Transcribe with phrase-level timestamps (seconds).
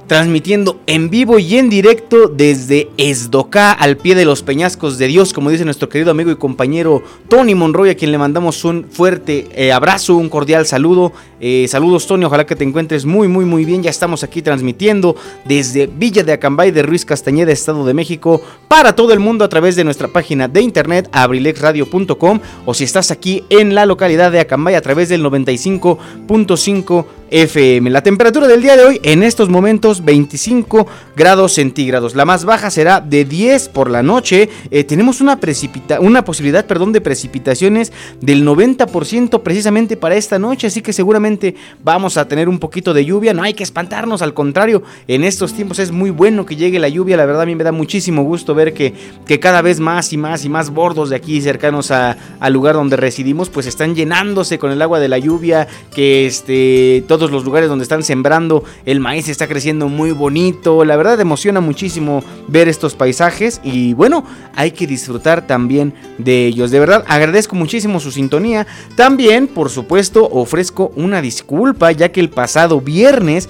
[0.09, 5.35] transmitiendo en vivo y en directo desde Esdocá, al pie de los peñascos de Dios,
[5.35, 9.47] como dice nuestro querido amigo y compañero Tony Monroy, a quien le mandamos un fuerte
[9.53, 11.13] eh, abrazo, un cordial saludo.
[11.41, 13.83] Eh, saludos Tony, ojalá que te encuentres muy, muy, muy bien.
[13.83, 15.15] Ya estamos aquí transmitiendo
[15.45, 19.49] desde Villa de Acambay de Ruiz Castañeda, Estado de México, para todo el mundo a
[19.51, 24.41] través de nuestra página de internet abrilexradio.com o si estás aquí en la localidad de
[24.41, 27.91] Acambay a través del 95.5 FM.
[27.91, 32.15] La temperatura del día de hoy en estos momentos 25 grados centígrados.
[32.15, 34.49] La más baja será de 10 por la noche.
[34.71, 40.67] Eh, tenemos una, precipita una posibilidad perdón, de precipitaciones del 90% precisamente para esta noche.
[40.67, 43.35] Así que seguramente vamos a tener un poquito de lluvia.
[43.35, 46.89] No hay que espantarnos, al contrario, en estos tiempos es muy bueno que llegue la
[46.89, 47.17] lluvia.
[47.17, 48.95] La verdad a mí me da muchísimo gusto ver que,
[49.27, 52.97] que cada vez más y más y más bordos de aquí cercanos al lugar donde
[52.97, 55.67] residimos pues están llenándose con el agua de la lluvia.
[55.95, 60.85] Que este, todos los lugares donde están sembrando el maíz está creciendo muy bonito.
[60.85, 64.25] La verdad emociona muchísimo ver estos paisajes y bueno,
[64.55, 66.71] hay que disfrutar también de ellos.
[66.71, 68.69] De verdad agradezco muchísimo su sintonía.
[68.95, 73.49] También, por supuesto, ofrezco una disculpa ya que el pasado viernes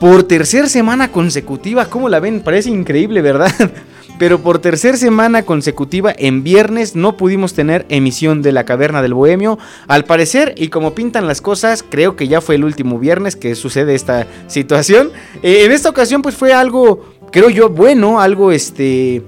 [0.00, 2.40] por tercera semana consecutiva, ¿cómo la ven?
[2.40, 3.52] Parece increíble, ¿verdad?
[4.18, 9.14] pero por tercera semana consecutiva en viernes no pudimos tener emisión de la Caverna del
[9.14, 9.58] Bohemio.
[9.88, 13.54] Al parecer, y como pintan las cosas, creo que ya fue el último viernes que
[13.54, 15.10] sucede esta situación.
[15.42, 19.22] Eh, en esta ocasión pues fue algo, creo yo, bueno, algo este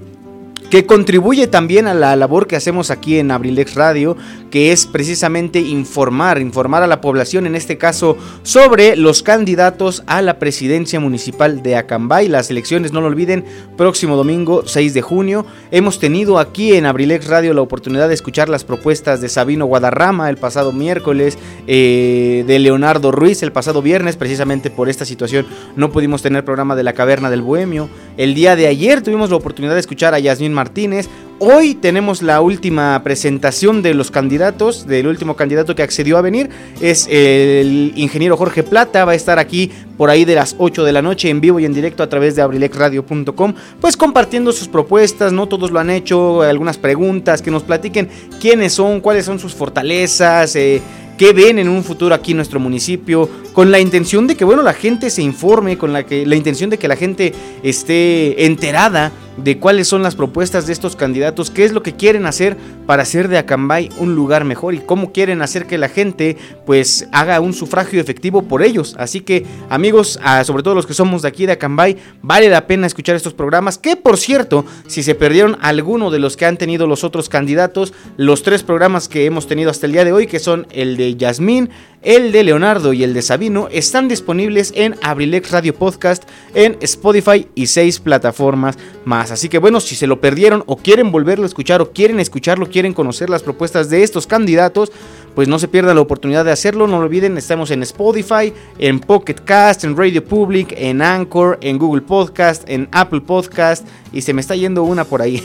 [0.69, 4.17] que contribuye también a la labor que hacemos aquí en Abrilex Radio,
[4.49, 10.21] que es precisamente informar, informar a la población, en este caso, sobre los candidatos a
[10.21, 12.27] la presidencia municipal de Acambay.
[12.27, 13.45] Las elecciones, no lo olviden,
[13.77, 15.45] próximo domingo 6 de junio.
[15.71, 20.29] Hemos tenido aquí en Abrilex Radio la oportunidad de escuchar las propuestas de Sabino Guadarrama
[20.29, 21.37] el pasado miércoles,
[21.67, 26.75] eh, de Leonardo Ruiz el pasado viernes, precisamente por esta situación no pudimos tener programa
[26.75, 27.89] de la Caverna del Bohemio.
[28.17, 31.09] El día de ayer tuvimos la oportunidad de escuchar a Yasmín Martínez.
[31.39, 36.49] Hoy tenemos la última presentación de los candidatos, del último candidato que accedió a venir,
[36.81, 40.91] es el ingeniero Jorge Plata, va a estar aquí por ahí de las 8 de
[40.91, 45.31] la noche en vivo y en directo a través de abrilexradio.com, pues compartiendo sus propuestas,
[45.31, 48.09] no todos lo han hecho, algunas preguntas, que nos platiquen
[48.41, 50.81] quiénes son, cuáles son sus fortalezas, eh,
[51.19, 54.63] qué ven en un futuro aquí en nuestro municipio, con la intención de que bueno
[54.63, 57.31] la gente se informe, con la que la intención de que la gente
[57.61, 62.25] esté enterada de cuáles son las propuestas de estos candidatos, qué es lo que quieren
[62.25, 66.37] hacer para hacer de Acambay un lugar mejor y cómo quieren hacer que la gente
[66.65, 68.95] pues haga un sufragio efectivo por ellos.
[68.97, 72.87] Así que amigos, sobre todo los que somos de aquí de Acambay, vale la pena
[72.87, 76.87] escuchar estos programas que por cierto, si se perdieron alguno de los que han tenido
[76.87, 80.39] los otros candidatos, los tres programas que hemos tenido hasta el día de hoy, que
[80.39, 81.69] son el de Yasmín,
[82.01, 86.23] el de Leonardo y el de Sabino están disponibles en Abrilex Radio Podcast,
[86.53, 89.31] en Spotify y seis plataformas más.
[89.31, 92.69] Así que bueno, si se lo perdieron o quieren volverlo a escuchar o quieren escucharlo,
[92.69, 94.91] quieren conocer las propuestas de estos candidatos,
[95.37, 96.87] pues no se pierdan la oportunidad de hacerlo.
[96.87, 101.77] No lo olviden, estamos en Spotify, en Pocket Cast, en Radio Public, en Anchor, en
[101.77, 103.87] Google Podcast, en Apple Podcast.
[104.11, 105.43] Y se me está yendo una por ahí.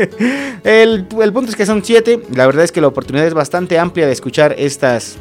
[0.64, 2.20] el, punto es que son siete.
[2.34, 5.16] La verdad es que la oportunidad es bastante amplia de escuchar estas,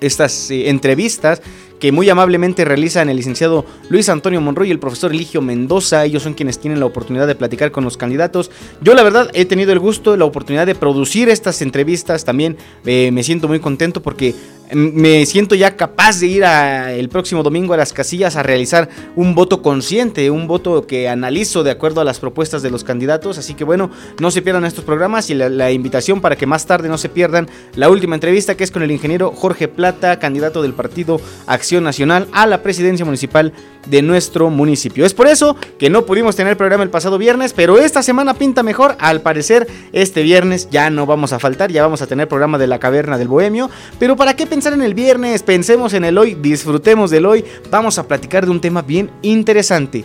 [0.00, 1.42] estas eh, entrevistas
[1.78, 6.04] que muy amablemente realizan el licenciado Luis Antonio Monroy y el profesor Eligio Mendoza.
[6.04, 8.50] Ellos son quienes tienen la oportunidad de platicar con los candidatos.
[8.80, 12.24] Yo la verdad he tenido el gusto, la oportunidad de producir estas entrevistas.
[12.24, 14.34] También eh, me siento muy contento porque
[14.72, 19.34] me siento ya capaz de ir el próximo domingo a las casillas a realizar un
[19.34, 23.38] voto consciente, un voto que analizo de acuerdo a las propuestas de los candidatos.
[23.38, 23.90] Así que bueno,
[24.20, 27.48] no se pierdan estos programas y la, invitación para que más tarde no se pierdan
[27.74, 32.28] la última entrevista que es con el ingeniero Jorge Plata, candidato del partido Acción Nacional
[32.32, 33.52] a la presidencia municipal
[33.86, 35.04] de nuestro municipio.
[35.06, 38.62] Es por eso que no pudimos tener programa el pasado viernes, pero esta semana pinta
[38.62, 38.96] mejor.
[38.98, 42.66] Al parecer, este viernes ya no vamos a faltar, ya vamos a tener programa de
[42.66, 43.70] la caverna del Bohemio.
[43.98, 45.42] Pero ¿para qué pensar en el viernes?
[45.42, 47.44] Pensemos en el hoy, disfrutemos del hoy.
[47.70, 50.02] Vamos a platicar de un tema bien interesante,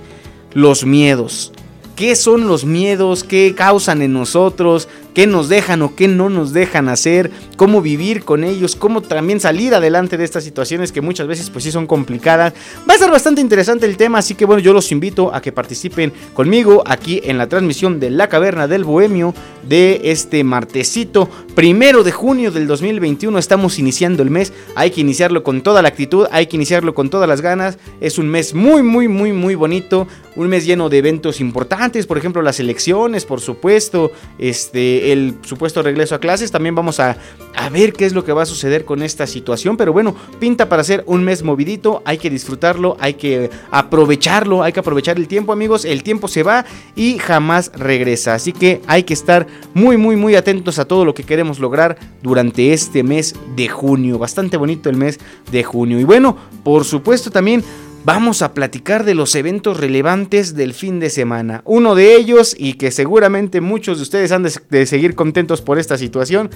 [0.53, 1.53] los miedos.
[1.95, 3.23] ¿Qué son los miedos?
[3.23, 4.89] ¿Qué causan en nosotros?
[5.13, 9.39] Qué nos dejan o qué no nos dejan hacer, cómo vivir con ellos, cómo también
[9.39, 12.53] salir adelante de estas situaciones que muchas veces pues sí son complicadas.
[12.89, 15.51] Va a ser bastante interesante el tema, así que bueno, yo los invito a que
[15.51, 19.33] participen conmigo aquí en la transmisión de La Caverna del Bohemio
[19.67, 25.43] de este martesito, primero de junio del 2021, estamos iniciando el mes, hay que iniciarlo
[25.43, 28.81] con toda la actitud, hay que iniciarlo con todas las ganas, es un mes muy,
[28.81, 33.41] muy, muy, muy bonito, un mes lleno de eventos importantes, por ejemplo las elecciones, por
[33.41, 36.51] supuesto, este el supuesto regreso a clases.
[36.51, 37.17] También vamos a,
[37.55, 39.77] a, ver qué es lo que va a suceder con esta situación.
[39.77, 42.01] Pero bueno, pinta para ser un mes movidito.
[42.05, 45.85] Hay que disfrutarlo, hay que aprovecharlo, hay que aprovechar el tiempo, amigos.
[45.85, 48.33] El tiempo se va y jamás regresa.
[48.33, 51.97] Así que hay que estar muy, muy, muy atentos a todo lo que queremos lograr
[52.21, 54.17] durante este mes de junio.
[54.17, 55.19] Bastante bonito el mes
[55.51, 55.99] de junio.
[55.99, 57.63] Y bueno, por supuesto también
[58.03, 61.61] vamos a platicar de los eventos relevantes del fin de semana.
[61.65, 65.97] Uno de ellos, y que seguramente muchos de ustedes han de, seguir contentos por esta
[65.97, 66.49] situación,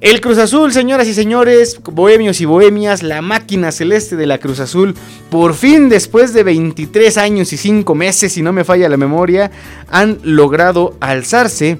[0.00, 4.58] el Cruz Azul, señoras y señores, bohemios y bohemias, la máquina celeste de la Cruz
[4.58, 4.96] Azul,
[5.30, 9.52] por fin después de 23 años y 5 meses, si no me falla la memoria,
[9.88, 11.78] han logrado alzarse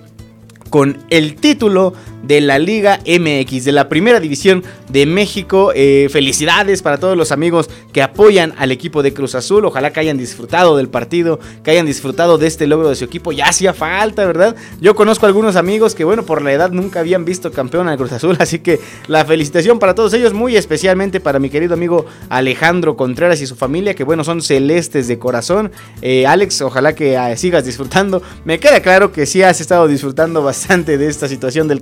[0.71, 5.73] con el título de la Liga MX, de la Primera División de México.
[5.75, 9.65] Eh, felicidades para todos los amigos que apoyan al equipo de Cruz Azul.
[9.65, 13.33] Ojalá que hayan disfrutado del partido, que hayan disfrutado de este logro de su equipo.
[13.33, 14.57] Ya hacía falta, ¿verdad?
[14.81, 18.13] Yo conozco algunos amigos que, bueno, por la edad nunca habían visto campeón al Cruz
[18.13, 18.37] Azul.
[18.41, 23.41] Así que la felicitación para todos ellos, muy especialmente para mi querido amigo Alejandro Contreras
[23.41, 25.73] y su familia, que, bueno, son celestes de corazón.
[26.01, 28.23] Eh, Alex, ojalá que ah, sigas disfrutando.
[28.45, 31.81] Me queda claro que sí has estado disfrutando bastante de esta situación del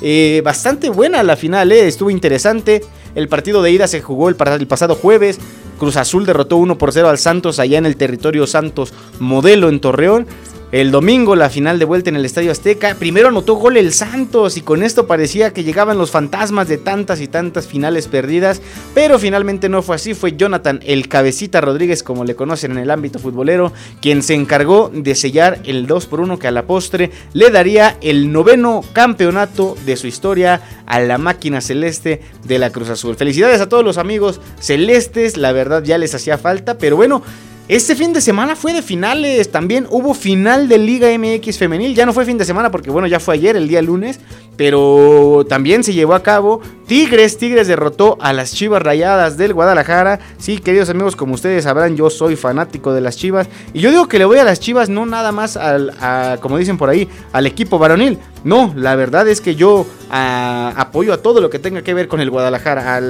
[0.00, 2.82] eh, bastante buena la final, eh, estuvo interesante.
[3.14, 5.38] El partido de ida se jugó el, el pasado jueves.
[5.78, 9.80] Cruz Azul derrotó 1 por 0 al Santos allá en el territorio Santos Modelo en
[9.80, 10.26] Torreón.
[10.72, 12.96] El domingo la final de vuelta en el Estadio Azteca.
[12.96, 17.20] Primero anotó gol el Santos y con esto parecía que llegaban los fantasmas de tantas
[17.20, 18.60] y tantas finales perdidas.
[18.92, 20.12] Pero finalmente no fue así.
[20.12, 24.90] Fue Jonathan el Cabecita Rodríguez, como le conocen en el ámbito futbolero, quien se encargó
[24.92, 29.76] de sellar el 2 por 1 que a la postre le daría el noveno campeonato
[29.86, 33.14] de su historia a la máquina celeste de la Cruz Azul.
[33.14, 35.36] Felicidades a todos los amigos celestes.
[35.36, 36.76] La verdad ya les hacía falta.
[36.76, 37.22] Pero bueno.
[37.68, 42.06] Este fin de semana fue de finales, también hubo final de Liga MX femenil, ya
[42.06, 44.20] no fue fin de semana porque bueno, ya fue ayer, el día lunes,
[44.56, 50.20] pero también se llevó a cabo Tigres, Tigres derrotó a las Chivas Rayadas del Guadalajara.
[50.38, 54.06] Sí, queridos amigos, como ustedes sabrán, yo soy fanático de las Chivas y yo digo
[54.06, 55.92] que le voy a las Chivas no nada más al,
[56.40, 58.18] como dicen por ahí, al equipo varonil.
[58.44, 62.20] No, la verdad es que yo apoyo a todo lo que tenga que ver con
[62.20, 63.00] el Guadalajara, a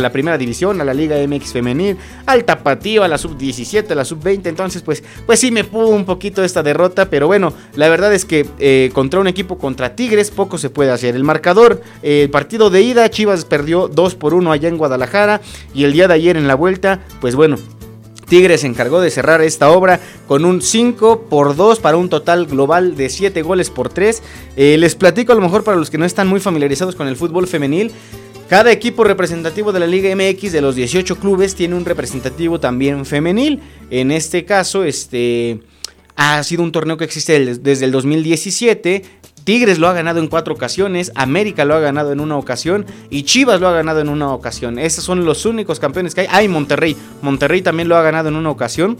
[0.00, 4.03] la, primera división, a la Liga MX femenil, al tapatío, a la sub-17, a la
[4.04, 4.46] sub-20.
[4.46, 8.24] Entonces, pues, pues sí me pudo un poquito esta derrota, pero bueno, la verdad es
[8.24, 11.14] que eh, contra un equipo contra Tigres poco se puede hacer.
[11.14, 15.40] El marcador, eh, el partido de ida, Chivas perdió 2 por 1 allá en Guadalajara
[15.74, 17.56] y el día de ayer en la vuelta, pues bueno,
[18.26, 22.46] Tigres se encargó de cerrar esta obra con un 5 por 2 para un total
[22.46, 24.22] global de 7 goles por 3.
[24.56, 27.16] Eh, les platico a lo mejor para los que no están muy familiarizados con el
[27.16, 27.92] fútbol femenil.
[28.48, 33.06] Cada equipo representativo de la Liga MX de los 18 clubes tiene un representativo también
[33.06, 33.60] femenil.
[33.90, 35.60] En este caso, este
[36.16, 39.02] ha sido un torneo que existe desde el 2017
[39.44, 43.24] Tigres lo ha ganado en cuatro ocasiones, América lo ha ganado en una ocasión y
[43.24, 44.78] Chivas lo ha ganado en una ocasión.
[44.78, 46.28] Esos son los únicos campeones que hay.
[46.30, 46.96] Hay Monterrey.
[47.20, 48.96] Monterrey también lo ha ganado en una ocasión.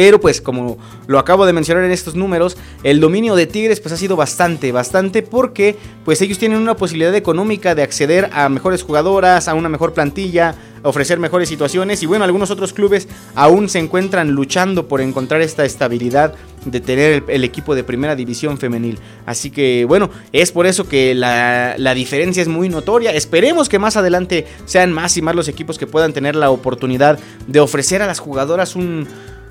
[0.00, 0.78] Pero pues como
[1.08, 4.72] lo acabo de mencionar en estos números, el dominio de Tigres pues ha sido bastante,
[4.72, 5.76] bastante porque
[6.06, 10.54] pues ellos tienen una posibilidad económica de acceder a mejores jugadoras, a una mejor plantilla,
[10.82, 15.66] ofrecer mejores situaciones y bueno, algunos otros clubes aún se encuentran luchando por encontrar esta
[15.66, 16.32] estabilidad
[16.64, 18.98] de tener el, equipo de primera división femenil.
[19.26, 23.10] Así que bueno, es por eso que la, la, diferencia es muy notoria.
[23.10, 27.18] Esperemos que más adelante sean más y más los equipos que puedan tener la oportunidad
[27.46, 29.06] de ofrecer a las jugadoras un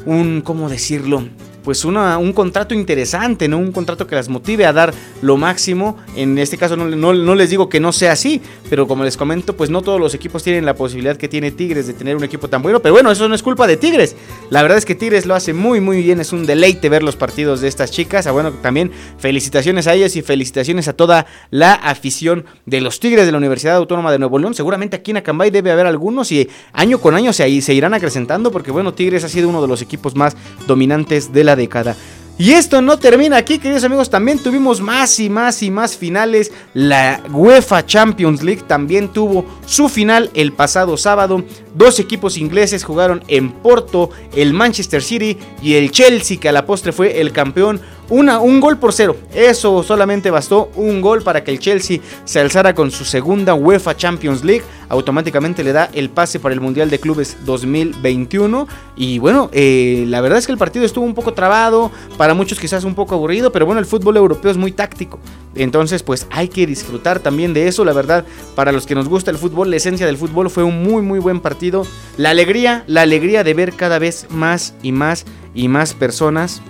[0.05, 1.23] un, ¿cómo decirlo?
[1.63, 3.57] Pues un contrato interesante, ¿no?
[3.57, 5.97] Un contrato que las motive a dar lo máximo.
[6.15, 9.55] En este caso no, no, les digo que no sea así, pero como les comento,
[9.55, 12.47] pues no todos los equipos tienen la posibilidad que tiene Tigres de tener un equipo
[12.47, 12.79] tan bueno.
[12.81, 14.15] Pero bueno, eso no es culpa de Tigres.
[14.49, 16.19] La verdad es que Tigres lo hace muy, muy bien.
[16.19, 18.27] Es un deleite ver los partidos de estas chicas.
[18.27, 23.25] Ah, bueno, también felicitaciones a ellas y felicitaciones a toda la afición de los Tigres
[23.25, 24.53] de la Universidad Autónoma de Nuevo León.
[24.53, 28.51] Seguramente aquí en Acambay debe haber algunos y año con año se, se irán acrecentando
[28.51, 30.35] porque bueno, Tigres ha sido uno de los equipos más
[30.67, 31.95] dominantes de la década.
[32.39, 34.09] Y esto no termina aquí, queridos amigos.
[34.09, 36.53] También tuvimos más y más y más finales.
[36.73, 41.43] La UEFA Champions League también tuvo su final el pasado sábado.
[41.75, 46.65] Dos equipos ingleses jugaron en Porto, el Manchester City y el Chelsea, que a la
[46.65, 49.15] postre fue el campeón una, un gol por cero.
[49.33, 53.95] Eso solamente bastó un gol para que el Chelsea se alzara con su segunda UEFA
[53.95, 54.63] Champions League.
[54.89, 58.67] Automáticamente le da el pase para el Mundial de Clubes 2021.
[58.95, 61.91] Y bueno, eh, la verdad es que el partido estuvo un poco trabado.
[62.17, 63.51] Para muchos quizás un poco aburrido.
[63.51, 65.19] Pero bueno, el fútbol europeo es muy táctico.
[65.55, 67.85] Entonces pues hay que disfrutar también de eso.
[67.85, 68.25] La verdad,
[68.55, 71.19] para los que nos gusta el fútbol, la esencia del fútbol fue un muy muy
[71.19, 71.85] buen partido.
[72.17, 76.61] La alegría, la alegría de ver cada vez más y más y más personas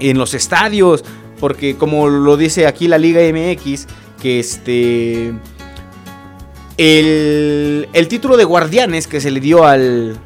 [0.00, 1.04] en los estadios,
[1.40, 3.86] porque como lo dice aquí la Liga MX,
[4.20, 5.32] que este...
[6.76, 10.16] El, el título de guardianes que se le dio al,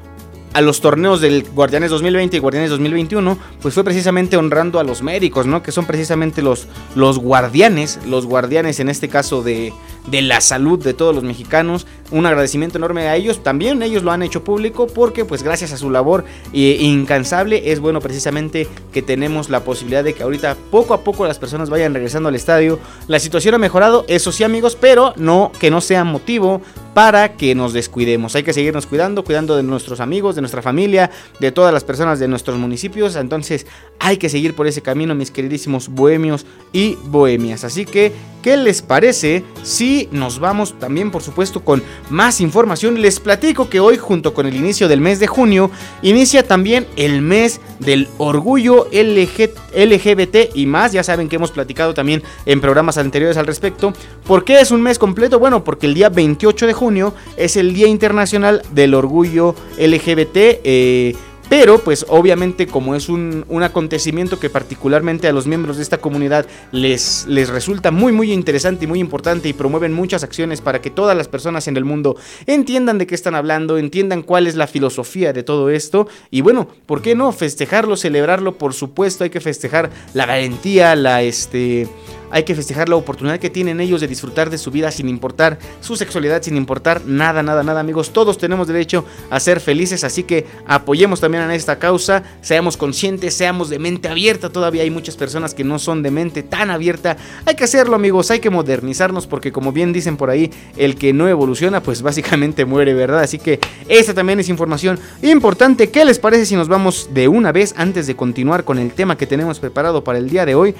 [0.53, 5.03] a los torneos del Guardianes 2020 y Guardianes 2021, pues fue precisamente honrando a los
[5.03, 5.63] médicos, ¿no?
[5.63, 9.73] Que son precisamente los, los guardianes, los guardianes en este caso de,
[10.07, 13.43] de la salud de todos los mexicanos, un agradecimiento enorme a ellos.
[13.43, 17.81] También ellos lo han hecho público porque pues gracias a su labor eh, incansable es
[17.81, 21.95] bueno precisamente que tenemos la posibilidad de que ahorita poco a poco las personas vayan
[21.95, 22.79] regresando al estadio.
[23.09, 26.61] La situación ha mejorado, eso sí amigos, pero no que no sea motivo
[26.95, 28.35] para que nos descuidemos.
[28.35, 32.19] Hay que seguirnos cuidando, cuidando de nuestros amigos, de nuestra familia, de todas las personas
[32.19, 33.17] de nuestros municipios.
[33.17, 33.67] Entonces
[34.03, 37.63] hay que seguir por ese camino, mis queridísimos bohemios y bohemias.
[37.63, 38.11] Así que,
[38.43, 43.01] ¿qué les parece si nos vamos también, por supuesto, con más información?
[43.01, 45.71] Les platico que hoy, junto con el inicio del mes de junio,
[46.03, 50.91] inicia también el mes del orgullo LGBT y más.
[50.91, 53.93] Ya saben que hemos platicado también en programas anteriores al respecto.
[54.27, 55.39] ¿Por qué es un mes completo?
[55.39, 60.37] Bueno, porque el día 28 de junio es el Día Internacional del Orgullo LGBT.
[60.37, 61.15] Eh,
[61.53, 66.47] pero pues obviamente como es un, acontecimiento que particularmente a los miembros de esta comunidad
[66.71, 70.89] les, les resulta muy muy interesante y muy importante y promueven muchas acciones para que
[70.89, 72.17] todas las personas en el mundo
[72.47, 76.69] entiendan de qué están hablando, entiendan cuál es la filosofía de todo esto y bueno,
[76.87, 78.57] ¿por qué no festejarlo, celebrarlo?
[78.57, 81.87] Por supuesto hay que festejar la valentía, la este
[82.33, 85.59] hay que festejar la oportunidad que tienen ellos de disfrutar de su vida sin importar
[85.81, 88.13] su sexualidad, sin importar nada, nada, nada, amigos.
[88.13, 93.35] Todos tenemos derecho a ser felices, así que apoyemos también a esta causa, seamos conscientes,
[93.35, 94.49] seamos de mente abierta.
[94.49, 97.19] Todavía hay muchas personas que no son de mente tan abierta.
[97.45, 101.13] Hay que hacerlo, amigos, hay que modernizarnos porque como bien dicen por ahí, el que
[101.13, 103.21] no evoluciona, pues básicamente muere, ¿verdad?
[103.21, 105.91] Así que esta también es información importante.
[105.91, 109.19] ¿Qué les parece si nos vamos de una vez antes de continuar con el tema
[109.19, 110.75] que tenemos preparado para el día de hoy?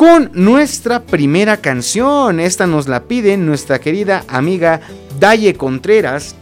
[0.00, 2.40] Con nuestra primera canción.
[2.40, 4.80] Esta nos la pide nuestra querida amiga
[5.18, 6.34] Daye Contreras.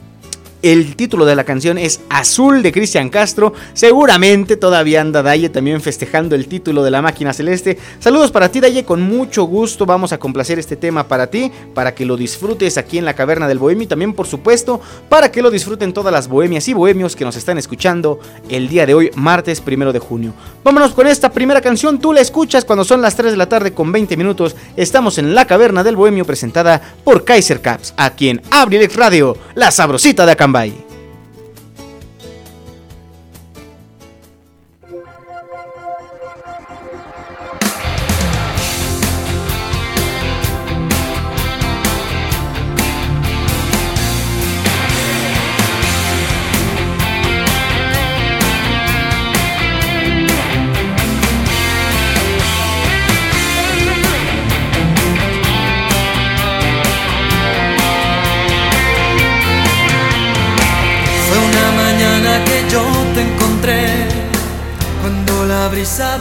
[0.60, 3.52] El título de la canción es Azul de Cristian Castro.
[3.74, 7.78] Seguramente todavía anda Daye también festejando el título de la máquina celeste.
[8.00, 8.84] Saludos para ti, Daye.
[8.84, 12.98] Con mucho gusto vamos a complacer este tema para ti, para que lo disfrutes aquí
[12.98, 16.26] en la caverna del bohemio y también, por supuesto, para que lo disfruten todas las
[16.26, 20.34] bohemias y bohemios que nos están escuchando el día de hoy, martes primero de junio.
[20.64, 22.00] Vámonos con esta primera canción.
[22.00, 24.56] Tú la escuchas cuando son las 3 de la tarde con 20 minutos.
[24.76, 29.70] Estamos en la caverna del bohemio presentada por Kaiser Caps, aquí en Abrilex Radio, la
[29.70, 30.48] sabrosita de acá.
[30.58, 30.97] Bye.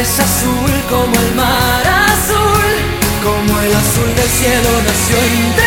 [0.00, 2.70] es azul como el mar azul,
[3.22, 5.59] como el azul del cielo nació entre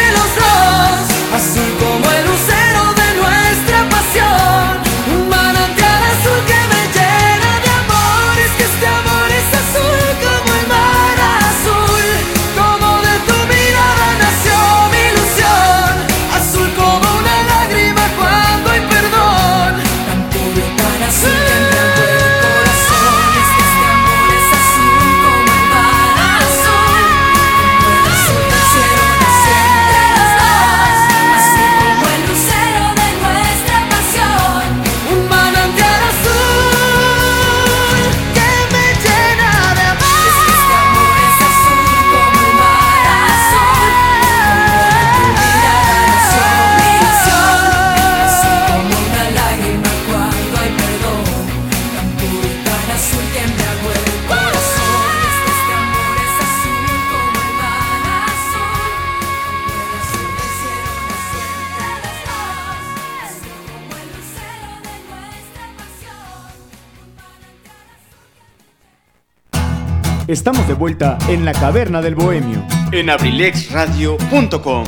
[70.83, 72.61] vuelta en la caverna del bohemio.
[72.91, 74.83] En abrilexradio.com.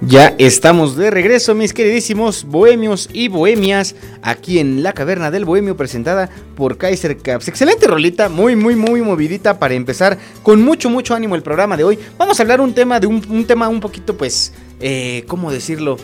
[0.00, 5.76] Ya estamos de regreso, mis queridísimos bohemios y bohemias, aquí en la caverna del bohemio
[5.76, 7.46] presentada por Kaiser Caps.
[7.46, 11.84] Excelente rolita, muy, muy, muy movidita para empezar con mucho, mucho ánimo el programa de
[11.84, 11.98] hoy.
[12.18, 15.98] Vamos a hablar un tema de un, un tema un poquito, pues, eh, ¿cómo decirlo?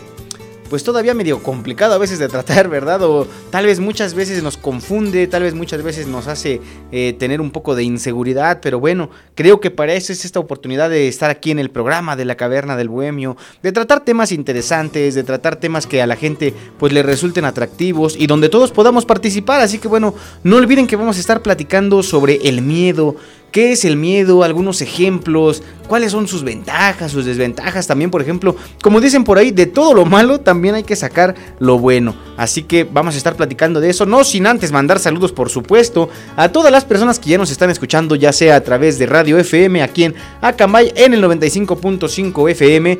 [0.69, 3.01] Pues todavía medio complicado a veces de tratar, ¿verdad?
[3.03, 7.41] O tal vez muchas veces nos confunde, tal vez muchas veces nos hace eh, tener
[7.41, 11.31] un poco de inseguridad, pero bueno, creo que para eso es esta oportunidad de estar
[11.31, 15.55] aquí en el programa de la Caverna del Bohemio, de tratar temas interesantes, de tratar
[15.55, 19.79] temas que a la gente pues le resulten atractivos y donde todos podamos participar, así
[19.79, 23.15] que bueno, no olviden que vamos a estar platicando sobre el miedo,
[23.51, 24.43] ¿Qué es el miedo?
[24.43, 25.63] Algunos ejemplos.
[25.87, 27.87] ¿Cuáles son sus ventajas, sus desventajas?
[27.87, 31.33] También, por ejemplo, como dicen por ahí, de todo lo malo también hay que sacar
[31.57, 32.15] lo bueno.
[32.37, 34.05] Así que vamos a estar platicando de eso.
[34.05, 37.71] No sin antes mandar saludos, por supuesto, a todas las personas que ya nos están
[37.71, 42.99] escuchando, ya sea a través de Radio FM aquí en Acambay en el 95.5 FM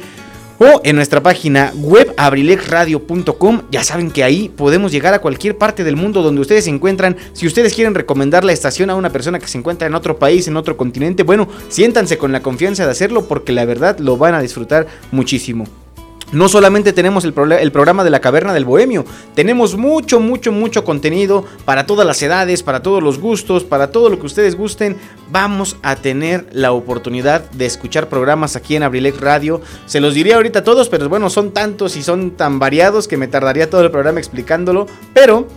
[0.60, 3.62] o en nuestra página web abrilexradio.com.
[3.72, 7.18] Ya saben que ahí podemos llegar a cualquier parte del mundo donde ustedes se encuentran.
[7.34, 10.48] Si ustedes quieren recomendar la estación a una persona que se encuentra en otro país,
[10.48, 14.36] en otro continente, bueno, siéntanse con la confianza de hacerlo porque la verdad lo van
[14.36, 15.66] a disfrutar muchísimo.
[16.32, 21.44] No solamente tenemos el, programa de la caverna del bohemio, tenemos mucho, mucho, mucho contenido
[21.66, 24.98] para todas las edades, para todos los gustos, para todo lo que ustedes gusten.
[25.32, 29.62] Vamos a tener la oportunidad de escuchar programas aquí en Abrilex Radio.
[29.88, 33.18] Se los diría ahorita a todos, pero bueno, son tantos y son tan variados que
[33.18, 34.86] me tardaría todo el programa explicándolo.
[35.16, 35.48] Pero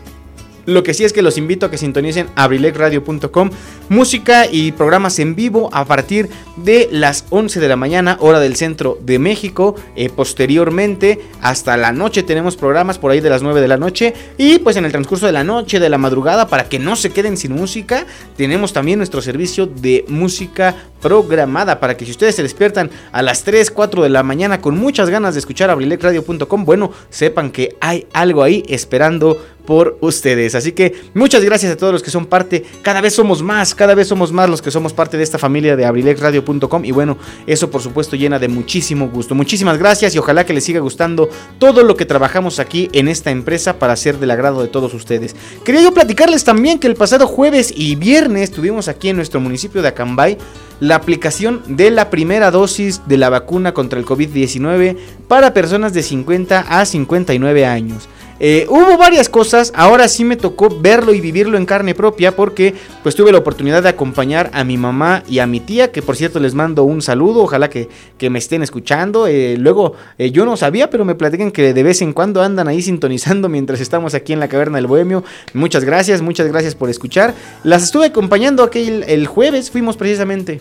[0.66, 3.51] lo que sí es que los invito a que sintonicen abrilexradio.com,
[3.88, 8.57] música y programas en vivo a partir de las 11 de la mañana, hora del
[8.57, 9.75] centro de México.
[9.96, 14.14] Eh, posteriormente, hasta la noche tenemos programas por ahí de las 9 de la noche.
[14.38, 17.11] Y pues en el transcurso de la noche, de la madrugada, para que no se
[17.11, 22.43] queden sin música, tenemos también nuestro servicio de música programada para que si ustedes se
[22.43, 26.93] despiertan a las 3, 4 de la mañana con muchas ganas de escuchar abrilexradio.com, bueno,
[27.11, 29.37] sepan que hay algo ahí esperando
[29.67, 30.55] por ustedes.
[30.55, 32.65] Así que muchas gracias a todos los que son parte.
[32.83, 35.77] Cada vez somos más, cada vez somos más los que somos parte de esta familia
[35.77, 36.85] de abrilexradio.com.
[36.85, 39.35] Y bueno, eso por supuesto llena de muchísimo gusto.
[39.35, 43.31] Muchísimas gracias y ojalá que les siga gustando todo lo que trabajamos aquí en esta
[43.31, 45.37] empresa para ser del agrado de todos ustedes.
[45.65, 49.83] Quería yo platicarles también que el pasado jueves y viernes tuvimos aquí en nuestro municipio
[49.83, 50.38] de Acambay
[50.83, 54.97] la aplicación de la primera dosis de la vacuna contra el COVID-19
[55.29, 58.09] para personas de 50 a 59 años.
[58.45, 62.75] Eh, hubo varias cosas, ahora sí me tocó verlo y vivirlo en carne propia porque
[63.05, 66.17] pues tuve la oportunidad de acompañar a mi mamá y a mi tía, que por
[66.17, 67.89] cierto les mando un saludo, ojalá que,
[68.29, 69.29] me estén escuchando.
[69.29, 72.67] Eh, luego eh, yo no sabía, pero me platican que de vez en cuando andan
[72.67, 75.23] ahí sintonizando mientras estamos aquí en la caverna del Bohemio.
[75.55, 77.35] Muchas gracias, muchas gracias por escuchar.
[77.63, 80.59] Las estuve acompañando aquel el jueves, fuimos precisamente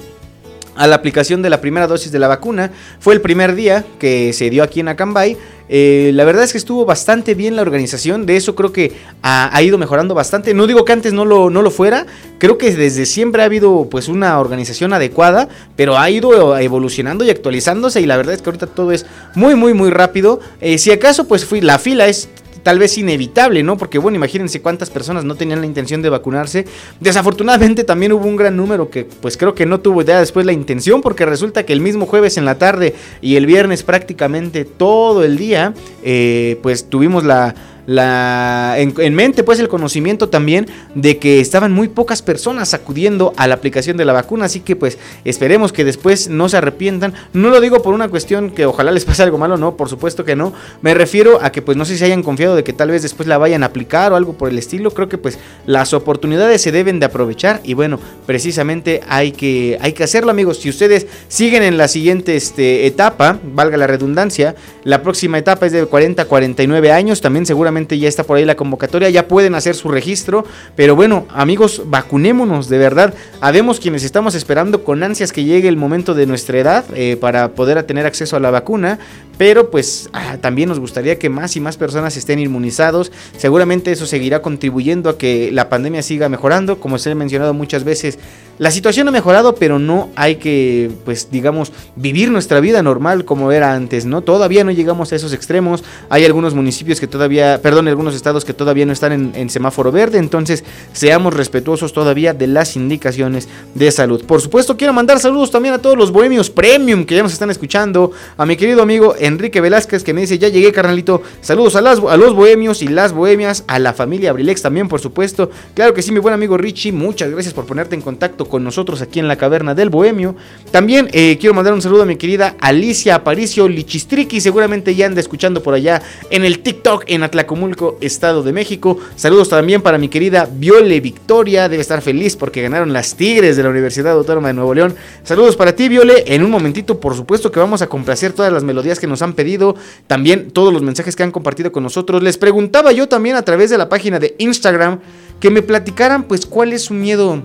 [0.76, 2.72] a la aplicación de la primera dosis de la vacuna.
[3.00, 5.38] Fue el primer día que se dio aquí en Acambay.
[5.74, 8.92] Eh, la verdad es que estuvo bastante bien la organización, de eso creo que
[9.24, 10.54] ha, ido mejorando bastante.
[10.54, 12.06] No digo que antes no lo, no lo fuera,
[12.40, 17.30] creo que desde siempre ha habido pues una organización adecuada, pero ha ido evolucionando y
[17.30, 20.42] actualizándose y la verdad es que ahorita todo es muy muy muy rápido.
[20.60, 22.28] Eh, si acaso pues fui, la fila es
[22.64, 23.78] tal vez inevitable, ¿no?
[23.78, 26.66] Porque bueno, imagínense cuántas personas no tenían la intención de vacunarse.
[27.00, 30.54] Desafortunadamente también hubo un gran número que pues creo que no tuvo ya después la
[30.54, 35.24] intención porque resulta que el mismo jueves en la tarde y el viernes prácticamente todo
[35.24, 41.40] el día eh, pues tuvimos la la, en, mente pues el conocimiento también de que
[41.40, 45.74] estaban muy pocas personas acudiendo a la aplicación de la vacuna, así que pues esperemos
[45.74, 47.14] que después no se arrepientan.
[47.34, 50.24] No lo digo por una cuestión que ojalá les pase algo malo, no, por supuesto
[50.24, 50.54] que no.
[50.82, 53.28] Me refiero a que pues no sé si hayan confiado de que tal vez después
[53.28, 54.92] la vayan a aplicar o algo por el estilo.
[54.92, 59.94] Creo que pues las oportunidades se deben de aprovechar y bueno, precisamente hay que, hay
[59.94, 60.60] que hacerlo amigos.
[60.60, 65.72] Si ustedes siguen en la siguiente este, etapa, valga la redundancia, la próxima etapa es
[65.72, 69.56] de 40 a 49 años, también seguramente ya está por ahí la convocatoria, ya pueden
[69.56, 75.32] hacer su registro, pero bueno, amigos, vacunémonos, de verdad, habemos quienes estamos esperando con ansias
[75.32, 79.00] que llegue el momento de nuestra edad eh, para poder tener acceso a la vacuna,
[79.38, 84.06] pero pues ah, también nos gustaría que más y más personas estén inmunizados, seguramente eso
[84.06, 88.20] seguirá contribuyendo a que la pandemia siga mejorando, como se ha mencionado muchas veces,
[88.62, 93.52] la situación ha mejorado, pero no hay que, pues digamos, vivir nuestra vida normal como
[93.52, 94.22] era antes, ¿no?
[94.22, 98.54] Todavía no llegamos a esos extremos, hay algunos municipios que todavía, perdón, algunos estados que
[98.54, 104.24] todavía no están en, semáforo verde, entonces seamos respetuosos todavía de las indicaciones de salud.
[104.26, 107.50] Por supuesto, quiero mandar saludos también a todos los bohemios premium que ya nos están
[107.50, 111.80] escuchando, a mi querido amigo Enrique Velázquez que me dice, ya llegué carnalito, saludos a,
[111.80, 116.04] a los bohemios y las bohemias, a la familia Abrilex también, por supuesto, claro que
[116.04, 119.28] sí, mi buen amigo Richie, muchas gracias por ponerte en contacto con nosotros aquí en
[119.28, 120.36] la caverna del Bohemio.
[120.70, 125.20] También eh, quiero mandar un saludo a mi querida Alicia Aparicio Lichistriqui, seguramente ya anda
[125.20, 129.00] escuchando por allá en el TikTok en Atlacomulco, Estado de México.
[129.16, 133.64] Saludos también para mi querida Viole Victoria, debe estar feliz porque ganaron las Tigres de
[133.64, 134.94] la Universidad Autónoma de Nuevo León.
[135.24, 136.26] Saludos para ti, Viole.
[136.28, 139.34] En un momentito, por supuesto que vamos a complacer todas las melodías que nos han
[139.34, 139.76] pedido,
[140.08, 142.22] también todos los mensajes que han compartido con nosotros.
[142.22, 145.00] Les preguntaba yo también a través de la página de Instagram
[145.40, 147.42] que me platicaran pues cuál es su miedo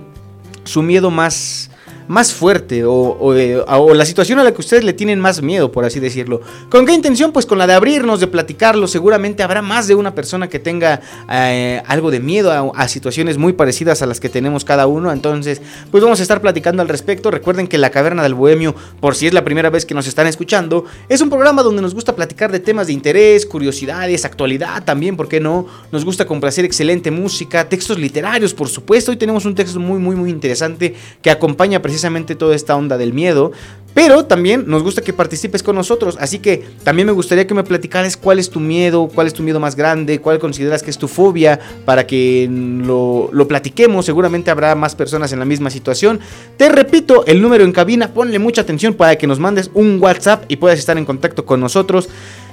[0.67, 1.69] su miedo más
[2.07, 5.85] más fuerte eh, o, la situación a la que ustedes le tienen más miedo, por
[5.85, 6.41] así decirlo.
[6.69, 7.31] ¿Con qué intención?
[7.31, 8.87] Pues con la de abrirnos, de platicarlo.
[8.87, 13.53] Seguramente habrá más de una persona que tenga eh, algo de miedo a, situaciones muy
[13.53, 15.11] parecidas a las que tenemos cada uno.
[15.11, 17.31] Entonces, pues vamos a estar platicando al respecto.
[17.31, 20.27] Recuerden que La Caverna del Bohemio, por si es la primera vez que nos están
[20.27, 25.17] escuchando, es un programa donde nos gusta platicar de temas de interés, curiosidades, actualidad también,
[25.17, 25.67] ¿por qué no?
[25.91, 29.11] Nos gusta complacer excelente música, textos literarios, por supuesto.
[29.11, 32.95] Hoy tenemos un texto muy, muy, muy interesante que acompaña precisamente precisamente toda esta onda
[32.95, 33.51] del miedo.
[33.95, 36.15] Pero también nos gusta que participes con nosotros.
[36.19, 39.41] Así que también me gustaría que me platicaras cuál es tu miedo, cuál es tu
[39.41, 44.05] miedo más grande, cuál consideras que es tu fobia, para que lo, lo platiquemos.
[44.05, 46.19] Seguramente habrá más personas en la misma situación.
[46.57, 50.43] Te repito, el número en cabina, ponle mucha atención para que nos mandes un WhatsApp
[50.47, 52.09] y puedas estar en contacto con nosotros.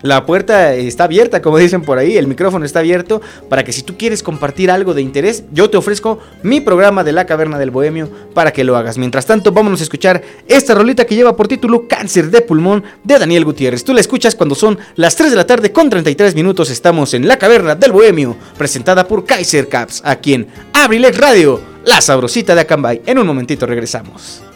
[0.02, 3.84] la puerta está abierta, como dicen por ahí, el micrófono está abierto para que si
[3.84, 7.72] tú quieres compartir algo de interés, yo te ofrezco mi programa de la caverna del
[7.72, 8.98] bohemio para que lo hagas.
[8.98, 13.20] Mientras tanto, vámonos a escuchar esta rolita que lleva por título Cáncer de pulmón de
[13.20, 13.84] Daniel Gutiérrez.
[13.84, 16.70] Tú la escuchas cuando son las 3 de la tarde con 33 minutos.
[16.70, 22.02] Estamos en la caverna del bohemio, presentada por Kaiser Caps, aquí en Abrilex Radio, la
[22.02, 23.02] sabrosita de Acambay.
[23.06, 24.51] En un momentito regresamos.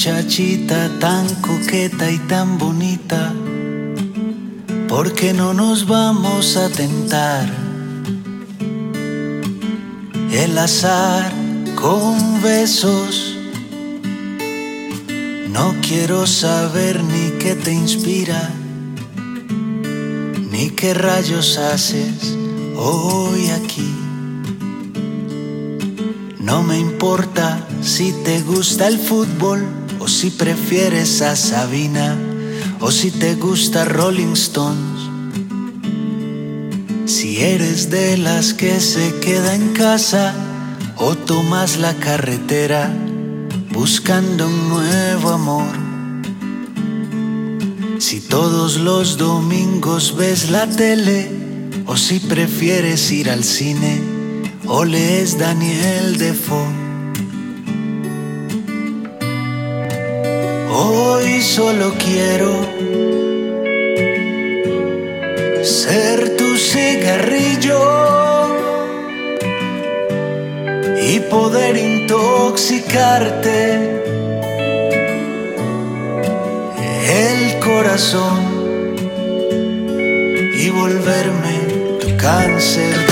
[0.00, 3.34] Muchachita tan coqueta y tan bonita,
[4.88, 7.46] ¿por qué no nos vamos a tentar?
[10.32, 11.30] El azar
[11.74, 13.36] con besos.
[15.50, 18.48] No quiero saber ni qué te inspira,
[20.50, 22.38] ni qué rayos haces
[22.74, 23.94] hoy aquí.
[26.38, 29.79] No me importa si te gusta el fútbol
[30.10, 32.18] si prefieres a Sabina
[32.80, 35.00] o si te gusta Rolling Stones.
[37.06, 40.34] Si eres de las que se queda en casa
[40.96, 42.92] o tomas la carretera
[43.72, 45.74] buscando un nuevo amor.
[47.98, 51.30] Si todos los domingos ves la tele
[51.86, 54.00] o si prefieres ir al cine
[54.66, 56.79] o lees Daniel Defoe.
[61.56, 62.48] Solo quiero
[65.64, 67.80] ser tu cigarrillo
[71.02, 73.58] y poder intoxicarte
[77.24, 78.38] el corazón
[80.54, 81.56] y volverme
[82.00, 83.09] tu cáncer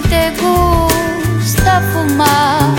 [0.00, 2.74] si te gusta fumar.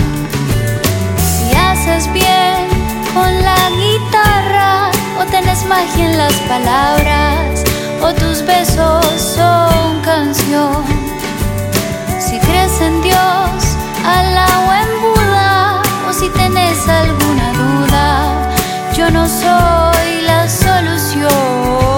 [1.18, 2.68] Si haces bien
[3.14, 7.64] con la guitarra o tenés magia en las palabras
[8.02, 10.84] o tus besos son canción.
[12.18, 18.50] Si crees en Dios, Allah o en Buda, o si tenés alguna duda,
[18.96, 21.91] yo no soy la solución.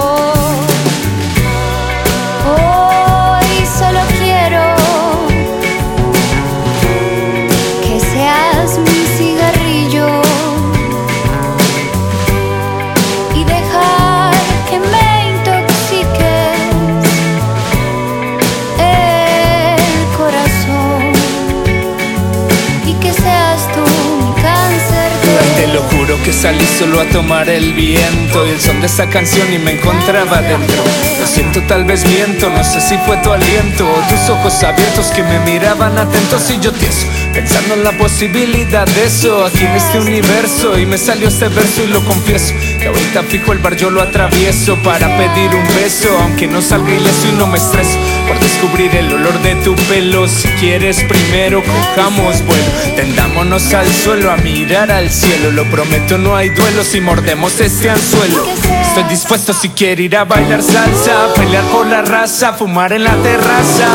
[26.35, 30.41] Salí solo a tomar el viento y el son de esa canción y me encontraba
[30.41, 30.83] dentro.
[31.19, 35.07] Lo siento, tal vez miento, no sé si fue tu aliento o tus ojos abiertos
[35.07, 37.07] que me miraban atentos y yo tieso.
[37.33, 41.83] Pensando en la posibilidad de eso aquí en este universo y me salió este verso
[41.83, 42.53] y lo confieso
[42.85, 46.93] que ahorita fijo el bar yo lo atravieso para pedir un beso aunque no salga
[46.93, 47.97] ileso y no me estreso.
[48.27, 52.63] Por descubrir el olor de tu pelo si quieres primero cojamos vuelo.
[52.95, 57.89] Tendámonos al suelo a mirar al cielo lo prometo no hay duelo si mordemos este
[57.89, 58.45] anzuelo.
[58.87, 63.15] Estoy dispuesto si quiere ir a bailar salsa pelear por la raza fumar en la
[63.15, 63.87] terraza.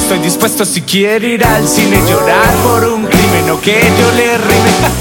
[0.00, 4.38] Estoy dispuesto si quiere ir al cine llorar por un crimen o que yo le
[4.38, 4.88] rime.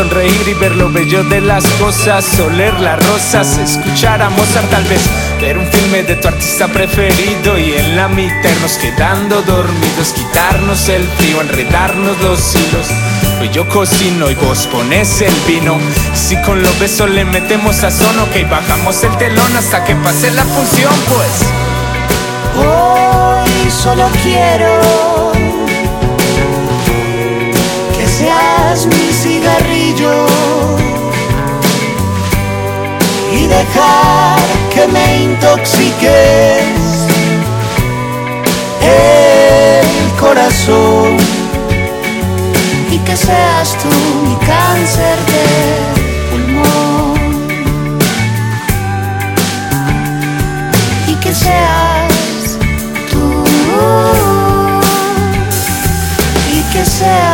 [0.00, 4.82] Sonreír y ver lo bello de las cosas, oler las rosas, escuchar a Mozart tal
[4.84, 5.02] vez,
[5.42, 10.88] ver un filme de tu artista preferido y en la mitad nos quedando dormidos, quitarnos
[10.88, 12.86] el frío, enredarnos los hilos.
[13.42, 15.76] Hoy yo cocino y vos pones el vino.
[16.14, 20.44] Si con los besos le metemos sazón, ok, bajamos el telón hasta que pase la
[20.44, 22.64] función, pues.
[22.66, 25.30] Hoy solo quiero
[28.20, 30.26] seas mi cigarrillo
[33.32, 34.38] y dejar
[34.74, 36.90] que me intoxiques.
[38.82, 41.16] El corazón
[42.90, 43.94] y que seas tú
[44.26, 45.46] mi cáncer de
[46.30, 47.18] pulmón.
[51.08, 52.58] Y que seas
[53.10, 53.26] tú.
[56.56, 57.29] Y que seas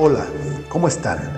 [0.00, 0.26] Hola,
[0.68, 1.37] ¿cómo están?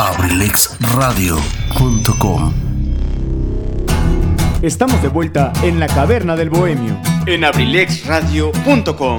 [0.00, 2.54] abrilexradio.com
[4.62, 6.98] Estamos de vuelta en la caverna del bohemio.
[7.26, 9.18] En abrilexradio.com.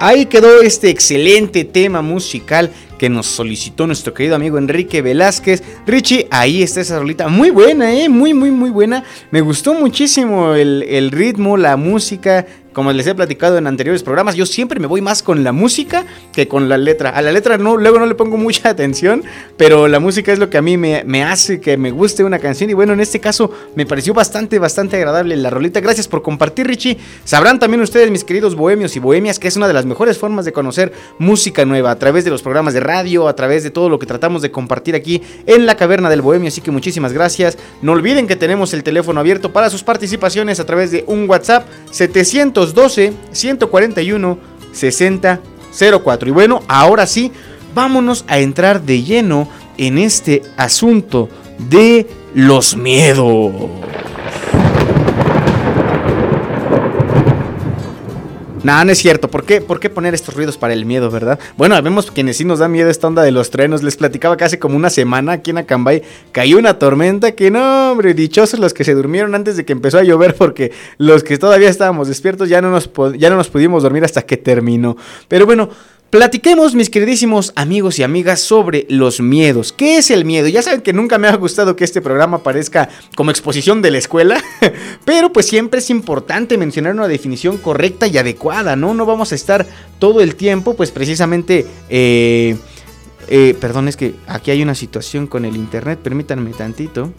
[0.00, 2.72] Ahí quedó este excelente tema musical
[3.02, 5.64] que nos solicitó nuestro querido amigo Enrique Velázquez.
[5.88, 7.26] Richie, ahí está esa rolita.
[7.26, 8.08] Muy buena, ¿eh?
[8.08, 9.02] Muy, muy, muy buena.
[9.32, 12.46] Me gustó muchísimo el, el ritmo, la música.
[12.72, 16.06] Como les he platicado en anteriores programas, yo siempre me voy más con la música
[16.32, 17.10] que con la letra.
[17.10, 19.22] A la letra luego no le pongo mucha atención,
[19.58, 22.38] pero la música es lo que a mí me, me hace que me guste una
[22.38, 22.70] canción.
[22.70, 25.80] Y bueno, en este caso me pareció bastante, bastante agradable la rolita.
[25.80, 26.96] Gracias por compartir, Richie.
[27.24, 30.46] Sabrán también ustedes, mis queridos bohemios y bohemias, que es una de las mejores formas
[30.46, 33.88] de conocer música nueva a través de los programas de radio, a través de todo
[33.88, 36.48] lo que tratamos de compartir aquí en la Caverna del Bohemio.
[36.48, 37.58] Así que muchísimas gracias.
[37.80, 41.66] No olviden que tenemos el teléfono abierto para sus participaciones a través de un WhatsApp
[41.90, 44.38] 712 141
[44.72, 46.28] 6004.
[46.28, 47.32] Y bueno, ahora sí,
[47.74, 51.28] vámonos a entrar de lleno en este asunto
[51.58, 53.52] de los miedos.
[58.62, 59.28] No, no es cierto.
[59.28, 61.38] ¿Por qué, ¿Por qué poner estos ruidos para el miedo, verdad?
[61.56, 63.82] Bueno, vemos quienes sí nos da miedo esta onda de los trenos.
[63.82, 67.92] Les platicaba que hace como una semana aquí en Acambay cayó una tormenta que no,
[67.92, 71.38] hombre, dichosos los que se durmieron antes de que empezó a llover porque los que
[71.38, 72.88] todavía estábamos despiertos ya no nos,
[73.18, 74.96] ya no nos pudimos dormir hasta que terminó.
[75.26, 75.68] Pero bueno,
[76.12, 79.72] Platiquemos, mis queridísimos amigos y amigas, sobre los miedos.
[79.72, 80.46] ¿Qué es el miedo?
[80.46, 83.96] Ya saben que nunca me ha gustado que este programa parezca como exposición de la
[83.96, 84.36] escuela,
[85.06, 88.92] pero pues siempre es importante mencionar una definición correcta y adecuada, ¿no?
[88.92, 89.66] No vamos a estar
[89.98, 91.64] todo el tiempo, pues precisamente...
[91.88, 92.58] Eh,
[93.28, 97.10] eh, perdón, es que aquí hay una situación con el internet, permítanme tantito.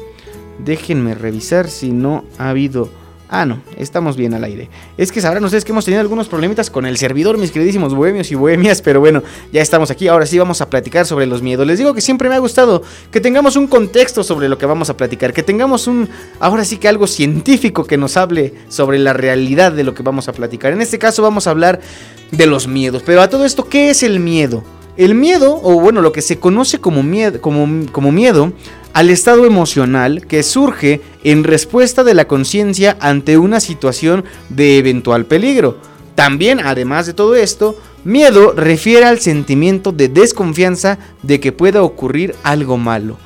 [0.59, 2.91] Déjenme revisar si no ha habido
[3.35, 4.69] Ah, no, estamos bien al aire.
[4.95, 8.29] Es que sabrán ustedes que hemos tenido algunos problemitas con el servidor, mis queridísimos bohemios
[8.29, 10.07] y bohemias, pero bueno, ya estamos aquí.
[10.07, 11.65] Ahora sí vamos a platicar sobre los miedos.
[11.65, 14.91] Les digo que siempre me ha gustado que tengamos un contexto sobre lo que vamos
[14.91, 16.09] a platicar, que tengamos un,
[16.39, 20.27] ahora sí que algo científico que nos hable sobre la realidad de lo que vamos
[20.27, 20.71] a platicar.
[20.71, 21.81] En este caso vamos a hablar
[22.29, 23.01] de los miedos.
[23.03, 24.63] Pero a todo esto, ¿qué es el miedo?
[24.95, 28.53] El miedo, o bueno, lo que se conoce como miedo, como, como miedo
[28.93, 35.25] al estado emocional que surge en respuesta de la conciencia ante una situación de eventual
[35.25, 35.77] peligro.
[36.15, 42.35] También, además de todo esto, miedo refiere al sentimiento de desconfianza de que pueda ocurrir
[42.43, 43.17] algo malo.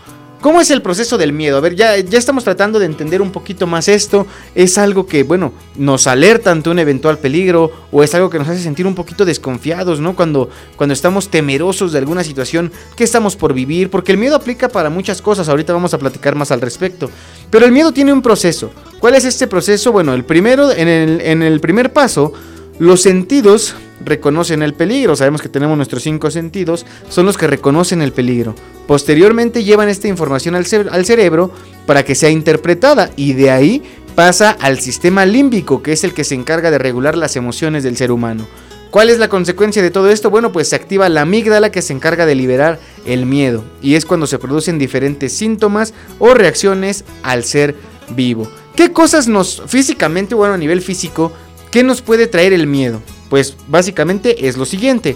[0.42, 1.58] ¿Cómo es el proceso del miedo?
[1.58, 4.28] A ver, ya, ya estamos tratando de entender un poquito más esto.
[4.54, 8.48] Es algo que, bueno, nos alerta ante un eventual peligro o es algo que nos
[8.48, 10.16] hace sentir un poquito desconfiados, ¿no?
[10.16, 14.70] Cuando, cuando estamos temerosos de alguna situación que estamos por vivir, porque el miedo aplica
[14.70, 15.50] para muchas cosas.
[15.50, 17.10] Ahorita vamos a platicar más al respecto.
[17.50, 18.70] Pero el miedo tiene un proceso.
[19.00, 19.92] ¿Cuál es este proceso?
[19.92, 22.34] Bueno, el primero, en el, en el primer paso,
[22.80, 25.16] los sentidos reconocen el peligro.
[25.16, 28.56] Sabemos que tenemos nuestros cinco sentidos, son los que reconocen el peligro.
[28.88, 31.52] Posteriormente llevan esta información al, cerebro
[31.86, 33.84] para que sea interpretada y de ahí
[34.16, 37.98] pasa al sistema límbico, que es el que se encarga de regular las emociones del
[37.98, 38.48] ser humano.
[38.92, 40.30] ¿Cuál es la consecuencia de todo esto?
[40.30, 44.06] Bueno, pues se activa la amígdala que se encarga de liberar el miedo y es
[44.06, 47.76] cuando se producen diferentes síntomas o reacciones al ser
[48.16, 48.50] vivo.
[48.76, 51.34] ¿Qué cosas nos físicamente, bueno, a nivel físico,
[51.72, 53.02] qué nos puede traer el miedo?
[53.30, 55.16] Pues básicamente es lo siguiente.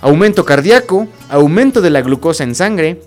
[0.00, 3.00] Aumento cardíaco, aumento de la glucosa en sangre,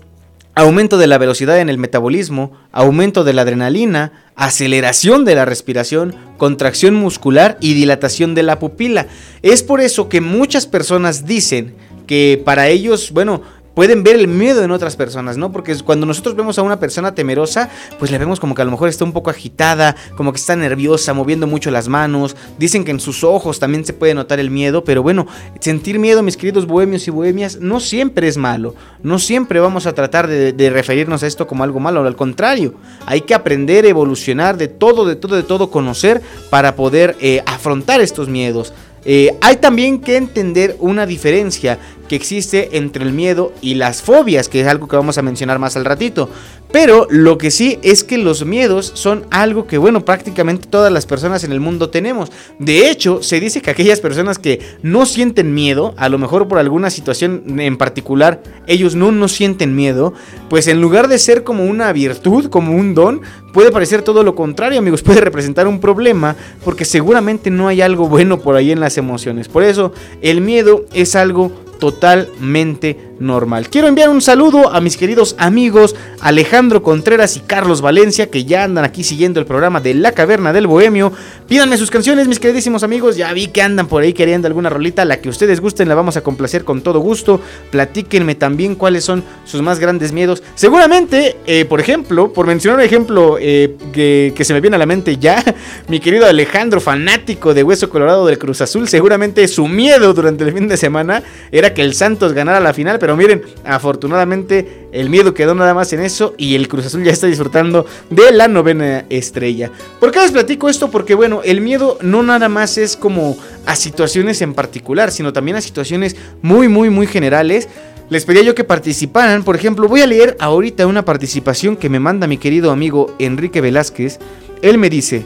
[0.54, 6.14] aumento de la velocidad en el metabolismo, aumento de la adrenalina, aceleración de la respiración,
[6.38, 9.06] contracción muscular y dilatación de la pupila.
[9.42, 11.74] Es por eso que muchas personas dicen
[12.06, 13.42] que para ellos, bueno,
[13.76, 15.52] pueden ver el miedo en otras personas, ¿no?
[15.52, 17.68] Porque cuando nosotros vemos a una persona temerosa,
[17.98, 20.56] pues le vemos como que a lo mejor está un poco agitada, como que está
[20.56, 22.36] nerviosa, moviendo mucho las manos.
[22.58, 25.26] Dicen que en sus ojos también se puede notar el miedo, pero bueno,
[25.60, 28.74] sentir miedo, mis queridos bohemios y bohemias, no siempre es malo.
[29.02, 32.72] No siempre vamos a tratar de, referirnos a esto como algo malo, al contrario,
[33.04, 38.00] hay que aprender, evolucionar, de todo, de todo, de todo, conocer para poder eh, afrontar
[38.00, 38.72] estos miedos.
[39.08, 41.78] Eh, hay también que entender una diferencia
[42.08, 45.58] que existe entre el miedo y las fobias, que es algo que vamos a mencionar
[45.58, 46.28] más al ratito.
[46.72, 51.06] Pero lo que sí es que los miedos son algo que, bueno, prácticamente todas las
[51.06, 52.30] personas en el mundo tenemos.
[52.58, 56.58] De hecho, se dice que aquellas personas que no sienten miedo, a lo mejor por
[56.58, 60.12] alguna situación en particular, ellos no, no sienten miedo,
[60.50, 64.34] pues en lugar de ser como una virtud, como un don, puede parecer todo lo
[64.34, 68.80] contrario, amigos, puede representar un problema, porque seguramente no hay algo bueno por ahí en
[68.80, 69.48] las emociones.
[69.48, 73.68] Por eso, el miedo es algo totalmente normal.
[73.68, 78.64] Quiero enviar un saludo a mis queridos amigos Alejandro Contreras y Carlos Valencia que ya
[78.64, 81.12] andan aquí siguiendo el programa de La Caverna del Bohemio.
[81.48, 83.16] Pídanme sus canciones, mis queridísimos amigos.
[83.16, 86.16] Ya vi que andan por ahí queriendo alguna rolita, la que ustedes gusten, la vamos
[86.16, 87.40] a complacer con todo gusto.
[87.70, 90.42] Platíquenme también cuáles son sus más grandes miedos.
[90.54, 94.78] Seguramente, eh, por ejemplo, por mencionar un ejemplo eh, que, que se me viene a
[94.78, 95.42] la mente ya,
[95.88, 100.52] mi querido Alejandro, fanático de Hueso Colorado del Cruz Azul, seguramente su miedo durante el
[100.52, 105.32] fin de semana era que el Santos ganara la final pero miren, afortunadamente el miedo
[105.32, 109.04] quedó nada más en eso y el Cruz Azul ya está disfrutando de la novena
[109.10, 109.70] estrella.
[110.00, 110.90] ¿Por qué les platico esto?
[110.90, 115.56] Porque bueno, el miedo no nada más es como a situaciones en particular, sino también
[115.56, 117.68] a situaciones muy, muy, muy generales.
[118.10, 122.00] Les pedía yo que participaran, por ejemplo, voy a leer ahorita una participación que me
[122.00, 124.18] manda mi querido amigo Enrique Velázquez.
[124.62, 125.24] Él me dice,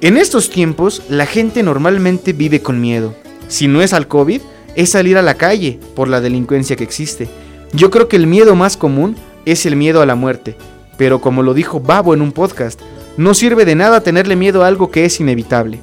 [0.00, 3.14] en estos tiempos la gente normalmente vive con miedo.
[3.46, 4.40] Si no es al COVID,
[4.78, 7.28] es salir a la calle por la delincuencia que existe.
[7.72, 10.56] Yo creo que el miedo más común es el miedo a la muerte,
[10.96, 12.80] pero como lo dijo Babo en un podcast,
[13.16, 15.80] no sirve de nada tenerle miedo a algo que es inevitable.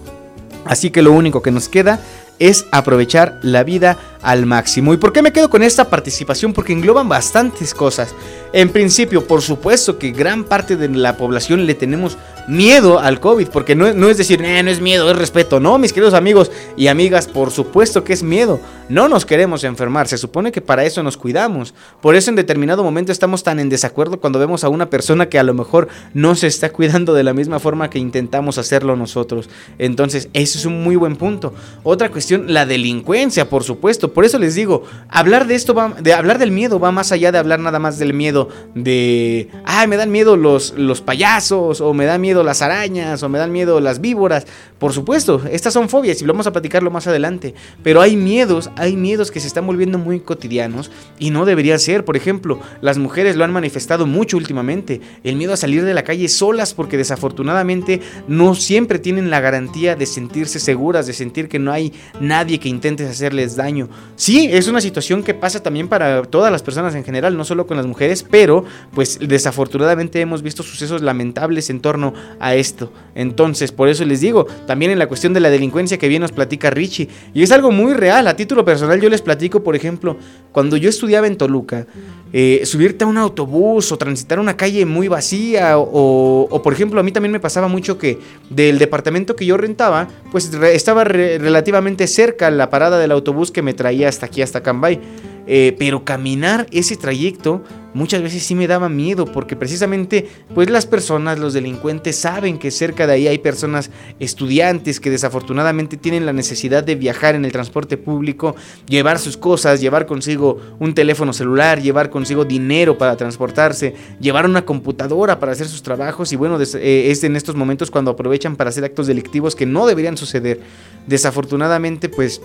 [0.64, 2.00] Así que lo único que nos queda
[2.40, 4.94] es aprovechar la vida al máximo.
[4.94, 6.54] ¿Y por qué me quedo con esta participación?
[6.54, 8.16] Porque engloban bastantes cosas.
[8.54, 12.18] En principio, por supuesto que gran parte de la población le tenemos
[12.48, 15.60] miedo al COVID, porque no, no es decir, eh, no es miedo, es respeto.
[15.60, 18.60] No, mis queridos amigos y amigas, por supuesto que es miedo.
[18.88, 21.74] No nos queremos enfermar, se supone que para eso nos cuidamos.
[22.02, 25.40] Por eso en determinado momento estamos tan en desacuerdo cuando vemos a una persona que
[25.40, 29.50] a lo mejor no se está cuidando de la misma forma que intentamos hacerlo nosotros.
[29.80, 31.54] Entonces, eso es un muy buen punto.
[31.84, 34.14] Otra cuestión, la delincuencia, por supuesto.
[34.14, 37.32] Por eso les digo, hablar de esto va, de hablar del miedo va más allá
[37.32, 41.94] de hablar nada más del miedo de, ay, me dan miedo los, los payasos, o
[41.94, 44.46] me dan miedo las arañas, o me dan miedo las víboras.
[44.80, 47.56] Por supuesto, estas son fobias y lo vamos a platicarlo más adelante.
[47.84, 52.06] Pero hay miedos, hay miedos que se están volviendo muy cotidianos y no debería ser.
[52.06, 55.02] Por ejemplo, las mujeres lo han manifestado mucho últimamente.
[55.24, 59.96] El miedo a salir de la calle solas porque desafortunadamente no siempre tienen la garantía
[59.96, 63.90] de sentirse seguras, de sentir que no hay nadie que intente hacerles daño.
[64.16, 67.68] Sí, es una situación que pasa también para todas las personas en general, no solo
[67.68, 72.92] con las mujeres, pero pues desafortunadamente hemos visto sucesos lamentables en torno a esto.
[73.14, 76.32] Entonces, por eso les digo, también en la cuestión de la delincuencia que bien nos
[76.32, 80.18] platica Richie, y es algo muy real, a título personal yo les platico, por ejemplo,
[80.52, 81.86] cuando yo estudiaba en Toluca,
[82.34, 87.00] eh, subirte a un autobús o transitar una calle muy vacía, o, o, por ejemplo
[87.00, 92.05] a mí también me pasaba mucho que del departamento que yo rentaba, pues estaba relativamente
[92.08, 95.00] cerca la parada del autobús que me traía hasta aquí, hasta Cambay.
[95.48, 97.62] Eh, pero caminar ese trayecto
[97.94, 102.70] muchas veces sí me daba miedo porque precisamente pues las personas, los delincuentes saben que
[102.70, 103.90] cerca de ahí hay personas
[104.20, 108.56] estudiantes que desafortunadamente tienen la necesidad de viajar en el transporte público,
[108.88, 114.66] llevar sus cosas, llevar consigo un teléfono celular, llevar consigo dinero para transportarse, llevar una
[114.66, 118.72] computadora para hacer sus trabajos y bueno, eh, es en estos momentos cuando aprovechan para
[118.72, 120.60] hacer actos delictivos que no deberían suceder.
[121.08, 122.42] Desafortunadamente pues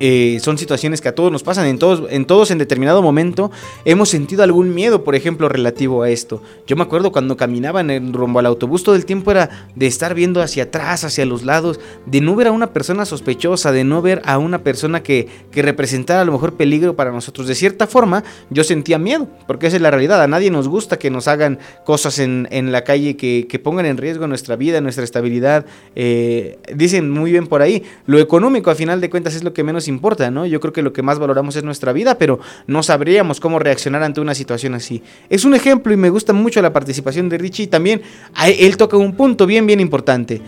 [0.00, 3.50] eh, son situaciones que a todos nos pasan, en todos, en todos en determinado momento
[3.84, 6.42] hemos sentido algún miedo, por ejemplo, relativo a esto.
[6.66, 10.14] Yo me acuerdo cuando caminaba en rumbo al autobús, todo el tiempo era de estar
[10.14, 14.02] viendo hacia atrás, hacia los lados, de no ver a una persona sospechosa, de no
[14.02, 17.46] ver a una persona que, que representara a lo mejor peligro para nosotros.
[17.46, 20.22] De cierta forma, yo sentía miedo, porque esa es la realidad.
[20.22, 23.86] A nadie nos gusta que nos hagan cosas en, en la calle que, que, pongan
[23.86, 25.66] en riesgo nuestra vida, nuestra estabilidad.
[25.96, 29.64] Eh, dicen muy bien por ahí, lo económico a final de cuentas es lo que
[29.64, 30.46] menos importa, ¿no?
[30.46, 34.02] Yo creo que lo que más valoramos es nuestra vida, pero no sabríamos cómo reaccionar
[34.02, 35.02] ante una situación así.
[35.28, 37.66] Es un ejemplo y me gusta mucho la participación de Richie.
[37.66, 38.02] También
[38.44, 40.40] él toca un punto bien, bien importante.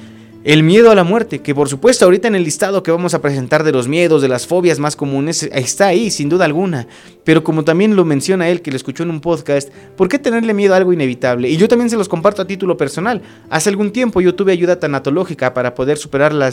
[0.43, 3.21] El miedo a la muerte, que por supuesto ahorita en el listado que vamos a
[3.21, 6.87] presentar de los miedos, de las fobias más comunes, está ahí, sin duda alguna.
[7.25, 9.69] Pero como también lo menciona él, que lo escuchó en un podcast,
[9.99, 11.51] ¿por qué tenerle miedo a algo inevitable?
[11.51, 13.21] Y yo también se los comparto a título personal.
[13.51, 16.51] Hace algún tiempo yo tuve ayuda tanatológica para poder superar la,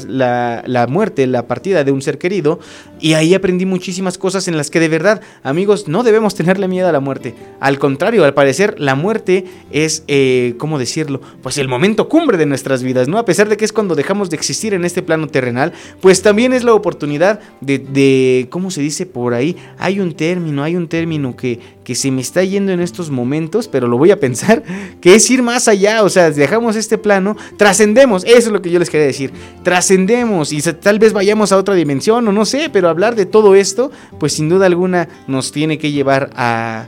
[0.66, 2.60] la, muerte, la partida de un ser querido,
[3.00, 6.90] y ahí aprendí muchísimas cosas en las que de verdad, amigos, no debemos tenerle miedo
[6.90, 7.36] a la muerte.
[7.62, 11.22] Al contrario, al parecer, la muerte es, eh, ¿cómo decirlo?
[11.42, 13.18] Pues el momento cumbre de nuestras vidas, ¿no?
[13.18, 15.72] A pesar de que es cuando dejamos de existir en este plano terrenal,
[16.02, 19.56] pues también es la oportunidad de, de ¿cómo se dice por ahí?
[19.78, 23.68] Hay un término, hay un término que, que se me está yendo en estos momentos,
[23.68, 24.64] pero lo voy a pensar,
[25.00, 28.72] que es ir más allá, o sea, dejamos este plano, trascendemos, eso es lo que
[28.72, 32.72] yo les quería decir, trascendemos y tal vez vayamos a otra dimensión o no sé,
[32.74, 36.88] pero hablar de todo esto, pues sin duda alguna nos tiene que llevar a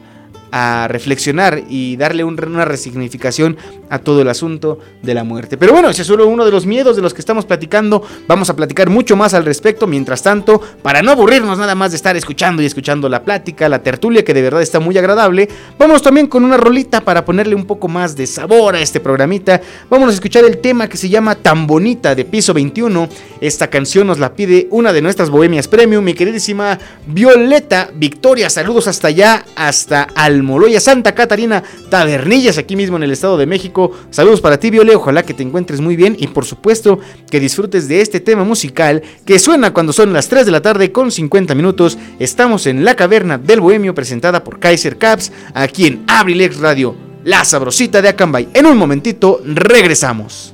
[0.52, 3.58] a reflexionar y darle un, una resignificación
[3.90, 5.58] a todo el asunto de la muerte.
[5.58, 8.04] Pero bueno, ese es solo uno de los miedos de los que estamos platicando.
[8.28, 9.88] Vamos a platicar mucho más al respecto.
[9.88, 13.84] Mientras tanto, para no aburrirnos nada más de estar escuchando y escuchando la plática, la
[13.84, 17.66] tertulia, que de verdad está muy agradable, vamos también con una rolita para ponerle un
[17.66, 19.62] poco más de sabor a este programita.
[19.90, 23.10] Vamos a escuchar el tema que se llama Tan Bonita de Piso 21.
[23.42, 26.78] Esta canción nos la pide una de nuestras bohemias premium, mi queridísima
[27.08, 28.50] Violeta Victoria.
[28.50, 33.46] Saludos hasta allá, hasta al Moloya, Santa Catarina, Tabernillas, aquí mismo en el Estado de
[33.46, 33.92] México.
[34.10, 37.88] Saludos para ti, Viole, ojalá que te encuentres muy bien y por supuesto que disfrutes
[37.88, 41.56] de este tema musical que suena cuando son las 3 de la tarde con 50
[41.56, 41.98] minutos.
[42.20, 47.46] Estamos en la caverna del Bohemio presentada por Kaiser Caps, aquí en Abrilex Radio, la
[47.46, 48.50] sabrosita de Acambay.
[48.54, 50.54] En un momentito regresamos.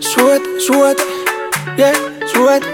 [0.00, 1.15] Sweat, sweat.
[1.76, 1.92] Yeah,
[2.32, 2.66] súbete,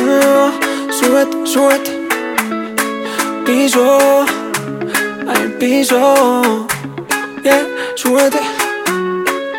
[0.00, 0.50] uh,
[0.92, 1.90] súbete, súbete,
[3.44, 4.26] piso,
[5.28, 6.66] al piso,
[7.42, 8.40] yeah, súbete,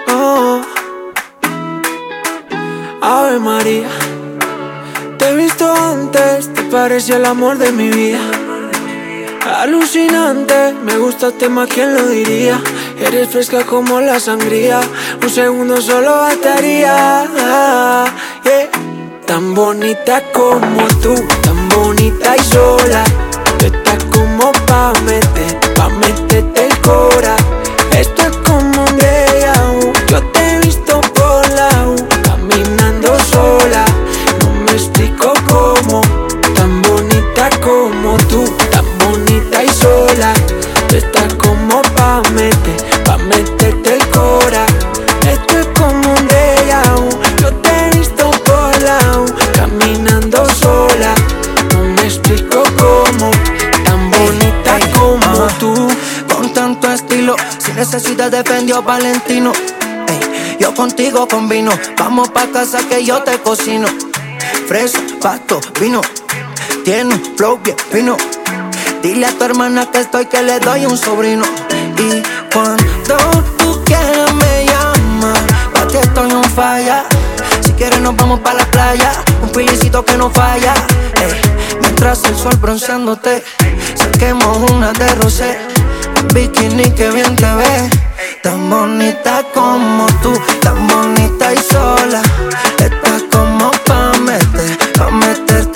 [0.07, 0.61] oh.
[3.01, 3.89] Ave María,
[5.17, 8.19] te he visto antes, te parece el amor de mi vida.
[9.57, 12.61] Alucinante, me gustaste más, ¿quién lo diría?
[13.01, 14.81] Eres fresca como la sangría,
[15.21, 17.25] un segundo solo bastaría.
[19.25, 23.03] Tan bonita como tú, tan bonita y sola.
[23.57, 27.35] Tú estás como pa' meter, pa' meterte el cora.
[58.29, 59.51] Necesidad de Fendi Valentino.
[60.59, 63.87] Yo contigo combino, vamos pa' casa que yo te cocino.
[64.67, 66.01] Fresa, pasto, vino,
[66.83, 68.17] tiene un flow bien fino.
[69.01, 71.43] Dile a tu hermana que estoy, que le doy un sobrino.
[71.97, 72.21] Y
[72.53, 75.39] cuando tú quieras me llamas,
[75.73, 77.05] pa' ti estoy un falla.
[77.61, 79.11] Si quieres nos vamos pa' la playa,
[79.41, 80.73] un pilicito que no falla.
[81.81, 83.43] Mientras el sol bronceándote,
[83.95, 85.57] saquemos una de rosé.
[86.33, 87.89] Bikini que bien te ve,
[88.41, 92.21] tan bonita como tú, tan bonita y sola.
[92.77, 95.68] Estás como pa' meter, pa' meterte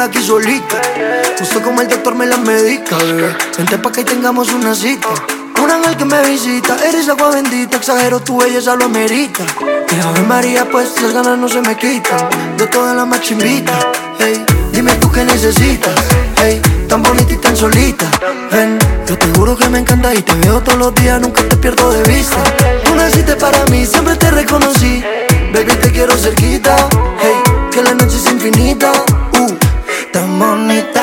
[0.00, 0.80] aquí solita.
[1.38, 3.36] Justo como el doctor me la medica, bebé.
[3.56, 5.08] Vente pa' que tengamos una cita.
[5.62, 9.44] Un ángel que me visita, eres agua bendita, exagero tu belleza lo amerita.
[9.86, 12.28] Que Ave María, pues las ganas no se me quitan.
[12.56, 13.72] De toda la machimbita,
[14.18, 15.94] hey, dime tú qué necesitas,
[16.42, 18.06] hey, tan bonita y tan solita.
[18.50, 21.56] Ven, yo te juro que me encanta y te veo todos los días, nunca te
[21.56, 22.42] pierdo de vista.
[22.84, 25.04] Tú naciste para mí, siempre te reconocí.
[25.52, 26.74] Baby, te quiero cerquita,
[27.20, 28.92] hey, que la noche es infinita.
[30.42, 30.99] Uh,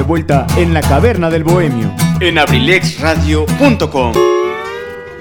[0.00, 1.94] de vuelta en la caverna del bohemio.
[2.20, 4.14] En abrilexradio.com.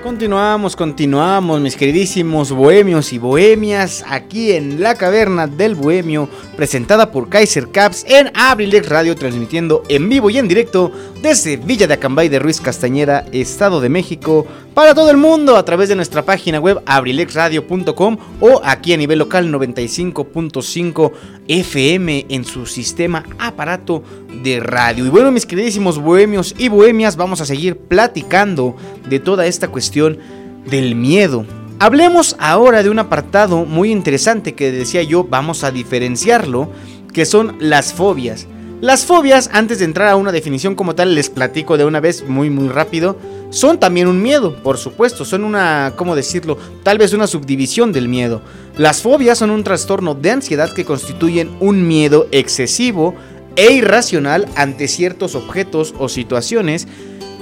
[0.02, 7.28] Continuamos, continuamos, mis queridísimos bohemios y bohemias, aquí en la caverna del bohemio, presentada por
[7.28, 12.30] Kaiser Caps en Abrilex Radio, transmitiendo en vivo y en directo desde Villa de Acambay
[12.30, 16.60] de Ruiz Castañeda, Estado de México, para todo el mundo a través de nuestra página
[16.60, 21.12] web abrilexradio.com o aquí a nivel local 95.5
[21.48, 24.02] FM en su sistema aparato
[24.44, 25.06] de radio.
[25.06, 28.78] Y bueno, mis queridísimos bohemios y bohemias, vamos a seguir platicando
[29.10, 30.20] de toda esta cuestión
[30.70, 31.46] del miedo.
[31.80, 36.70] Hablemos ahora de un apartado muy interesante que decía yo, vamos a diferenciarlo,
[37.14, 38.48] que son las fobias.
[38.82, 42.24] Las fobias, antes de entrar a una definición como tal, les platico de una vez
[42.26, 43.18] muy muy rápido,
[43.50, 46.58] son también un miedo, por supuesto, son una, ¿cómo decirlo?
[46.82, 48.42] Tal vez una subdivisión del miedo.
[48.78, 53.16] Las fobias son un trastorno de ansiedad que constituyen un miedo excesivo
[53.58, 56.88] e irracional ante ciertos objetos o situaciones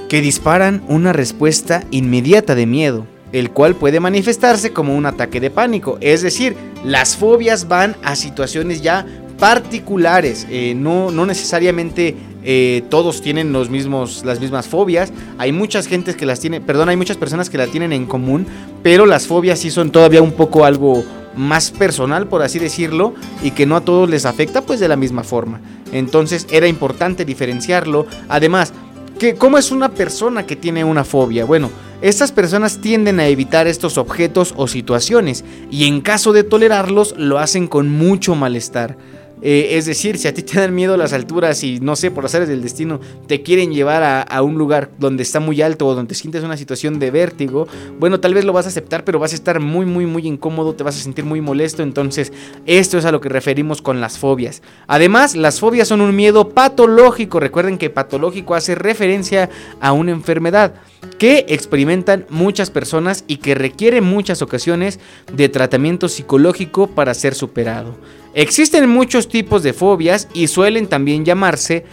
[0.08, 5.50] que disparan una respuesta inmediata de miedo, el cual puede manifestarse como un ataque de
[5.50, 5.98] pánico.
[6.00, 9.06] Es decir, las fobias van a situaciones ya
[9.38, 15.12] particulares, eh, no, no, necesariamente eh, todos tienen los mismos, las mismas fobias.
[15.38, 18.46] Hay muchas gentes que las tienen, perdón, hay muchas personas que la tienen en común,
[18.82, 21.04] pero las fobias sí son todavía un poco algo
[21.36, 24.96] más personal, por así decirlo, y que no a todos les afecta pues de la
[24.96, 25.60] misma forma.
[25.92, 28.06] Entonces era importante diferenciarlo.
[28.28, 28.72] Además,
[29.18, 31.44] que ¿cómo es una persona que tiene una fobia?
[31.44, 31.70] Bueno,
[32.00, 37.38] estas personas tienden a evitar estos objetos o situaciones y en caso de tolerarlos lo
[37.38, 38.96] hacen con mucho malestar.
[39.42, 42.24] Eh, es decir, si a ti te dan miedo las alturas y no sé, por
[42.24, 45.86] las áreas del destino, te quieren llevar a, a, un lugar donde está muy alto
[45.86, 47.66] o donde sientes una situación de vértigo,
[47.98, 50.74] bueno, tal vez lo vas a aceptar, pero vas a estar muy, muy, muy incómodo,
[50.74, 51.82] te vas a sentir muy molesto.
[51.82, 52.32] Entonces,
[52.66, 54.62] esto es a lo que referimos con las fobias.
[54.86, 57.40] Además, las fobias son un miedo patológico.
[57.40, 60.74] Recuerden que patológico hace referencia a una enfermedad
[61.18, 64.98] que experimentan muchas personas y que requiere muchas ocasiones
[65.32, 67.96] de tratamiento psicológico para ser superado.
[68.34, 71.84] Existen muchos tipos de fobias y suelen también llamarse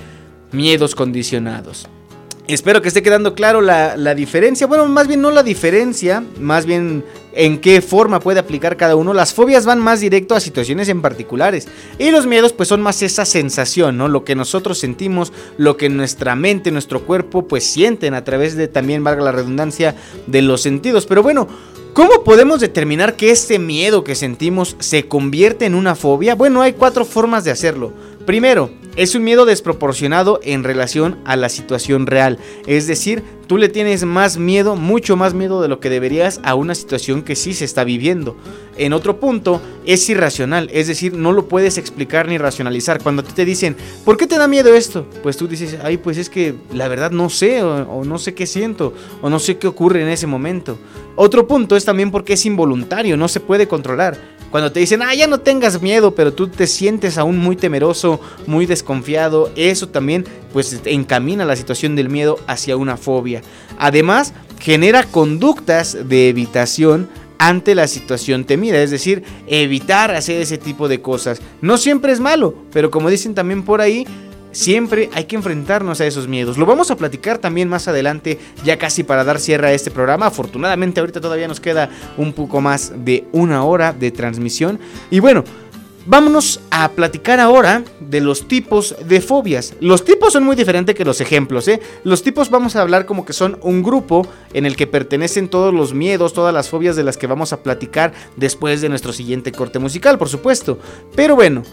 [0.52, 1.88] miedos condicionados.
[2.48, 4.68] Espero que esté quedando claro la, la, diferencia.
[4.68, 9.14] Bueno, más bien no la diferencia, más bien en qué forma puede aplicar cada uno.
[9.14, 11.68] Las fobias van más directo a situaciones en particulares.
[11.98, 14.08] Y los miedos pues son más esa sensación, ¿no?
[14.08, 18.68] Lo que nosotros sentimos, lo que nuestra mente, nuestro cuerpo pues sienten a través de
[18.68, 19.96] también, valga la redundancia,
[20.28, 21.06] de los sentidos.
[21.06, 21.48] Pero bueno,
[21.96, 26.36] ¿Cómo podemos determinar que este miedo que sentimos se convierte en una fobia?
[26.36, 27.93] Bueno, hay cuatro formas de hacerlo.
[28.26, 32.40] Primero, es un miedo desproporcionado en relación a la situación real.
[32.66, 36.56] Es decir, tú le tienes más miedo, mucho más miedo de lo que deberías a
[36.56, 38.36] una situación que sí se está viviendo.
[38.78, 40.70] En otro punto, es irracional.
[40.74, 43.04] Es decir, no lo puedes explicar ni racionalizar.
[43.04, 45.06] Cuando te dicen, ¿por qué te da miedo esto?
[45.22, 48.34] Pues tú dices, ay, pues es que la verdad no sé, o, o no sé
[48.34, 50.80] qué siento, o no sé qué ocurre en ese momento.
[51.16, 54.35] Otro punto es también porque es involuntario, no se puede controlar.
[54.56, 58.22] Cuando te dicen, ah, ya no tengas miedo, pero tú te sientes aún muy temeroso,
[58.47, 63.41] muy desconfiado, eso también pues encamina la situación del miedo hacia una fobia.
[63.78, 70.88] Además, genera conductas de evitación ante la situación temida, es decir, evitar hacer ese tipo
[70.88, 71.41] de cosas.
[71.60, 74.08] No siempre es malo, pero como dicen también por ahí,
[74.56, 76.58] siempre hay que enfrentarnos a esos miedos.
[76.58, 80.28] Lo vamos a platicar también más adelante, ya casi para dar cierre a este programa.
[80.28, 84.80] Afortunadamente ahorita todavía nos queda un poco más de una hora de transmisión.
[85.12, 85.43] Y bueno,
[86.08, 89.74] Vámonos a platicar ahora de los tipos de fobias.
[89.80, 91.82] Los tipos son muy diferentes que los ejemplos, ¿eh?
[92.03, 95.74] Los tipos vamos a hablar como que son un grupo en el que pertenecen todos
[95.74, 99.51] los miedos, todas las fobias de las que vamos a platicar después de nuestro siguiente
[99.51, 100.78] corte musical, por supuesto.
[101.16, 101.64] Pero bueno,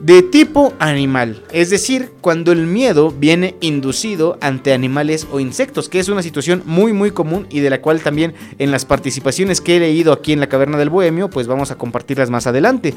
[0.00, 5.98] de tipo animal, es decir, cuando el miedo viene inducido ante animales o insectos, que
[5.98, 9.76] es una situación muy muy común y de la cual también en las participaciones que
[9.76, 12.94] he leído aquí en la Caverna del Bohemio, pues vamos a compartirlas más adelante.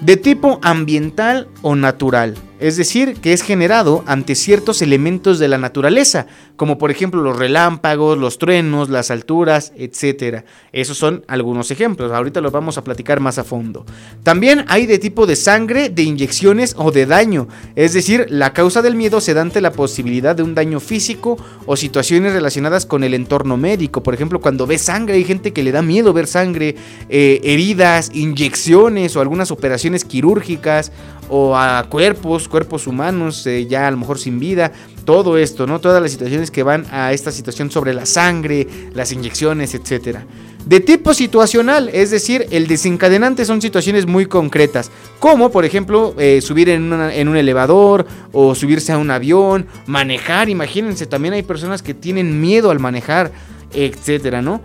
[0.00, 5.58] De tipo ambiental o natural, es decir, que es generado ante ciertos elementos de la
[5.58, 10.44] naturaleza, como por ejemplo los relámpagos, los truenos, las alturas, etc.
[10.72, 13.86] Esos son algunos ejemplos, ahorita los vamos a platicar más a fondo.
[14.22, 18.82] También hay de tipo de sangre, de inyecciones o de daño, es decir, la causa
[18.82, 23.04] del miedo se da ante la posibilidad de un daño físico o situaciones relacionadas con
[23.04, 26.26] el entorno médico, por ejemplo, cuando ves sangre, hay gente que le da miedo ver
[26.26, 26.74] sangre,
[27.08, 30.92] eh, heridas, inyecciones o algunas operaciones quirúrgicas
[31.28, 34.72] o a cuerpos, cuerpos humanos eh, ya a lo mejor sin vida,
[35.04, 35.80] todo esto, ¿no?
[35.80, 40.24] Todas las situaciones que van a esta situación sobre la sangre, las inyecciones, etcétera.
[40.66, 46.40] De tipo situacional, es decir, el desencadenante son situaciones muy concretas, como por ejemplo eh,
[46.42, 51.82] subir en, en un elevador o subirse a un avión, manejar, imagínense, también hay personas
[51.82, 53.32] que tienen miedo al manejar,
[53.72, 54.60] etcétera, ¿no?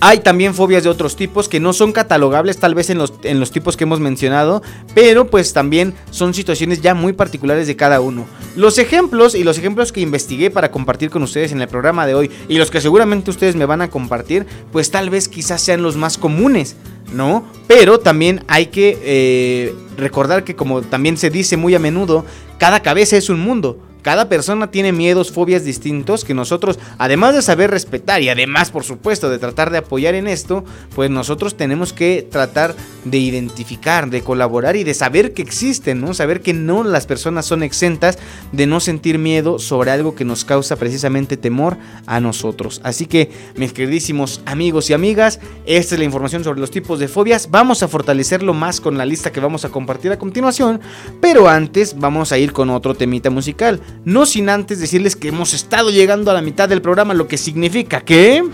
[0.00, 3.40] Hay también fobias de otros tipos que no son catalogables tal vez en los, en
[3.40, 4.62] los tipos que hemos mencionado,
[4.94, 8.26] pero pues también son situaciones ya muy particulares de cada uno.
[8.56, 12.14] Los ejemplos y los ejemplos que investigué para compartir con ustedes en el programa de
[12.14, 15.82] hoy y los que seguramente ustedes me van a compartir, pues tal vez quizás sean
[15.82, 16.76] los más comunes.
[17.12, 17.44] ¿No?
[17.66, 22.24] Pero también hay que eh, recordar que como también se dice muy a menudo,
[22.58, 23.80] cada cabeza es un mundo.
[24.06, 28.84] Cada persona tiene miedos, fobias distintos que nosotros, además de saber respetar y además, por
[28.84, 34.22] supuesto, de tratar de apoyar en esto, pues nosotros tenemos que tratar de identificar, de
[34.22, 36.14] colaborar y de saber que existen, ¿no?
[36.14, 38.16] Saber que no las personas son exentas
[38.52, 41.76] de no sentir miedo sobre algo que nos causa precisamente temor
[42.06, 42.80] a nosotros.
[42.84, 47.08] Así que, mis queridísimos amigos y amigas, esta es la información sobre los tipos de
[47.08, 47.50] fobias.
[47.50, 50.80] Vamos a fortalecerlo más con la lista que vamos a compartir a continuación,
[51.20, 53.80] pero antes vamos a ir con otro temita musical.
[54.04, 57.38] No sin antes decirles que hemos estado llegando a la mitad del programa, lo que
[57.38, 58.44] significa que...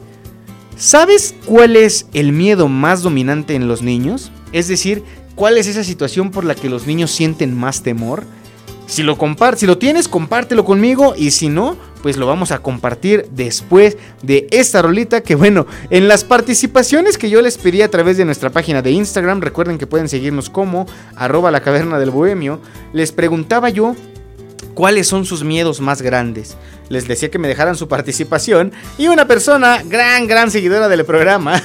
[0.77, 4.31] ¿Sabes cuál es el miedo más dominante en los niños?
[4.53, 5.03] Es decir,
[5.35, 8.25] ¿cuál es esa situación por la que los niños sienten más temor?
[8.87, 9.19] Si lo,
[9.57, 11.77] si lo tienes, compártelo conmigo y si no,
[12.07, 17.29] pues lo vamos a compartir después de esta rolita que bueno, en las participaciones que
[17.29, 20.87] yo les pedí a través de nuestra página de Instagram, recuerden que pueden seguirnos como
[21.17, 22.61] arroba la caverna del bohemio,
[22.93, 23.97] les preguntaba yo
[24.75, 26.57] cuáles son sus miedos más grandes.
[26.91, 31.61] Les decía que me dejaran su participación y una persona, gran, gran seguidora del programa,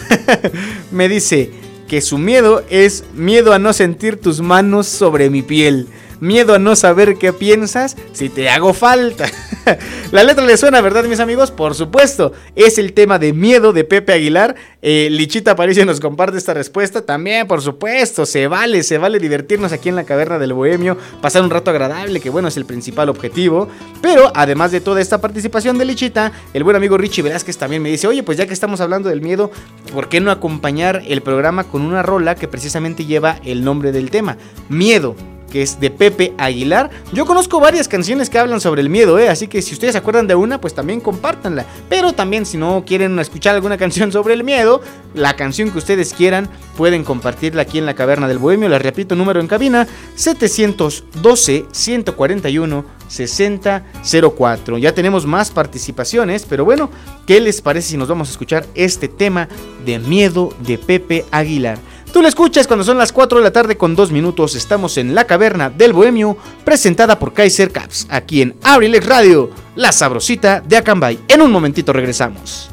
[0.92, 1.52] me dice
[1.88, 5.88] que su miedo es miedo a no sentir tus manos sobre mi piel
[6.22, 9.26] miedo a no saber qué piensas si te hago falta.
[10.12, 11.52] la letra le suena, ¿verdad, mis amigos?
[11.52, 14.56] Por supuesto, es el tema de miedo de Pepe Aguilar.
[14.82, 17.06] Eh, Lichita Aparicio nos comparte esta respuesta.
[17.06, 21.42] También, por supuesto, se vale, se vale divertirnos aquí en la caverna del Bohemio, pasar
[21.42, 23.68] un rato agradable, que bueno, es el principal objetivo.
[24.02, 27.90] Pero además de toda esta participación de Lichita, el buen amigo Richie Velázquez también me
[27.90, 29.52] dice: Oye, pues ya que estamos hablando del miedo,
[29.94, 34.12] ¿por qué no acompañar el programa con una rola que precisamente lleva el nombre del
[34.12, 34.38] tema?
[34.70, 35.16] Miedo
[35.52, 36.90] que es de Pepe Aguilar.
[37.14, 39.30] Yo conozco varias canciones que hablan sobre el miedo, ¿eh?
[39.30, 41.66] así que si ustedes se acuerdan de una, pues también compártanla.
[41.90, 44.82] Pero también si no quieren escuchar alguna canción sobre el miedo,
[45.14, 48.70] la canción que ustedes quieran, pueden compartirla aquí en la Caverna del Bohemio.
[48.70, 54.78] Les repito, número en cabina 712 141 6004.
[54.78, 56.90] Ya tenemos más participaciones, pero bueno,
[57.28, 59.50] ¿qué les parece si nos vamos a escuchar este tema
[59.86, 61.78] de miedo de Pepe Aguilar?
[62.12, 64.56] Tú lo escuchas cuando son las 4 de la tarde con 2 minutos.
[64.56, 66.36] Estamos en la caverna del Bohemio,
[66.66, 71.20] presentada por Kaiser Caps, aquí en Abrilex Radio, la sabrosita de Acambay.
[71.30, 72.71] En un momentito regresamos.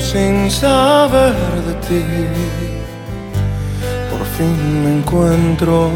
[0.00, 1.34] Sin saber
[1.66, 2.04] de ti.
[4.10, 5.90] Por fin me encuentro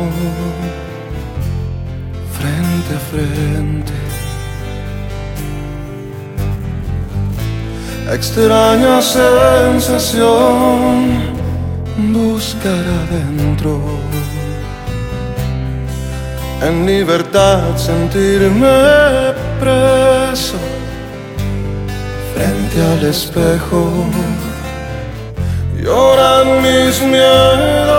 [2.37, 3.97] frente a frente.
[8.13, 10.37] Extraña sensación
[12.13, 13.75] buscar adentro.
[16.61, 20.72] En libertad sentirme preso
[22.81, 24.07] al espejo
[25.77, 27.99] lloran mis miedos,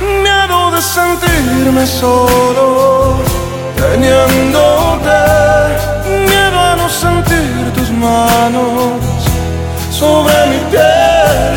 [0.00, 3.16] miedo de sentirme solo,
[3.76, 5.22] teniéndote,
[6.06, 9.00] miedo a no sentir tus manos
[9.90, 11.54] sobre mi piel,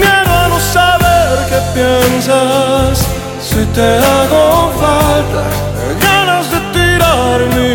[0.00, 3.06] miedo a no saber qué piensas
[3.40, 5.44] si te hago falta,
[6.00, 7.68] ganas de tirar mi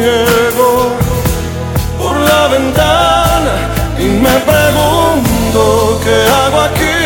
[4.46, 7.00] pregunto qué hago aquí.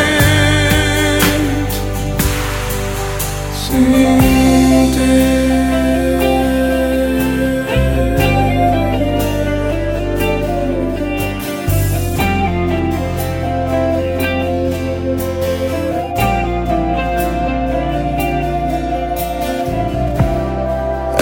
[3.62, 3.94] Sin
[4.94, 5.14] ti.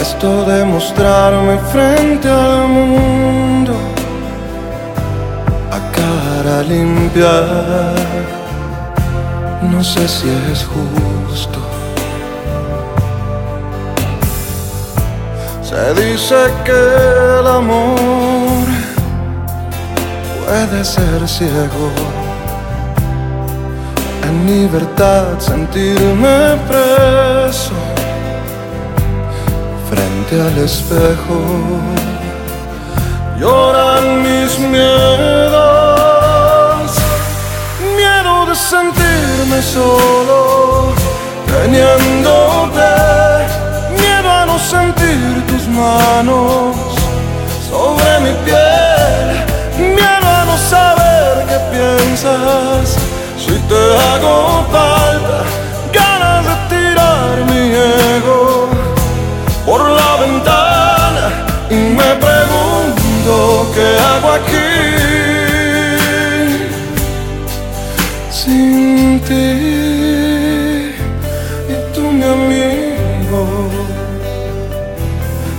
[0.01, 3.50] Esto de mostrarme frente al mundo
[6.63, 7.95] limpiar.
[9.61, 11.59] No sé si es justo.
[15.61, 16.35] Se dice
[16.65, 16.81] que
[17.39, 18.67] el amor
[20.45, 21.91] puede ser ciego.
[24.31, 27.73] en libertad sentirme preso
[29.89, 31.39] frente al espejo.
[33.39, 35.50] Lloran mis miedos,
[38.55, 40.93] sentirme solo,
[41.47, 42.91] teniéndote,
[43.97, 46.75] miedo a no sentir tus manos
[47.69, 52.97] sobre mi piel, miedo a no saber qué piensas.
[53.37, 55.43] Si te hago falta,
[55.93, 57.73] ganas de tirar mi
[58.15, 58.67] ego
[59.65, 61.29] por la ventana
[61.69, 64.70] y me pregunto qué hago aquí
[69.31, 70.95] ti
[71.73, 73.41] y tú mi amigo.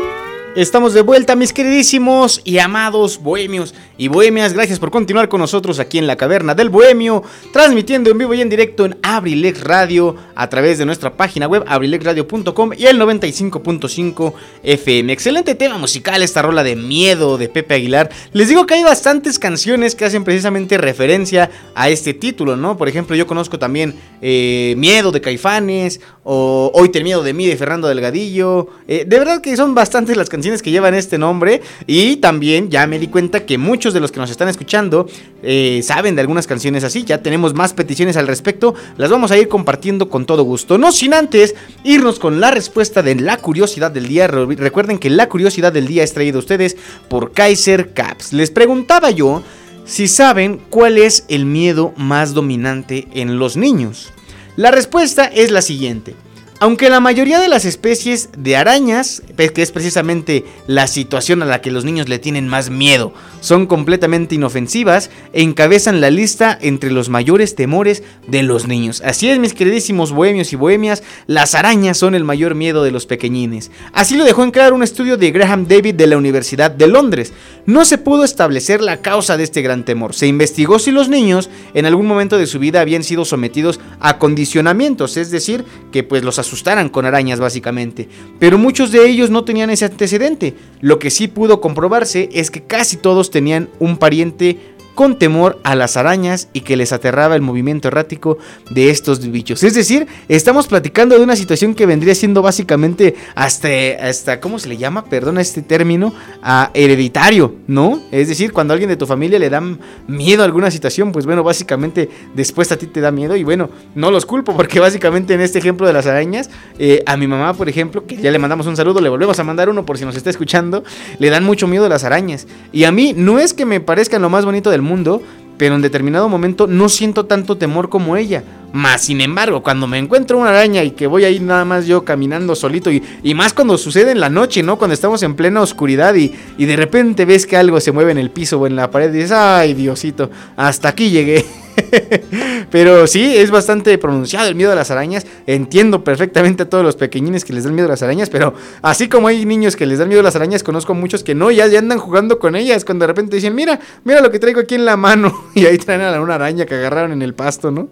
[0.53, 4.51] Estamos de vuelta, mis queridísimos y amados bohemios y bohemias.
[4.51, 7.23] Gracias por continuar con nosotros aquí en la Caverna del Bohemio,
[7.53, 11.63] transmitiendo en vivo y en directo en Abrilex Radio a través de nuestra página web
[11.65, 14.33] abrilexradio.com y el 95.5
[14.63, 15.13] FM.
[15.13, 18.09] Excelente tema musical esta rola de miedo de Pepe Aguilar.
[18.33, 22.75] Les digo que hay bastantes canciones que hacen precisamente referencia a este título, ¿no?
[22.75, 27.47] Por ejemplo, yo conozco también eh, Miedo de Caifanes o Hoy te miedo de mí
[27.47, 28.67] de Fernando Delgadillo.
[28.87, 32.87] Eh, de verdad que son bastantes las canciones que llevan este nombre y también ya
[32.87, 35.07] me di cuenta que muchos de los que nos están escuchando
[35.43, 37.03] eh, saben de algunas canciones así.
[37.03, 38.73] Ya tenemos más peticiones al respecto.
[38.97, 40.77] Las vamos a ir compartiendo con todo gusto.
[40.77, 44.27] No sin antes irnos con la respuesta de la curiosidad del día.
[44.27, 46.75] Recuerden que la curiosidad del día es traída a ustedes
[47.07, 48.33] por Kaiser Caps.
[48.33, 49.43] Les preguntaba yo
[49.85, 54.11] si saben cuál es el miedo más dominante en los niños.
[54.55, 56.15] La respuesta es la siguiente.
[56.63, 61.59] Aunque la mayoría de las especies de arañas, que es precisamente la situación a la
[61.59, 67.09] que los niños le tienen más miedo, son completamente inofensivas, encabezan la lista entre los
[67.09, 69.01] mayores temores de los niños.
[69.03, 73.07] Así es, mis queridísimos bohemios y bohemias, las arañas son el mayor miedo de los
[73.07, 73.71] pequeñines.
[73.91, 77.33] Así lo dejó en claro un estudio de Graham David de la Universidad de Londres.
[77.65, 80.13] No se pudo establecer la causa de este gran temor.
[80.13, 84.19] Se investigó si los niños en algún momento de su vida habían sido sometidos a
[84.19, 88.09] condicionamientos, es decir, que pues los asustaran con arañas básicamente.
[88.37, 90.53] Pero muchos de ellos no tenían ese antecedente.
[90.81, 94.57] Lo que sí pudo comprobarse es que casi todos tenían un pariente
[94.95, 98.37] con temor a las arañas y que les aterraba el movimiento errático
[98.69, 99.63] de estos bichos.
[99.63, 103.69] Es decir, estamos platicando de una situación que vendría siendo básicamente hasta,
[104.01, 105.05] hasta ¿cómo se le llama?
[105.05, 108.01] Perdona este término, a hereditario, ¿no?
[108.11, 109.61] Es decir, cuando a alguien de tu familia le da
[110.07, 113.69] miedo a alguna situación, pues bueno, básicamente después a ti te da miedo y bueno,
[113.95, 117.53] no los culpo porque básicamente en este ejemplo de las arañas, eh, a mi mamá,
[117.53, 120.05] por ejemplo, que ya le mandamos un saludo, le volvemos a mandar uno por si
[120.05, 120.83] nos está escuchando,
[121.19, 122.47] le dan mucho miedo a las arañas.
[122.71, 125.21] Y a mí no es que me parezcan lo más bonito del mundo,
[125.57, 128.43] pero en determinado momento no siento tanto temor como ella.
[128.73, 132.05] Más sin embargo, cuando me encuentro una araña y que voy ahí nada más yo
[132.05, 134.77] caminando solito, y, y más cuando sucede en la noche, ¿no?
[134.77, 138.17] Cuando estamos en plena oscuridad y, y de repente ves que algo se mueve en
[138.17, 141.45] el piso o en la pared y dices, ay Diosito, hasta aquí llegué.
[142.71, 145.25] Pero sí, es bastante pronunciado el miedo a las arañas.
[145.47, 149.09] Entiendo perfectamente a todos los pequeñines que les dan miedo a las arañas, pero así
[149.09, 151.67] como hay niños que les dan miedo a las arañas, conozco muchos que no, ya,
[151.67, 152.85] ya andan jugando con ellas.
[152.85, 155.49] Cuando de repente dicen, mira, mira lo que traigo aquí en la mano.
[155.61, 157.89] Y ahí traen a una araña que agarraron en el pasto, ¿no?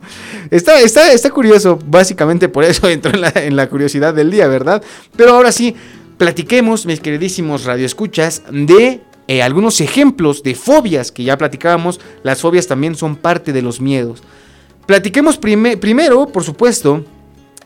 [0.50, 4.48] Está, está, está curioso, básicamente por eso entró en la, en la curiosidad del día,
[4.48, 4.82] ¿verdad?
[5.16, 5.76] Pero ahora sí,
[6.18, 12.00] platiquemos, mis queridísimos radioescuchas, de eh, algunos ejemplos de fobias que ya platicábamos.
[12.24, 14.24] Las fobias también son parte de los miedos.
[14.88, 17.06] Platiquemos primero, por supuesto,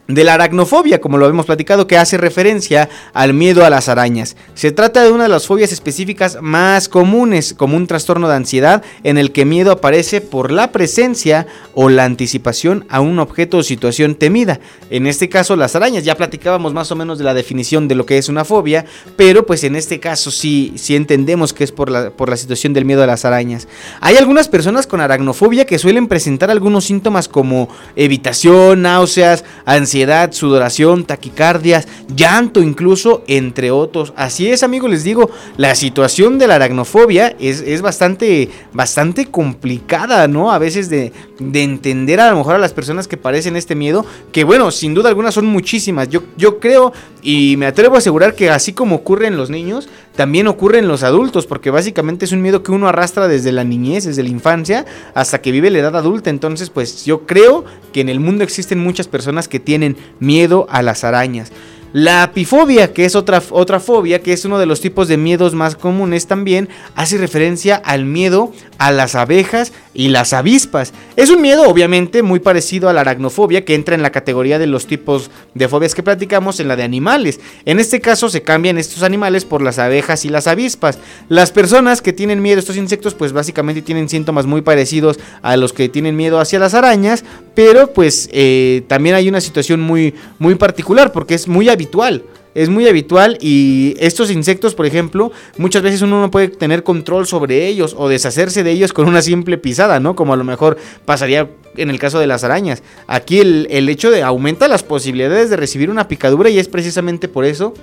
[0.07, 4.35] de la aracnofobia, como lo hemos platicado, que hace referencia al miedo a las arañas.
[4.53, 8.83] Se trata de una de las fobias específicas más comunes, como un trastorno de ansiedad
[9.03, 13.63] en el que miedo aparece por la presencia o la anticipación a un objeto o
[13.63, 14.59] situación temida.
[14.89, 16.03] En este caso, las arañas.
[16.03, 18.85] Ya platicábamos más o menos de la definición de lo que es una fobia,
[19.15, 22.83] pero pues en este caso sí, entendemos que es por la, por la situación del
[22.83, 23.67] miedo a las arañas.
[24.01, 30.31] Hay algunas personas con aracnofobia que suelen presentar algunos síntomas como evitación, náuseas, ansiedad, ansiedad,
[30.31, 34.11] sudoración, taquicardias, llanto incluso, entre otros.
[34.15, 40.51] Así es, amigos, les digo, la situación de la aracnofobia es, bastante, bastante complicada, ¿no?
[40.51, 44.03] A veces de, de, entender a lo mejor a las personas que padecen este miedo,
[44.31, 46.09] que bueno, sin duda alguna son muchísimas.
[46.09, 46.91] Yo, yo creo
[47.21, 50.87] y me atrevo a asegurar que así como ocurre en los niños, también ocurre en
[50.87, 54.29] los adultos, porque básicamente es un miedo que uno arrastra desde la niñez, desde la
[54.29, 56.29] infancia, hasta que vive la edad adulta.
[56.29, 60.81] Entonces, pues yo creo que en el mundo existen muchas personas que tienen miedo a
[60.81, 61.51] las arañas.
[61.93, 65.53] La apifobia, que es otra, otra fobia, que es uno de los tipos de miedos
[65.53, 70.91] más comunes también, hace referencia al miedo a las abejas y las avispas.
[71.15, 74.65] Es un miedo obviamente muy parecido a la aracnofobia, que entra en la categoría de
[74.65, 77.39] los tipos de fobias que platicamos en la de animales.
[77.65, 80.97] En este caso se cambian estos animales por las abejas y las avispas.
[81.29, 85.55] Las personas que tienen miedo a estos insectos, pues básicamente tienen síntomas muy parecidos a
[85.57, 87.23] los que tienen miedo hacia las arañas,
[87.53, 92.23] pero pues eh, también hay una situación muy, muy particular, porque es muy habitual.
[92.55, 97.25] Es muy habitual y estos insectos, por ejemplo, muchas veces uno no puede tener control
[97.25, 100.15] sobre ellos o deshacerse de ellos con una simple pisada, ¿no?
[100.15, 102.83] Como a lo mejor pasaría en el caso de las arañas.
[103.07, 107.27] Aquí el, el hecho de aumenta las posibilidades de recibir una picadura y es precisamente
[107.27, 107.73] por eso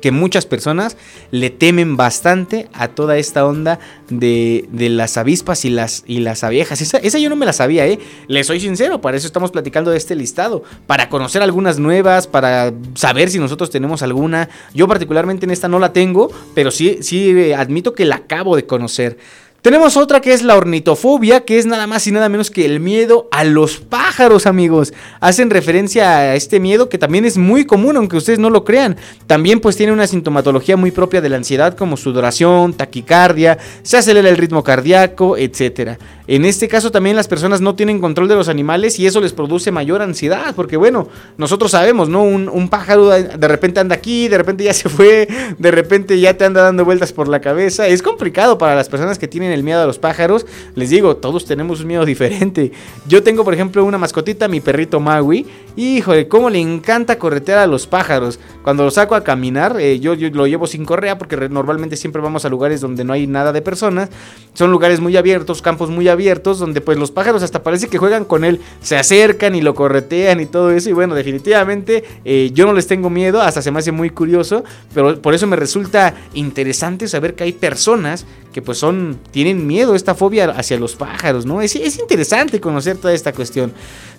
[0.00, 0.96] que muchas personas
[1.30, 3.78] le temen bastante a toda esta onda
[4.08, 6.80] de, de las avispas y las, y las abejas.
[6.80, 7.98] Esa, esa, yo no me la sabía, ¿eh?
[8.26, 12.72] Le soy sincero, para eso estamos platicando de este listado, para conocer algunas nuevas, para
[12.94, 14.48] saber si nosotros tenemos alguna.
[14.74, 18.56] Yo particularmente en esta no la tengo, pero sí, sí eh, admito que la acabo
[18.56, 19.18] de conocer.
[19.60, 22.78] Tenemos otra que es la ornitofobia, que es nada más y nada menos que el
[22.78, 24.94] miedo a los pájaros, amigos.
[25.18, 28.96] Hacen referencia a este miedo que también es muy común, aunque ustedes no lo crean.
[29.26, 34.28] También pues tiene una sintomatología muy propia de la ansiedad como sudoración, taquicardia, se acelera
[34.28, 35.98] el ritmo cardíaco, etc.
[36.28, 39.32] En este caso también las personas no tienen control de los animales y eso les
[39.32, 42.22] produce mayor ansiedad, porque bueno, nosotros sabemos, ¿no?
[42.22, 45.26] Un, un pájaro de repente anda aquí, de repente ya se fue,
[45.58, 47.88] de repente ya te anda dando vueltas por la cabeza.
[47.88, 51.44] Es complicado para las personas que tienen el miedo a los pájaros, les digo, todos
[51.44, 52.72] tenemos un miedo diferente.
[53.06, 55.46] Yo tengo, por ejemplo, una mascotita, mi perrito Maui.
[55.76, 58.40] Y, híjole, cómo le encanta corretear a los pájaros.
[58.64, 62.44] Cuando lo saco a caminar, eh, yo, lo llevo sin correa porque normalmente siempre vamos
[62.44, 64.10] a lugares donde no hay nada de personas.
[64.54, 68.24] Son lugares muy abiertos, campos muy abiertos, donde pues los pájaros hasta parece que juegan
[68.24, 70.90] con él, se acercan y lo corretean y todo eso.
[70.90, 74.64] Y bueno, definitivamente eh, yo no les tengo miedo, hasta se me hace muy curioso,
[74.94, 79.94] pero por eso me resulta interesante saber que hay personas que pues son tienen miedo,
[79.94, 81.62] esta fobia hacia los pájaros, ¿no?
[81.62, 83.72] Es, es interesante conocer toda esta cuestión.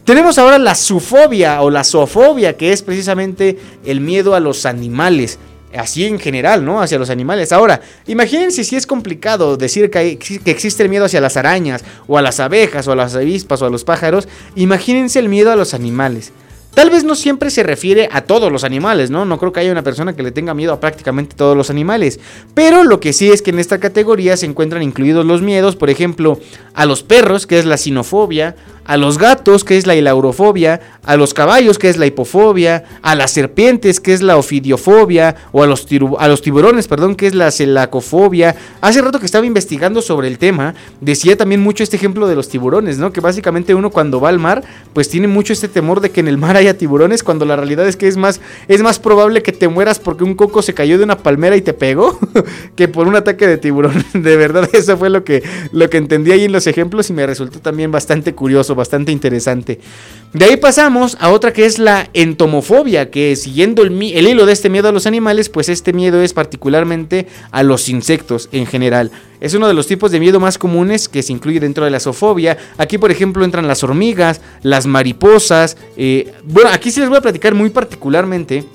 [0.05, 5.37] Tenemos ahora la zoofobia o la zoofobia, que es precisamente el miedo a los animales
[5.77, 6.81] así en general, ¿no?
[6.81, 7.51] Hacia los animales.
[7.51, 12.17] Ahora, imagínense si es complicado decir que, que, existe el miedo hacia las arañas, o
[12.17, 14.25] a las abejas, o a las avispas, o a los pájaros.
[14.55, 16.31] Imagínense el miedo a los animales.
[16.73, 19.25] Tal vez no siempre se refiere a todos los animales, ¿no?
[19.25, 22.19] No creo que haya una persona que le tenga miedo a prácticamente todos los animales.
[22.53, 25.89] Pero lo que sí es que en esta categoría se encuentran incluidos los miedos, por
[25.89, 26.39] ejemplo,
[26.73, 28.55] a los perros, que es la sinofobia,
[28.89, 33.13] a los gatos, que es la hilaurofobia, a los caballos, que es la hipofobia, a
[33.13, 35.85] las serpientes, que es la ofidiofobia, o a los,
[36.17, 38.55] a los tiburones, perdón, que es la celacofobia.
[38.81, 42.49] Hace rato que estaba investigando sobre el tema, decía también mucho este ejemplo de los
[42.49, 43.13] tiburones, ¿no?
[43.13, 44.63] Que básicamente uno cuando va al mar,
[44.93, 47.87] pues tiene mucho este temor de que en el mar haya tiburones, cuando la realidad
[47.87, 50.97] es que es más, es más probable que te mueras porque un coco se cayó
[50.97, 52.17] de una palmera y te pegó,
[52.75, 54.03] que por un ataque de tiburón.
[54.13, 57.27] De verdad, eso fue lo que, lo que entendí ahí en los ejemplos y me
[57.27, 59.79] resultó también bastante curioso bastante interesante.
[60.33, 64.69] De ahí pasamos a otra que es la entomofobia, que siguiendo el, hilo de este
[64.69, 69.11] miedo a los animales, pues este miedo es particularmente a los insectos en general.
[69.41, 71.99] Es uno de los tipos de miedo más comunes que se incluye dentro de la
[71.99, 72.57] zoofobia.
[72.77, 75.77] Aquí, por ejemplo, entran las hormigas, las mariposas.
[75.97, 78.65] Eh, bueno, aquí sí les voy a platicar muy particularmente.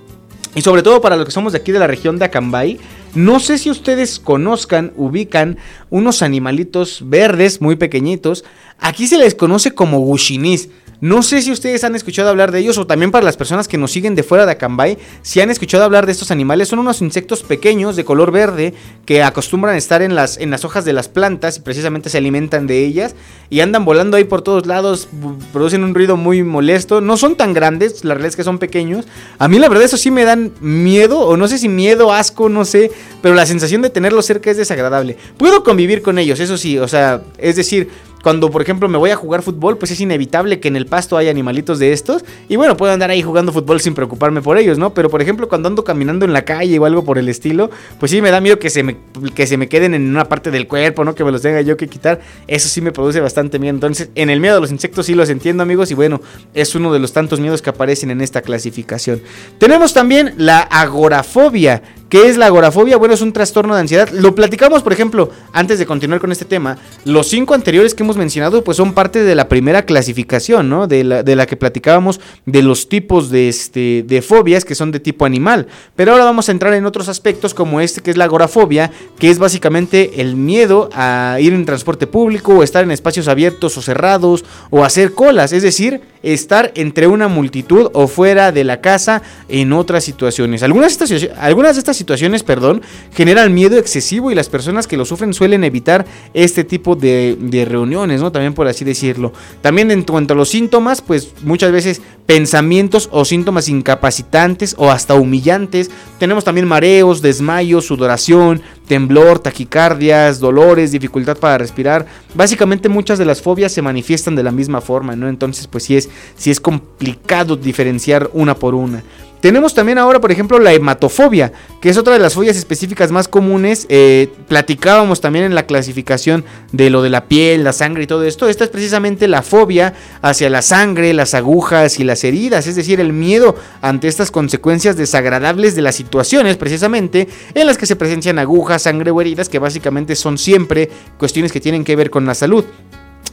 [0.56, 2.78] Y sobre todo para los que somos de aquí de la región de Acambay,
[3.14, 5.58] no sé si ustedes conozcan, ubican
[5.90, 8.44] unos animalitos verdes muy pequeñitos.
[8.78, 10.68] Aquí se les conoce como gushinis.
[11.00, 13.76] No sé si ustedes han escuchado hablar de ellos o también para las personas que
[13.76, 17.02] nos siguen de fuera de Acambay, si han escuchado hablar de estos animales, son unos
[17.02, 18.72] insectos pequeños de color verde
[19.04, 22.16] que acostumbran a estar en las, en las hojas de las plantas y precisamente se
[22.16, 23.14] alimentan de ellas
[23.50, 25.08] y andan volando ahí por todos lados,
[25.52, 29.04] producen un ruido muy molesto, no son tan grandes, la realidad es que son pequeños.
[29.38, 32.48] A mí la verdad eso sí me dan miedo o no sé si miedo, asco,
[32.48, 32.90] no sé,
[33.20, 35.18] pero la sensación de tenerlos cerca es desagradable.
[35.36, 37.90] Puedo convivir con ellos, eso sí, o sea, es decir,
[38.24, 41.18] cuando, por ejemplo, me voy a jugar fútbol, pues es inevitable que en el pasto
[41.18, 42.24] haya animalitos de estos.
[42.48, 44.94] Y bueno, puedo andar ahí jugando fútbol sin preocuparme por ellos, ¿no?
[44.94, 47.70] Pero, por ejemplo, cuando ando caminando en la calle o algo por el estilo,
[48.00, 48.96] pues sí me da miedo que se me,
[49.34, 51.14] que se me queden en una parte del cuerpo, ¿no?
[51.14, 52.22] Que me los tenga yo que quitar.
[52.48, 53.74] Eso sí me produce bastante miedo.
[53.74, 55.90] Entonces, en el miedo a los insectos sí los entiendo, amigos.
[55.90, 56.22] Y bueno,
[56.54, 59.20] es uno de los tantos miedos que aparecen en esta clasificación.
[59.58, 61.82] Tenemos también la agorafobia
[62.14, 62.96] ¿Qué es la agorafobia?
[62.96, 64.08] Bueno, es un trastorno de ansiedad.
[64.10, 66.78] Lo platicamos, por ejemplo, antes de continuar con este tema.
[67.04, 70.86] Los cinco anteriores que hemos mencionado, pues son parte de la primera clasificación, ¿no?
[70.86, 74.92] De la, de la que platicábamos de los tipos de, este, de fobias que son
[74.92, 75.66] de tipo animal.
[75.96, 79.30] Pero ahora vamos a entrar en otros aspectos como este, que es la agorafobia, que
[79.30, 83.82] es básicamente el miedo a ir en transporte público o estar en espacios abiertos o
[83.82, 85.52] cerrados o hacer colas.
[85.52, 90.62] Es decir, estar entre una multitud o fuera de la casa en otras situaciones.
[90.62, 92.82] Algunas de estas, algunas de estas situaciones, perdón,
[93.12, 97.64] generan miedo excesivo y las personas que lo sufren suelen evitar este tipo de, de
[97.64, 98.32] reuniones, ¿no?
[98.32, 99.32] También por así decirlo.
[99.60, 105.14] También en cuanto a los síntomas, pues muchas veces pensamientos o síntomas incapacitantes o hasta
[105.14, 105.90] humillantes.
[106.18, 112.06] Tenemos también mareos, desmayos, sudoración, temblor, taquicardias, dolores, dificultad para respirar.
[112.34, 115.28] Básicamente muchas de las fobias se manifiestan de la misma forma, ¿no?
[115.28, 119.02] Entonces, pues sí es, sí es complicado diferenciar una por una.
[119.44, 121.52] Tenemos también ahora, por ejemplo, la hematofobia,
[121.82, 123.84] que es otra de las fobias específicas más comunes.
[123.90, 128.24] Eh, platicábamos también en la clasificación de lo de la piel, la sangre y todo
[128.24, 128.48] esto.
[128.48, 129.92] Esta es precisamente la fobia
[130.22, 134.96] hacia la sangre, las agujas y las heridas, es decir, el miedo ante estas consecuencias
[134.96, 139.58] desagradables de las situaciones, precisamente, en las que se presencian agujas, sangre o heridas, que
[139.58, 140.88] básicamente son siempre
[141.18, 142.64] cuestiones que tienen que ver con la salud.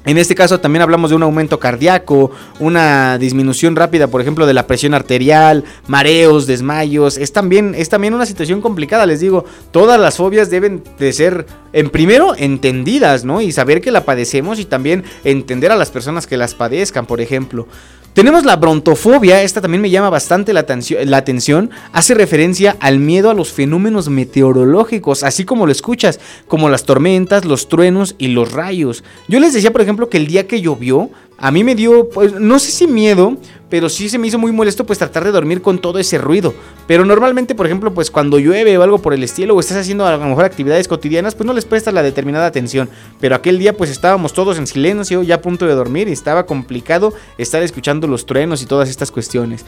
[0.04, 4.54] En este caso también hablamos de un aumento cardíaco, una disminución rápida, por ejemplo, de
[4.56, 7.18] la presión arterial, mareos, desmayos.
[7.18, 9.46] Es también, es también una situación complicada, les digo.
[9.70, 13.42] Todas las fobias deben de ser, en primero, entendidas, ¿no?
[13.42, 17.22] Y saber que la padecemos y también entender a las personas que las padezcan, por
[17.22, 17.68] ejemplo.
[18.14, 23.34] Tenemos la brontofobia, esta también me llama bastante la, atención, hace referencia al miedo a
[23.34, 26.20] los fenómenos meteorológicos, así como lo escuchas,
[26.50, 29.06] como las tormentas, los truenos y los rayos.
[29.30, 32.34] Yo les decía, por ejemplo, que el día que llovió, a mí me dio, pues,
[32.34, 33.36] no sé si miedo,
[33.72, 36.54] pero sí se me hizo muy molesto pues tratar de dormir con todo ese ruido.
[36.88, 40.06] Pero normalmente, por ejemplo, pues cuando llueve o algo por el estilo o estás haciendo
[40.06, 42.90] a lo mejor actividades cotidianas, pues no les prestas la determinada atención.
[43.20, 46.46] Pero aquel día pues estábamos todos en silencio, ya a punto de dormir y estaba
[46.46, 49.66] complicado estar escuchando los truenos y todas estas cuestiones.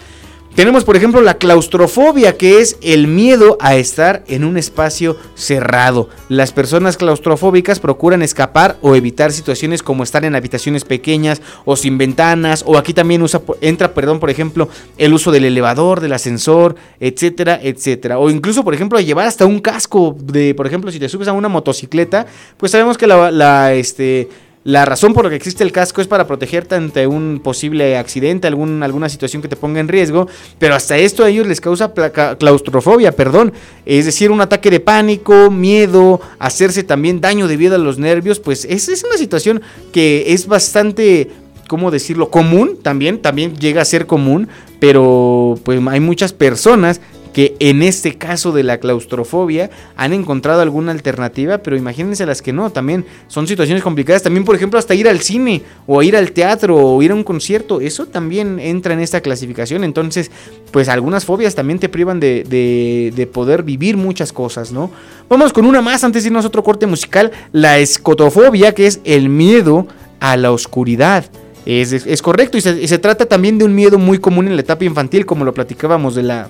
[0.55, 6.09] Tenemos, por ejemplo, la claustrofobia, que es el miedo a estar en un espacio cerrado.
[6.29, 11.97] Las personas claustrofóbicas procuran escapar o evitar situaciones como estar en habitaciones pequeñas o sin
[11.97, 13.25] ventanas, o aquí también
[13.61, 14.69] entra, perdón, por ejemplo,
[14.99, 18.19] el uso del elevador, del ascensor, etcétera, etcétera.
[18.19, 21.33] O incluso, por ejemplo, llevar hasta un casco de, por ejemplo, si te subes a
[21.33, 22.27] una motocicleta,
[22.57, 24.29] pues sabemos que la, la este,
[24.63, 28.47] la razón por la que existe el casco es para protegerte ante un posible accidente,
[28.47, 30.27] alguna situación que te ponga en riesgo,
[30.57, 31.91] pero hasta esto a ellos les causa
[32.37, 33.51] claustrofobia, perdón,
[33.85, 38.63] es decir, un ataque de pánico, miedo, hacerse también daño debido a los nervios, pues
[38.63, 39.61] es, es una situación
[39.91, 41.29] que es bastante
[41.67, 42.29] ¿cómo decirlo?
[42.29, 44.47] Común también, también llega a ser común,
[44.79, 47.01] pero pues hay muchas personas
[47.33, 52.53] que en este caso de la claustrofobia han encontrado alguna alternativa, pero imagínense las que
[52.53, 56.31] no, también son situaciones complicadas, también por ejemplo hasta ir al cine o ir al
[56.31, 60.31] teatro o ir a un concierto, eso también entra en esta clasificación, entonces
[60.71, 64.91] pues algunas fobias también te privan de, de, poder vivir muchas cosas, ¿no?
[65.27, 68.99] Vamos con una más antes de irnos a otro corte musical, la escotofobia, que es
[69.05, 69.87] el miedo
[70.19, 71.25] a la oscuridad.
[71.65, 74.61] Es, correcto y se, y se, trata también de un miedo muy común en la
[74.61, 76.49] etapa infantil, como lo platicábamos de la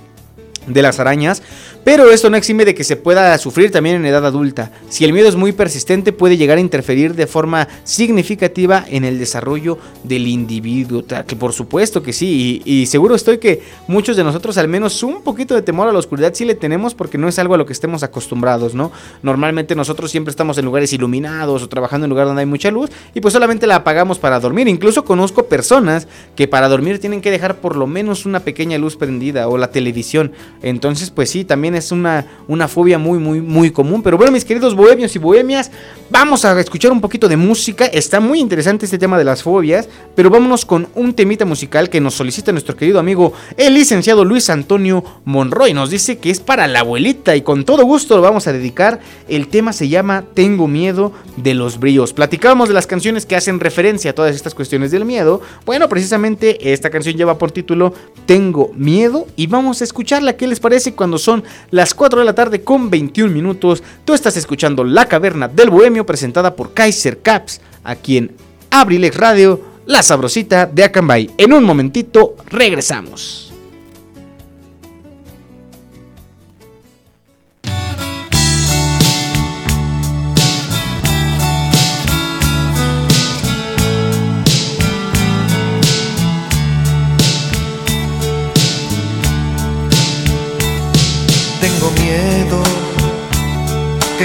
[0.67, 1.41] de las arañas,
[1.83, 4.71] pero esto no exime de que se pueda sufrir también en edad adulta.
[4.89, 9.19] Si el miedo es muy persistente puede llegar a interferir de forma significativa en el
[9.19, 14.57] desarrollo del individuo, que por supuesto que sí, y, seguro estoy que muchos de nosotros
[14.57, 17.39] al menos un poquito de temor a la oscuridad sí le tenemos porque no es
[17.39, 18.91] algo a lo que estemos acostumbrados, ¿no?
[19.21, 22.89] Normalmente nosotros siempre estamos en lugares iluminados o trabajando en lugares donde hay mucha luz
[23.13, 24.67] y pues solamente la apagamos para dormir.
[24.67, 28.95] Incluso conozco personas que para dormir tienen que dejar por lo menos una pequeña luz
[28.95, 30.31] prendida o la televisión
[30.61, 34.01] entonces, pues sí, también es una, una fobia muy, muy, muy común.
[34.01, 35.71] Pero bueno, mis queridos bohemios y bohemias,
[36.09, 37.85] vamos a escuchar un poquito de música.
[37.85, 41.99] Está muy interesante este tema de las fobias, pero vámonos con un temita musical que
[41.99, 45.73] nos solicita nuestro querido amigo, el licenciado Luis Antonio Monroy.
[45.73, 49.01] Nos dice que es para la abuelita y con todo gusto lo vamos a dedicar.
[49.27, 52.13] El tema se llama Tengo miedo de los bríos.
[52.13, 55.41] Platicábamos de las canciones que hacen referencia a todas estas cuestiones del miedo.
[55.65, 57.93] Bueno, precisamente esta canción lleva por título
[58.25, 60.37] Tengo miedo y vamos a escucharla.
[60.43, 61.41] ¿Qué les parece cuando son
[61.71, 63.81] las 4 de la tarde con 21 minutos?
[64.03, 68.35] Tú estás escuchando La Caverna del Bohemio presentada por Kaiser Caps aquí en
[68.69, 71.29] Abrilex Radio, la sabrosita de Acambay.
[71.37, 73.52] En un momentito regresamos.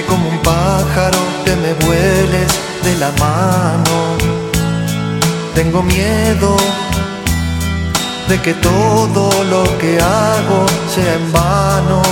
[0.02, 2.48] Como un pájaro te me vueles
[2.84, 4.16] de la mano.
[5.54, 6.56] Tengo miedo
[8.28, 12.02] de que todo lo que hago sea en vano.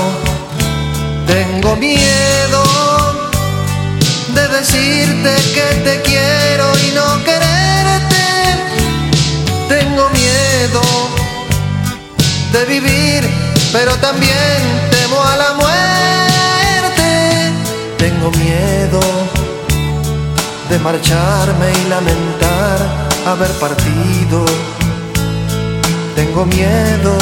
[1.27, 2.63] Tengo miedo
[4.35, 8.25] de decirte que te quiero y no quererte.
[9.69, 10.83] Tengo miedo
[12.53, 14.59] de vivir pero también
[14.91, 16.16] temo a la muerte.
[17.99, 19.01] Tengo miedo
[20.69, 22.79] de marcharme y lamentar
[23.27, 24.45] haber partido.
[26.15, 27.17] Tengo miedo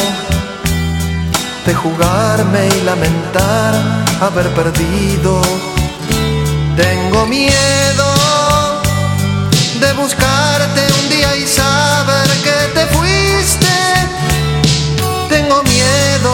[1.67, 3.75] de jugarme y lamentar
[4.21, 5.41] haber perdido.
[6.77, 8.09] Tengo miedo
[9.81, 13.75] de buscarte un día y saber que te fuiste.
[15.29, 16.33] Tengo miedo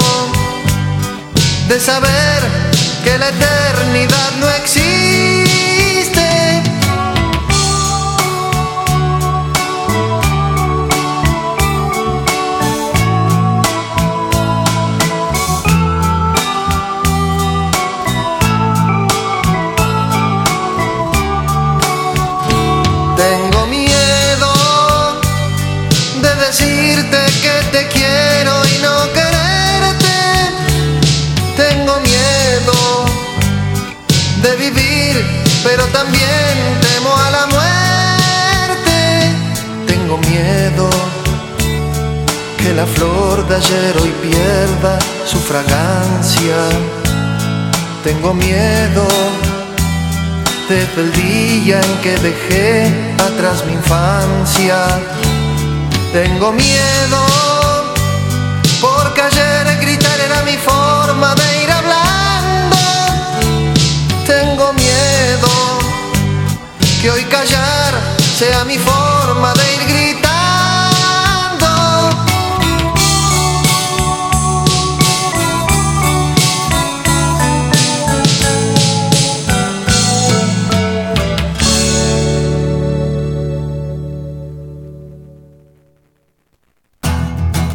[1.69, 2.30] de saber
[3.31, 5.10] eternidad no existe.
[48.03, 49.07] Tengo miedo
[50.71, 54.87] desde el día en que dejé atrás mi infancia.
[56.15, 57.21] Tengo miedo
[58.81, 62.77] porque ayer gritar era mi forma de ir hablando.
[64.27, 65.49] Tengo miedo
[67.03, 67.93] que hoy callar
[68.39, 70.30] sea mi forma de ir gritando.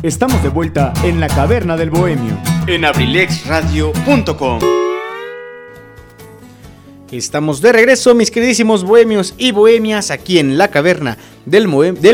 [0.06, 2.38] Estamos de vuelta en la caverna del bohemio.
[2.68, 4.60] En abrilexradio.com.
[7.10, 11.68] Estamos de regreso, mis queridísimos bohemios y bohemias, aquí en la caverna del,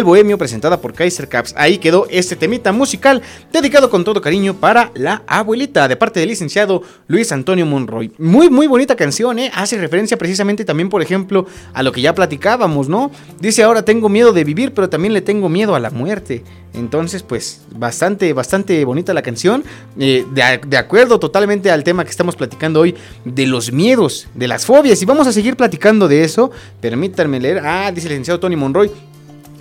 [0.03, 1.53] Bohemio presentada por Kaiser Caps.
[1.57, 3.21] Ahí quedó este temita musical
[3.51, 8.11] dedicado con todo cariño para la abuelita de parte del licenciado Luis Antonio Monroy.
[8.17, 9.51] Muy, muy bonita canción, ¿eh?
[9.53, 13.11] Hace referencia precisamente también, por ejemplo, a lo que ya platicábamos, ¿no?
[13.39, 16.43] Dice ahora tengo miedo de vivir, pero también le tengo miedo a la muerte.
[16.73, 19.63] Entonces, pues, bastante, bastante bonita la canción.
[19.99, 22.95] Eh, de, de, acuerdo totalmente al tema que estamos platicando hoy
[23.25, 25.01] de los miedos, de las fobias.
[25.01, 26.49] Y vamos a seguir platicando de eso.
[26.79, 27.59] Permítanme leer.
[27.59, 28.89] Ah, dice el licenciado Tony Monroy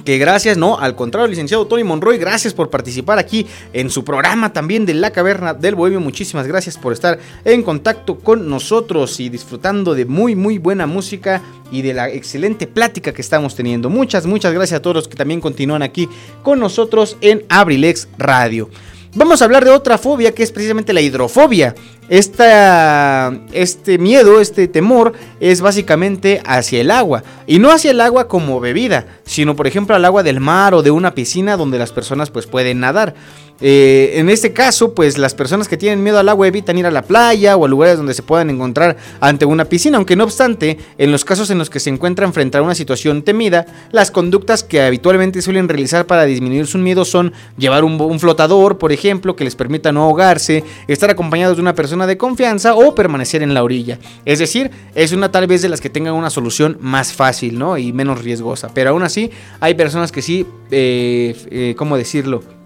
[0.05, 4.53] que gracias, no, al contrario, licenciado Tony Monroy, gracias por participar aquí en su programa
[4.53, 6.01] también de La Caverna del Bohemio.
[6.01, 11.43] Muchísimas gracias por estar en contacto con nosotros y disfrutando de muy, muy buena música
[11.71, 13.91] y de la excelente plática que estamos teniendo.
[13.91, 16.09] Muchas, muchas gracias a todos los que también continúan aquí
[16.43, 18.71] con nosotros en Abrilex Radio.
[19.15, 21.75] Vamos a hablar de otra fobia que es precisamente la hidrofobia.
[22.11, 27.23] Esta, este miedo, este temor es básicamente hacia el agua.
[27.47, 30.83] Y no hacia el agua como bebida, sino por ejemplo al agua del mar o
[30.83, 33.15] de una piscina donde las personas pues pueden nadar.
[33.61, 36.91] Eh, en este caso, pues las personas que tienen miedo al agua evitan ir a
[36.91, 40.79] la playa o a lugares donde se puedan encontrar ante una piscina, aunque no obstante,
[40.97, 44.65] en los casos en los que se encuentran frente a una situación temida, las conductas
[44.65, 49.37] que habitualmente suelen realizar para disminuir su miedo son llevar un, un flotador, por ejemplo,
[49.37, 53.55] que les permita no ahogarse, estar acompañados de una persona de confianza o permanecer en
[53.55, 53.99] la orilla.
[54.25, 57.79] Es decir, es una tal vez de las que tengan una solución más fácil, ¿no?
[57.79, 58.69] Y menos riesgosa.
[58.75, 62.60] Pero aún así, hay personas que sí, eh, eh, ¿cómo decirlo?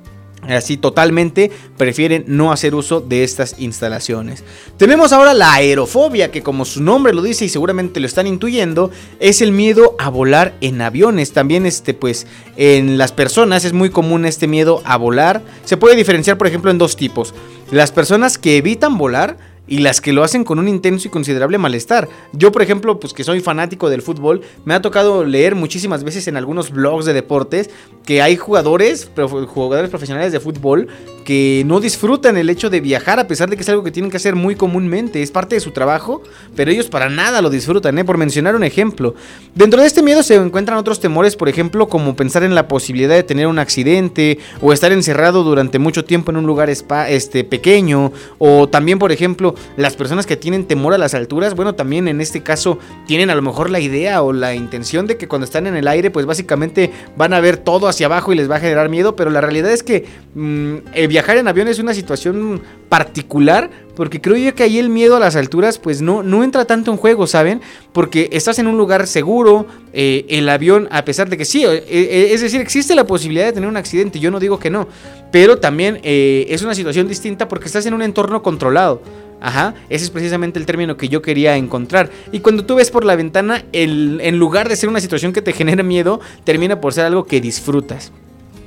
[0.48, 4.44] Así totalmente prefieren no hacer uso de estas instalaciones.
[4.76, 8.90] Tenemos ahora la aerofobia, que como su nombre lo dice y seguramente lo están intuyendo,
[9.20, 11.32] es el miedo a volar en aviones.
[11.32, 12.26] También este, pues,
[12.56, 15.42] en las personas es muy común este miedo a volar.
[15.64, 17.34] Se puede diferenciar, por ejemplo, en dos tipos.
[17.70, 21.58] Las personas que evitan volar y las que lo hacen con un intenso y considerable
[21.58, 22.08] malestar.
[22.32, 26.28] Yo, por ejemplo, pues que soy fanático del fútbol, me ha tocado leer muchísimas veces
[26.28, 27.70] en algunos blogs de deportes
[28.04, 29.10] que hay jugadores,
[29.46, 30.88] jugadores profesionales de fútbol
[31.24, 34.10] que no disfrutan el hecho de viajar a pesar de que es algo que tienen
[34.10, 36.22] que hacer muy comúnmente, es parte de su trabajo,
[36.54, 38.04] pero ellos para nada lo disfrutan, ¿eh?
[38.04, 39.14] por mencionar un ejemplo.
[39.54, 43.14] Dentro de este miedo se encuentran otros temores, por ejemplo, como pensar en la posibilidad
[43.14, 48.12] de tener un accidente o estar encerrado durante mucho tiempo en un lugar este, pequeño,
[48.38, 52.20] o también, por ejemplo, las personas que tienen temor a las alturas, bueno, también en
[52.20, 55.66] este caso tienen a lo mejor la idea o la intención de que cuando están
[55.66, 58.60] en el aire, pues básicamente van a ver todo hacia abajo y les va a
[58.60, 62.60] generar miedo, pero la realidad es que mm, eh, viajar en avión es una situación
[62.88, 66.64] particular porque creo yo que ahí el miedo a las alturas pues no, no entra
[66.64, 67.60] tanto en juego, ¿saben?
[67.92, 72.30] Porque estás en un lugar seguro, eh, el avión, a pesar de que sí, eh,
[72.32, 74.88] es decir, existe la posibilidad de tener un accidente, yo no digo que no,
[75.30, 79.00] pero también es una situación distinta porque estás en un entorno controlado.
[79.40, 82.10] Ajá, ese es precisamente el término que yo quería encontrar.
[82.32, 85.42] Y cuando tú ves por la ventana, el, en lugar de ser una situación que
[85.42, 88.10] te genera miedo, termina por ser algo que disfrutas.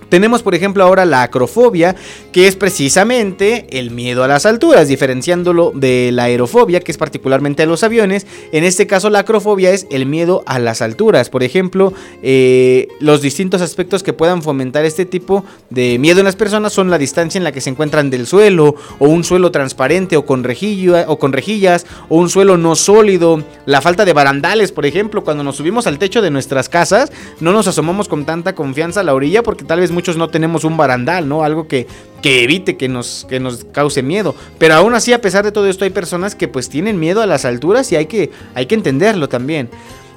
[0.10, 1.96] Tenemos, por ejemplo, ahora la acrofobia,
[2.32, 7.64] que es precisamente el miedo a las alturas, diferenciándolo de la aerofobia, que es particularmente
[7.64, 8.26] a los aviones.
[8.52, 11.30] En este caso, la acrofobia es el miedo a las alturas.
[11.30, 16.36] Por ejemplo, eh, los distintos aspectos que puedan fomentar este tipo de miedo en las
[16.36, 20.18] personas son la distancia en la que se encuentran del suelo, o un suelo transparente
[20.18, 24.72] o con, rejilla, o con rejillas, o un suelo no sólido, la falta de barandales,
[24.72, 28.56] por ejemplo, cuando nos subimos al techo de nuestras casas, no nos asomamos con tanta
[28.56, 31.44] confianza a la orilla porque tal vez muchos no tenemos un barandal, ¿no?
[31.44, 31.88] Algo que,
[32.22, 34.36] que evite que nos, que nos cause miedo.
[34.60, 37.26] Pero aún así, a pesar de todo esto, hay personas que pues tienen miedo a
[37.26, 39.72] las alturas y hay que, hay que entenderlo también.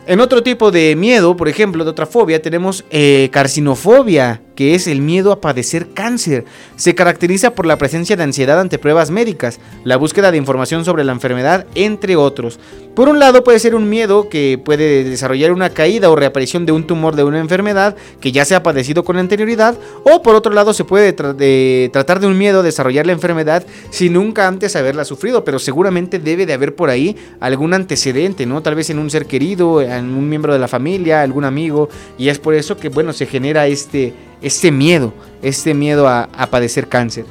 [0.07, 4.87] En otro tipo de miedo, por ejemplo, de otra fobia, tenemos eh, carcinofobia que es
[4.87, 6.45] el miedo a padecer cáncer.
[6.77, 11.05] Se caracteriza por la presencia de ansiedad ante pruebas médicas, la búsqueda de información sobre
[11.05, 12.59] la enfermedad, entre otros.
[12.95, 16.73] Por un lado puede ser un miedo que puede desarrollar una caída o reaparición de
[16.73, 20.53] un tumor de una enfermedad que ya se ha padecido con anterioridad, o por otro
[20.53, 25.05] lado se puede tratar de un miedo a desarrollar la enfermedad sin nunca antes haberla
[25.05, 28.61] sufrido, pero seguramente debe de haber por ahí algún antecedente, ¿no?
[28.63, 32.29] Tal vez en un ser querido, en un miembro de la familia, algún amigo, y
[32.29, 35.13] es por eso que, bueno, se genera este este miedo,
[35.43, 37.25] este miedo a, padecer cáncer.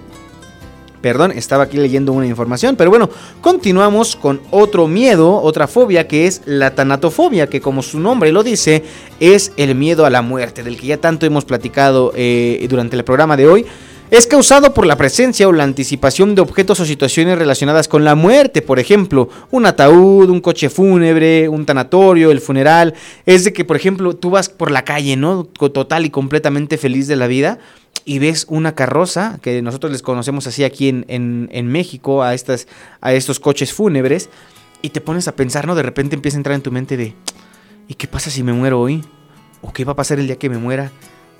[1.01, 3.09] Perdón, estaba aquí leyendo una información, pero bueno,
[3.39, 8.43] continuamos con otro miedo, otra fobia que es la tanatofobia, que como su nombre lo
[8.43, 8.83] dice,
[9.21, 13.05] es el miedo a la muerte, del que ya tanto hemos platicado eh, durante el
[13.05, 13.65] programa de hoy.
[14.11, 18.15] Es causado por la presencia o la anticipación de objetos o situaciones relacionadas con la
[18.15, 22.95] muerte, por ejemplo, un ataúd, un coche fúnebre, un tanatorio, el funeral.
[23.27, 25.43] Es de que, por ejemplo, tú vas por la calle, ¿no?
[25.43, 27.59] Total y completamente feliz de la vida
[28.03, 32.67] y ves una carroza, que nosotros les conocemos así aquí en, en, México, a, estas,
[33.01, 34.31] a estos coches fúnebres,
[34.81, 35.75] y te pones a pensar, ¿no?
[35.75, 37.13] De repente empieza a entrar en tu mente de,
[37.87, 39.03] ¿y qué pasa si me muero hoy?
[39.61, 40.91] ¿o qué va a pasar el día que me muera?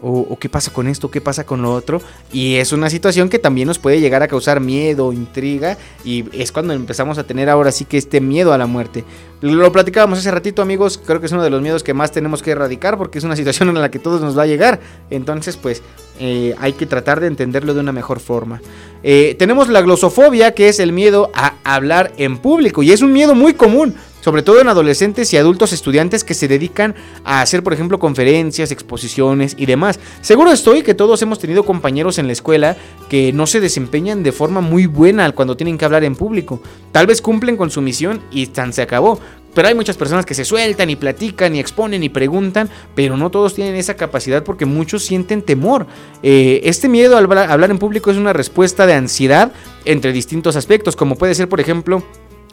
[0.02, 2.02] O, qué pasa con esto, qué pasa con lo otro.
[2.32, 5.78] Y es una situación que también nos puede llegar a causar miedo, intriga.
[6.06, 9.04] Y es cuando empezamos a tener ahora sí que este miedo a la muerte.
[9.42, 11.02] Lo platicábamos hace ratito, amigos.
[11.06, 13.36] Creo que es uno de los miedos que más tenemos que erradicar porque es una
[13.38, 14.80] situación en la que todos nos va a llegar.
[15.10, 15.82] Entonces, pues
[16.20, 18.62] eh, hay que tratar de entenderlo de una mejor forma.
[19.04, 22.84] Eh, tenemos la glosofobia, que es el miedo a hablar en público.
[22.84, 23.96] Y es un miedo muy común
[24.30, 26.94] sobre todo en adolescentes y adultos estudiantes que se dedican
[27.24, 30.00] a hacer, por ejemplo, conferencias, exposiciones y demás.
[30.22, 32.78] Seguro estoy que todos hemos tenido compañeros en la escuela
[33.10, 36.62] que no se desempeñan de forma muy buena cuando tienen que hablar en público.
[36.92, 39.20] Tal vez cumplen con su misión y tan se acabó.
[39.56, 43.32] Pero hay muchas personas que se sueltan y platican y exponen y preguntan, pero no
[43.32, 45.88] todos tienen esa capacidad porque muchos sienten temor.
[46.22, 49.52] Eh, este miedo al hablar en público es una respuesta de ansiedad
[49.86, 52.04] entre distintos aspectos, como puede ser, por ejemplo,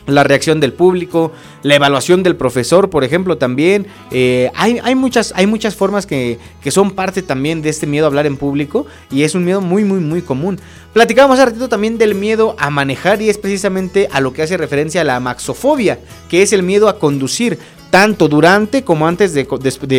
[0.06, 3.86] la reacción del público, la evaluación del profesor, por ejemplo, también.
[4.10, 8.06] Eh, hay, hay, muchas, hay muchas formas que, que, son parte también de este miedo
[8.06, 10.58] a hablar en público y es un miedo muy, muy, muy común.
[10.92, 14.56] Platicábamos hace ratito también del miedo a manejar y es precisamente a lo que hace
[14.56, 15.98] referencia a la maxofobia,
[16.30, 17.58] que es el miedo a conducir
[17.96, 19.48] tanto durante como antes de,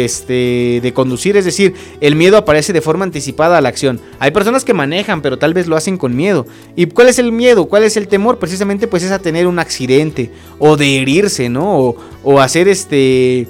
[0.06, 4.00] este, de, conducir, es decir, el miedo aparece de forma anticipada a la acción.
[4.20, 6.46] Hay personas que manejan, pero tal vez lo hacen con miedo.
[6.76, 7.66] ¿Y cuál es el miedo?
[7.66, 8.38] ¿Cuál es el temor?
[8.38, 10.30] Precisamente pues es a tener un accidente
[10.60, 11.76] o de herirse, ¿no?
[11.76, 13.48] O, o hacer este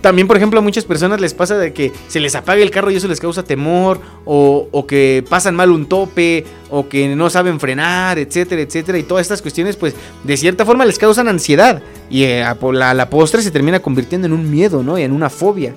[0.00, 2.90] también, por ejemplo, a muchas personas les pasa de que se les apaga el carro
[2.90, 7.60] y eso les causa temor, o, que pasan mal un tope, o que no saben
[7.60, 8.98] frenar, etcétera, etcétera.
[8.98, 9.94] Y todas estas cuestiones, pues,
[10.24, 11.82] de cierta forma les causan ansiedad.
[12.08, 14.98] Y eh, a la, la, postre se termina convirtiendo en un miedo, ¿no?
[14.98, 15.74] Y en una fobia.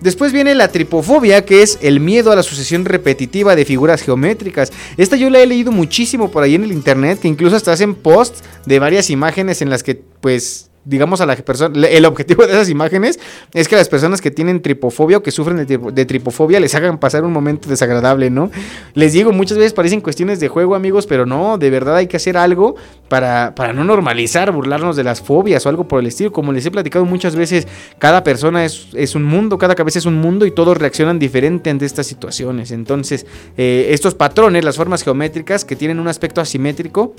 [0.00, 4.70] Después viene la tripofobia, que es el miedo a la sucesión repetitiva de figuras geométricas.
[4.98, 7.94] Esta yo la he leído muchísimo por ahí en el internet, que incluso hasta hacen
[7.94, 12.52] posts de varias imágenes en las que, pues, digamos, a la persona, el objetivo de
[12.52, 13.18] esas imágenes
[13.52, 17.24] es que las personas que tienen tripofobia o que sufren de, tripofobia les hagan pasar
[17.24, 18.50] un momento desagradable, ¿no?
[18.94, 22.16] Les digo, muchas veces parecen cuestiones de juego, amigos, pero no, de verdad hay que
[22.16, 22.76] hacer algo
[23.08, 26.32] para, para no normalizar, burlarnos de las fobias o algo por el estilo.
[26.32, 27.66] Como les he platicado muchas veces,
[27.98, 31.68] cada persona es, es un mundo, cada cabeza es un mundo y todos reaccionan diferente
[31.68, 32.70] ante estas situaciones.
[32.70, 33.26] Entonces,
[33.56, 37.12] eh, estos patrones, las formas geométricas que tienen un aspecto asimétrico,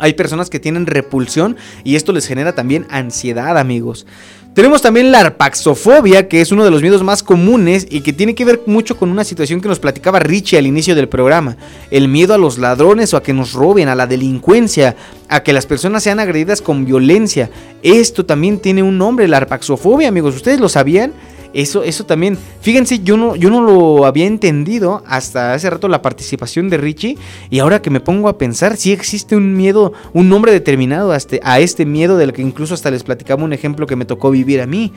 [0.00, 4.06] hay personas que tienen repulsión y esto les genera también ansiedad, amigos.
[4.54, 8.34] Tenemos también la arpaxofobia, que es uno de los miedos más comunes y que tiene
[8.34, 11.56] que ver mucho con una situación que nos platicaba Richie al inicio del programa.
[11.92, 14.96] El miedo a los ladrones o a que nos roben, a la delincuencia,
[15.28, 17.48] a que las personas sean agredidas con violencia.
[17.84, 20.34] Esto también tiene un nombre, la arpaxofobia, amigos.
[20.34, 21.12] ¿Ustedes lo sabían?
[21.52, 26.00] Eso, eso también, fíjense, yo no, yo no lo había entendido hasta hace rato la
[26.00, 27.18] participación de Richie
[27.50, 31.16] y ahora que me pongo a pensar, si existe un miedo, un nombre determinado a
[31.16, 34.30] este, a este miedo del que incluso hasta les platicaba un ejemplo que me tocó
[34.30, 34.92] vivir a mí.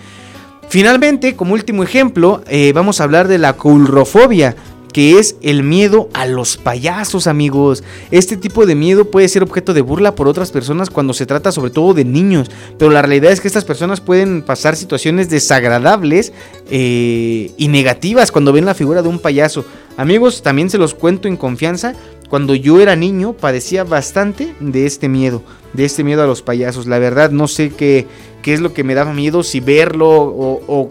[0.70, 4.56] Finalmente, como último ejemplo, eh, vamos a hablar de la culrofobia
[4.94, 7.84] que es el miedo a los payasos, amigos.
[8.12, 11.52] Este tipo de miedo puede ser objeto de burla por otras personas cuando se trata
[11.52, 16.32] sobre todo de niños, pero la realidad es que estas personas pueden pasar situaciones desagradables
[16.70, 19.66] eh, y negativas cuando ven la figura de un payaso.
[19.98, 21.94] Amigos, también se los cuento en confianza,
[22.30, 25.44] cuando yo era niño padecía bastante de este miedo,
[25.74, 26.88] de este miedo a los payasos.
[26.88, 28.08] La verdad no sé qué,
[28.42, 30.90] qué es lo que me daba miedo, si verlo o o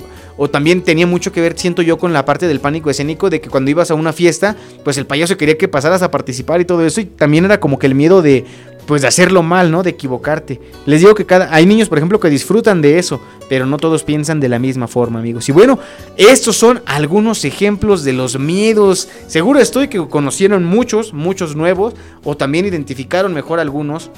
[0.51, 3.49] también tenía mucho que ver, siento yo, con la parte del pánico escénico, de que
[3.49, 6.85] cuando ibas a una fiesta, pues el payaso quería que pasaras a participar y todo
[6.85, 8.45] eso, y también era como que el miedo de,
[8.87, 9.83] pues de hacerlo mal, ¿no?
[9.83, 10.61] De equivocarte.
[10.87, 14.41] Les digo que hay niños, por ejemplo, que disfrutan de eso, pero no todos piensan
[14.41, 15.49] de la misma forma, amigos.
[15.49, 15.79] Y bueno,
[16.17, 19.09] estos son algunos ejemplos de los miedos.
[19.27, 21.95] Seguro estoy que conocieron muchos, muchos nuevos
[22.25, 24.11] o también identificaron mejor algunos.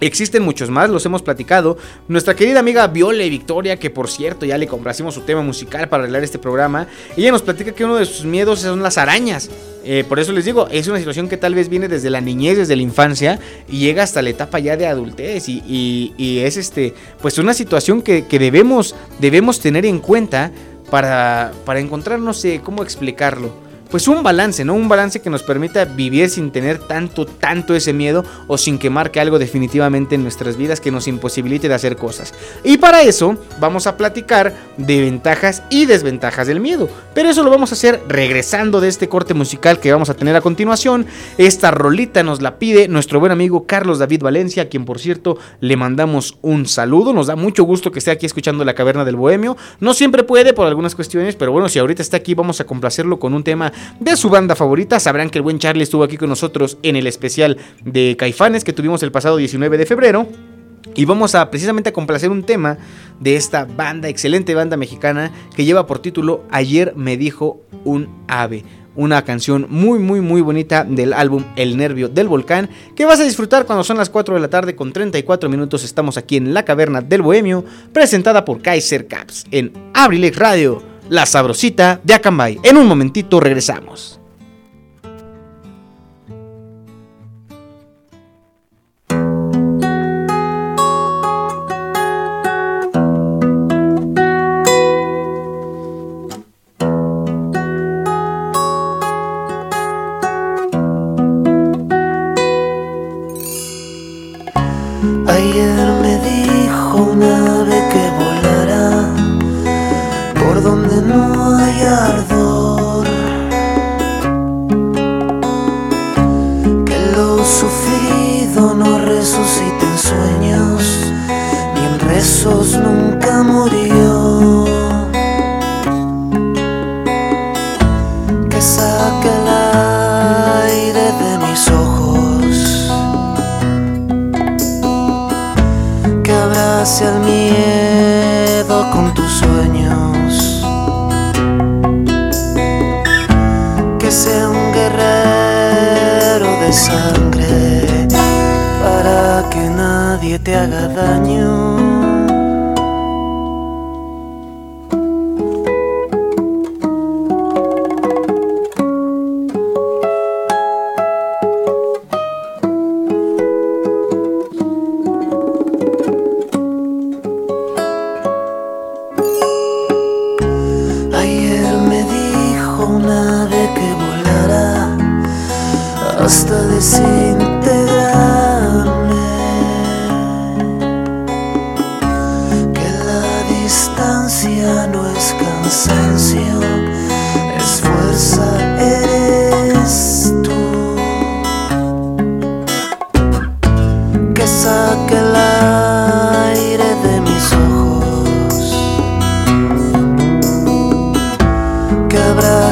[0.00, 1.76] Existen muchos más, los hemos platicado.
[2.08, 6.04] Nuestra querida amiga Viole Victoria, que por cierto ya le complacimos su tema musical para
[6.04, 6.86] arreglar este programa,
[7.18, 9.50] ella nos platica que uno de sus miedos son las arañas.
[9.84, 12.56] Eh, por eso les digo, es una situación que tal vez viene desde la niñez,
[12.56, 15.48] desde la infancia, y llega hasta la etapa ya de adultez.
[15.48, 20.50] Y, es este, pues una situación que, debemos, debemos tener en cuenta
[20.90, 24.74] para, para encontrar, no sé cómo explicarlo pues un balance, ¿no?
[24.74, 28.90] Un balance que nos permita vivir sin tener tanto, tanto ese miedo o sin que
[28.90, 32.32] marque algo definitivamente en nuestras vidas que nos imposibilite de hacer cosas.
[32.64, 36.88] Y para eso vamos a platicar de ventajas y desventajas del miedo.
[37.14, 40.36] Pero eso lo vamos a hacer regresando de este corte musical que vamos a tener
[40.36, 41.06] a continuación.
[41.38, 45.38] Esta rolita nos la pide nuestro buen amigo Carlos David Valencia, a quien por cierto
[45.60, 47.12] le mandamos un saludo.
[47.12, 49.56] Nos da mucho gusto que esté aquí escuchando La Caverna del Bohemio.
[49.80, 53.18] No siempre puede por algunas cuestiones, pero bueno, si ahorita está aquí vamos a complacerlo
[53.18, 55.00] con un tema de su banda favorita.
[55.00, 58.72] Sabrán que el buen Charlie estuvo aquí con nosotros en el especial de Caifanes que
[58.72, 60.26] tuvimos el pasado 19 de febrero.
[60.94, 62.78] Y vamos a precisamente a complacer un tema
[63.20, 68.64] de esta banda, excelente banda mexicana, que lleva por título Ayer me dijo un ave.
[68.96, 73.24] Una canción muy muy muy bonita del álbum El Nervio del Volcán, que vas a
[73.24, 75.84] disfrutar cuando son las 4 de la tarde con 34 minutos.
[75.84, 81.26] Estamos aquí en la Caverna del Bohemio, presentada por Kaiser Caps en Abrilex Radio, la
[81.26, 82.58] sabrosita de Acambay.
[82.62, 84.19] En un momentito regresamos.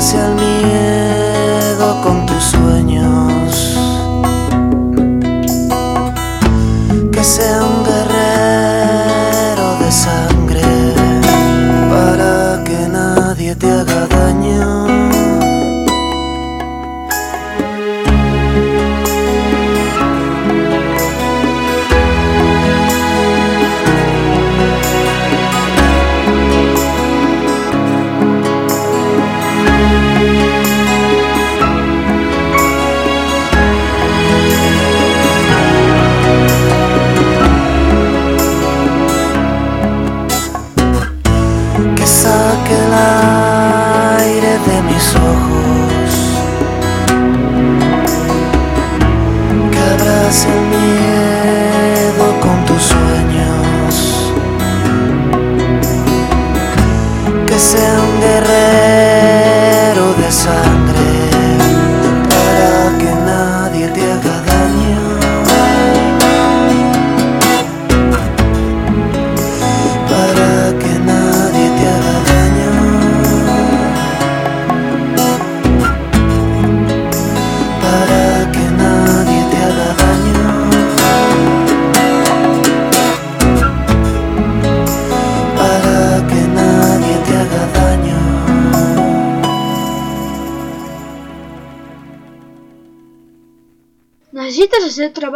[0.08, 0.47] Abrace al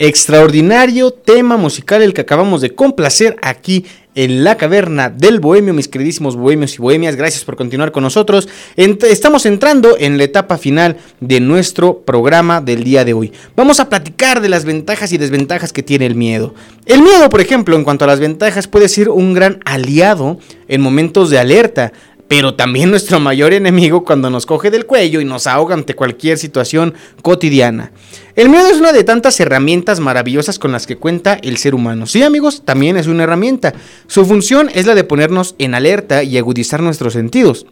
[0.00, 5.86] Extraordinario tema musical el que acabamos de complacer aquí en la caverna del bohemio, mis
[5.86, 8.48] queridísimos bohemios y bohemias, gracias por continuar con nosotros.
[8.76, 13.32] Estamos entrando en la etapa final de nuestro programa del día de hoy.
[13.54, 16.54] Vamos a platicar de las ventajas y desventajas que tiene el miedo.
[16.86, 20.80] El miedo, por ejemplo, en cuanto a las ventajas, puede ser un gran aliado en
[20.80, 21.92] momentos de alerta.
[22.28, 26.38] Pero también nuestro mayor enemigo cuando nos coge del cuello y nos ahoga ante cualquier
[26.38, 27.92] situación cotidiana.
[28.34, 32.06] El miedo es una de tantas herramientas maravillosas con las que cuenta el ser humano.
[32.06, 33.74] Sí, amigos, también es una herramienta.
[34.06, 37.66] Su función es la de ponernos en alerta y agudizar nuestros sentidos.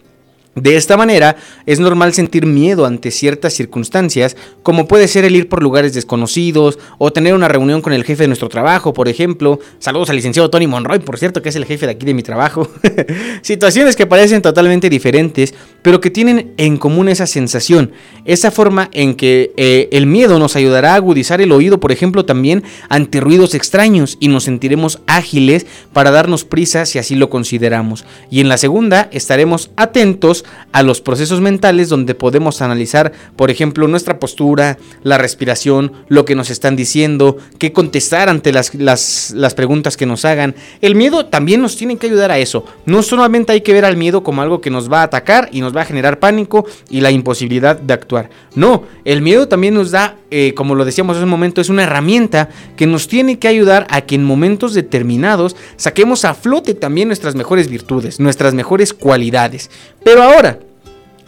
[0.54, 5.48] De esta manera, es normal sentir miedo ante ciertas circunstancias, como puede ser el ir
[5.48, 9.60] por lugares desconocidos o tener una reunión con el jefe de nuestro trabajo, por ejemplo.
[9.78, 12.22] Saludos al licenciado Tony Monroy, por cierto, que es el jefe de aquí de mi
[12.22, 12.68] trabajo.
[13.42, 17.92] Situaciones que parecen totalmente diferentes, pero que tienen en común esa sensación,
[18.24, 22.24] esa forma en que eh, el miedo nos ayudará a agudizar el oído, por ejemplo,
[22.24, 28.04] también ante ruidos extraños y nos sentiremos ágiles para darnos prisa si así lo consideramos.
[28.30, 33.88] Y en la segunda, estaremos atentos a los procesos mentales donde podemos analizar, por ejemplo,
[33.88, 39.96] nuestra postura, la respiración, lo que nos están diciendo, qué contestar ante las, las, preguntas
[39.96, 40.54] que nos hagan.
[40.80, 42.64] El miedo también nos tiene que ayudar a eso.
[42.86, 45.60] No solamente hay que ver al miedo como algo que nos va a atacar y
[45.60, 48.30] nos va a generar pánico y la imposibilidad de actuar.
[48.54, 51.84] No, el miedo también nos da, eh, como lo decíamos hace un momento, es una
[51.84, 57.08] herramienta que nos tiene que ayudar a que en momentos determinados saquemos a flote también
[57.08, 59.70] nuestras mejores virtudes, nuestras mejores cualidades.
[60.04, 60.58] Pero ahora,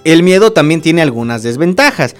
[0.04, 2.14] el miedo también tiene algunas desventajas.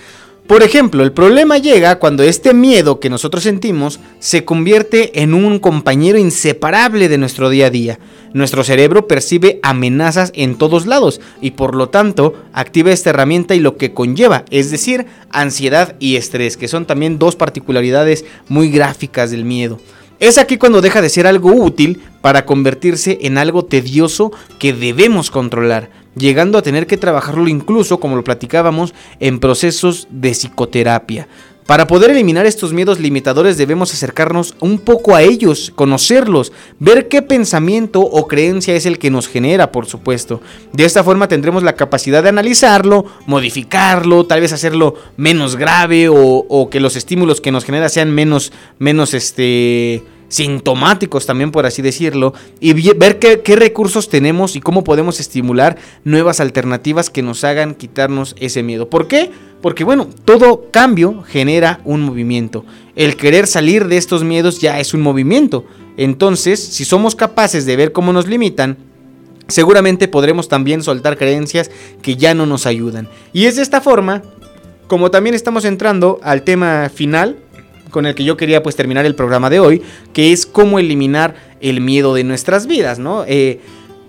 [0.47, 5.59] Por ejemplo, el problema llega cuando este miedo que nosotros sentimos se convierte en un
[5.59, 7.99] compañero inseparable de nuestro día a día.
[8.35, 13.61] Nuestro cerebro percibe amenazas en todos lados y por lo tanto activa esta herramienta y
[13.61, 19.31] lo que conlleva, es decir, ansiedad y estrés, que son también dos particularidades muy gráficas
[19.31, 19.81] del miedo.
[20.21, 25.31] Es aquí cuando deja de ser algo útil para convertirse en algo tedioso que debemos
[25.31, 31.29] controlar, llegando a tener que trabajarlo incluso, como lo platicábamos, en procesos de psicoterapia.
[31.67, 37.23] Para poder eliminar estos miedos limitadores debemos acercarnos un poco a ellos, conocerlos, ver qué
[37.23, 40.43] pensamiento o creencia es el que nos genera, por supuesto.
[40.75, 46.69] De esta forma tendremos la capacidad de analizarlo, modificarlo, tal vez hacerlo menos grave o,
[46.71, 50.05] que los estímulos que nos genera sean menos, menos este
[50.35, 56.41] sintomáticos también por así decirlo, y ver qué, recursos tenemos y cómo podemos estimular nuevas
[56.41, 58.91] alternativas que nos hagan quitarnos ese miedo.
[58.91, 59.31] ¿Por qué?
[59.63, 62.65] Porque bueno, todo cambio genera un movimiento.
[62.97, 65.65] El querer salir de estos miedos ya es un movimiento.
[65.97, 68.77] Entonces, si somos capaces de ver cómo nos limitan,
[69.47, 71.71] seguramente podremos también soltar creencias
[72.03, 73.09] que ya no nos ayudan.
[73.33, 74.23] Y es de esta forma,
[74.89, 77.37] como también estamos entrando al tema final,
[77.95, 79.81] con el que yo quería pues terminar el programa de hoy,
[80.13, 83.25] que es cómo eliminar el miedo de nuestras vidas, ¿no?
[83.29, 83.61] Eh,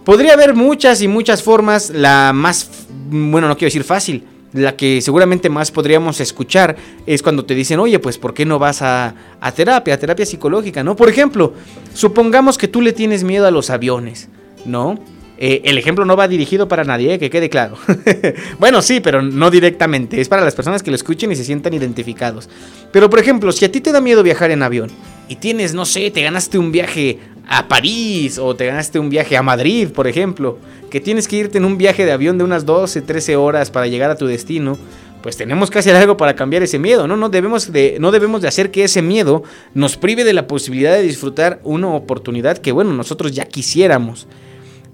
[0.04, 5.02] podría haber muchas y muchas formas, la más, bueno, no quiero decir fácil, la que
[5.02, 6.76] seguramente más podríamos escuchar
[7.06, 10.26] es cuando te dicen, oye, pues ¿por qué no vas a, a terapia, a terapia
[10.26, 10.96] psicológica, ¿no?
[10.96, 11.54] Por ejemplo,
[11.94, 14.30] supongamos que tú le tienes miedo a los aviones,
[14.66, 14.98] ¿no?
[15.38, 17.78] Eh, el ejemplo no va dirigido para nadie, eh, que quede claro.
[18.60, 20.22] bueno, sí, pero no directamente.
[20.22, 22.50] Es para las personas que lo escuchen y se sientan identificados.
[22.92, 24.90] Pero, por ejemplo, si a ti te da miedo viajar en avión
[25.28, 29.38] y tienes, no sé, te ganaste un viaje a París o te ganaste un viaje
[29.38, 30.58] a Madrid, por ejemplo,
[30.90, 33.88] que tienes que irte en un viaje de avión de unas 12, 13 horas para
[33.88, 34.78] llegar a tu destino,
[35.22, 37.18] pues tenemos que hacer algo para cambiar ese miedo, ¿no?
[37.18, 39.44] No debemos de, no debemos de hacer que ese miedo
[39.74, 44.28] nos prive de la posibilidad de disfrutar una oportunidad que, bueno, nosotros ya quisiéramos.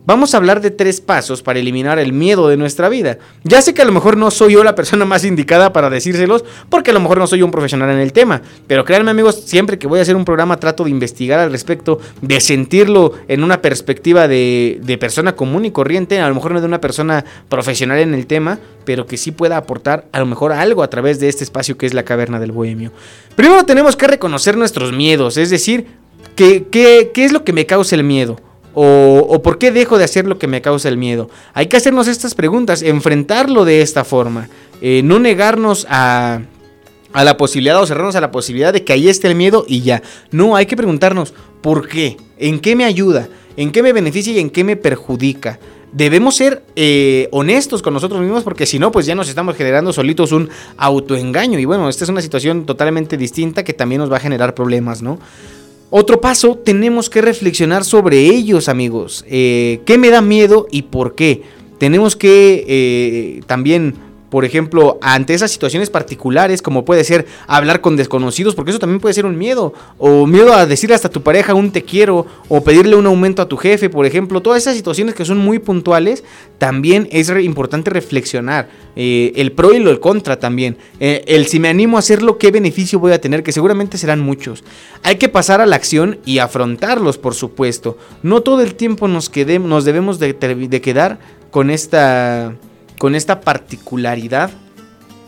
[0.03, 3.19] Vamos a hablar de tres pasos para eliminar el miedo de nuestra vida.
[3.43, 6.43] Ya sé que a lo mejor no soy yo la persona más indicada para decírselos,
[6.69, 8.41] porque a lo mejor no soy un profesional en el tema.
[8.65, 11.99] Pero créanme amigos, siempre que voy a hacer un programa trato de investigar al respecto,
[12.21, 16.67] de sentirlo en una perspectiva de, persona común y corriente, a lo mejor no de
[16.67, 20.81] una persona profesional en el tema, pero que sí pueda aportar a lo mejor algo
[20.81, 22.91] a través de este espacio que es la caverna del bohemio.
[23.35, 25.85] Primero tenemos que reconocer nuestros miedos, es decir,
[26.35, 28.39] ¿qué, qué, qué es lo que me causa el miedo?
[28.73, 31.29] O, por qué dejo de hacer lo que me causa el miedo?
[31.53, 34.49] Hay que hacernos estas preguntas, enfrentarlo de esta forma,
[34.81, 36.41] eh, no negarnos a,
[37.13, 39.81] a la posibilidad o cerrarnos a la posibilidad de que ahí esté el miedo y
[39.81, 40.01] ya.
[40.31, 42.17] No, hay que preguntarnos, ¿por qué?
[42.37, 43.27] ¿En qué me ayuda?
[43.57, 45.59] ¿En qué me beneficia y en qué me perjudica?
[45.91, 49.91] Debemos ser eh, honestos con nosotros mismos porque si no, pues ya nos estamos generando
[49.91, 51.59] solitos un autoengaño.
[51.59, 55.01] Y bueno, esta es una situación totalmente distinta que también nos va a generar problemas,
[55.01, 55.19] ¿no?
[55.93, 59.25] Otro paso, tenemos que reflexionar sobre ellos, amigos.
[59.27, 61.43] Eh, ¿Qué me da miedo y por qué?
[61.79, 63.95] Tenemos que eh, también
[64.31, 69.01] por ejemplo, ante esas situaciones particulares, como puede ser hablar con desconocidos, porque eso también
[69.01, 72.63] puede ser un miedo, o miedo a decir hasta tu pareja un te quiero, o
[72.63, 76.23] pedirle un aumento a tu jefe, por ejemplo, todas esas situaciones que son muy puntuales,
[76.57, 81.67] también es importante reflexionar, eh, el pro y el contra también, eh, el si me
[81.67, 84.63] animo a hacerlo, qué beneficio voy a tener, que seguramente serán muchos.
[85.03, 87.97] Hay que pasar a la acción y afrontarlos, por supuesto.
[88.23, 91.19] No todo el tiempo nos, quedemos, nos debemos de, de quedar
[91.51, 92.55] con esta,
[93.01, 94.51] con esta particularidad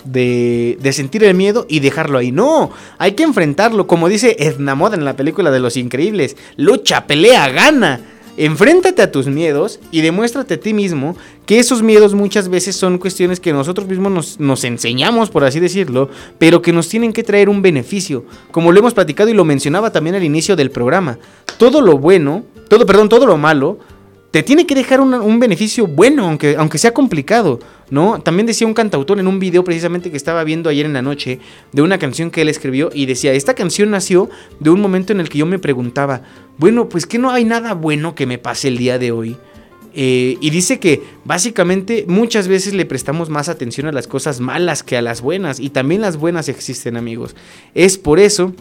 [0.05, 2.31] de, de, sentir el miedo y dejarlo ahí.
[2.31, 2.69] No,
[2.99, 6.37] hay que enfrentarlo, como dice Edna Moda en la película de Los Increíbles.
[6.55, 7.99] Lucha, pelea, gana.
[8.37, 11.17] Enfréntate a tus miedos y demuéstrate a ti mismo
[11.47, 15.59] que esos miedos muchas veces son cuestiones que nosotros mismos nos, nos, enseñamos, por así
[15.59, 18.23] decirlo, pero que nos tienen que traer un beneficio.
[18.51, 21.17] Como lo hemos platicado y lo mencionaba también al inicio del programa.
[21.57, 23.79] Todo lo bueno, todo, perdón, todo lo malo
[24.33, 27.59] te tiene que dejar un beneficio bueno, aunque, aunque sea complicado,
[27.91, 28.19] ¿no?
[28.19, 31.37] También decía un cantautor en un video precisamente que estaba viendo ayer en la noche
[31.71, 35.19] de una canción que él escribió y decía, esta canción nació de un momento en
[35.19, 36.23] el que yo me preguntaba,
[36.57, 39.37] bueno, pues que no hay nada bueno que me pase el día de hoy.
[39.93, 44.81] Eh, y dice que básicamente muchas veces le prestamos más atención a las cosas malas
[44.81, 45.59] que a las buenas.
[45.59, 47.35] Y también las buenas existen amigos.
[47.75, 48.55] Es por eso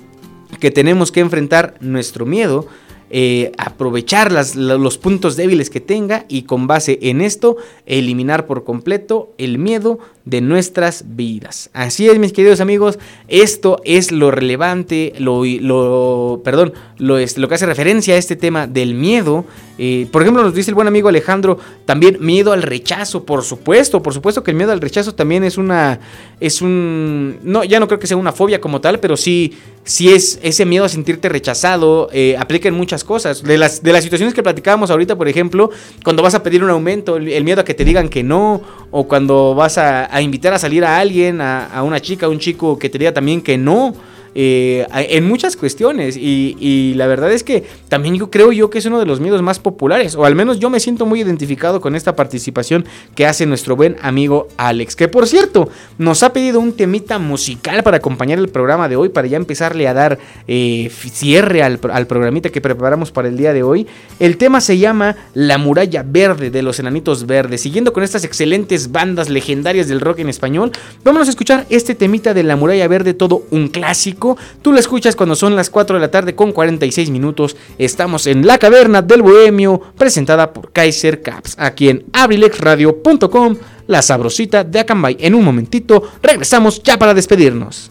[0.60, 2.68] que tenemos que enfrentar nuestro miedo
[3.14, 9.34] eh, aprovechar los puntos débiles que tenga y con base en esto eliminar por completo
[9.36, 11.70] el miedo de nuestras vidas.
[11.72, 17.54] Así es, mis queridos amigos, esto es lo relevante, lo, perdón, lo, es, lo que
[17.56, 19.44] hace referencia a este tema del miedo.
[19.78, 24.02] Eh, por ejemplo, nos dice el buen amigo Alejandro, también miedo al rechazo, por supuesto,
[24.02, 25.98] por supuesto que el miedo al rechazo también es una,
[26.40, 30.12] es un, no, ya no creo que sea una fobia como tal, pero sí, sí
[30.12, 33.42] es ese miedo a sentirte rechazado, eh, aplica en muchas cosas.
[33.42, 35.70] De las, de las situaciones que platicábamos ahorita, por ejemplo,
[36.04, 39.08] cuando vas a pedir un aumento, el, miedo a que te digan que no, o
[39.08, 42.78] cuando vas a, invitar a salir a alguien, a, a una chica, a un chico
[42.78, 43.94] que te diga también que no.
[44.34, 46.16] Eh, en muchas cuestiones.
[46.16, 49.42] Y, la verdad es que también yo creo yo que es uno de los miedos
[49.42, 52.84] más populares o al menos yo me siento muy identificado con esta participación
[53.14, 55.68] que hace nuestro buen amigo Alex que por cierto
[55.98, 59.88] nos ha pedido un temita musical para acompañar el programa de hoy para ya empezarle
[59.88, 63.86] a dar eh, cierre al, al programita que preparamos para el día de hoy.
[64.18, 67.62] El tema se llama La muralla verde de los enanitos verdes.
[67.62, 70.72] Siguiendo con estas excelentes bandas legendarias del rock en español
[71.04, 74.21] vamos a escuchar este temita de La muralla verde todo un clásico
[74.62, 77.56] Tú lo escuchas cuando son las 4 de la tarde con 46 minutos.
[77.78, 84.64] Estamos en la caverna del bohemio, presentada por Kaiser Caps, aquí en abrilexradio.com, la sabrosita
[84.64, 85.16] de Acambay.
[85.20, 87.90] En un momentito regresamos ya para despedirnos.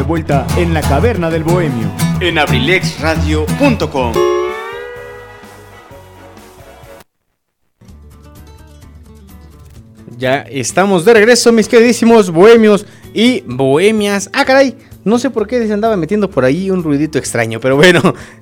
[0.00, 1.86] De vuelta en la caverna del bohemio.
[2.22, 4.14] En abrilexradio.com.
[10.16, 14.30] Ya estamos de regreso, mis queridísimos bohemios y bohemias.
[14.32, 14.74] Ah, caray,
[15.04, 18.00] no sé por qué se andaba metiendo por ahí un ruidito extraño, pero bueno.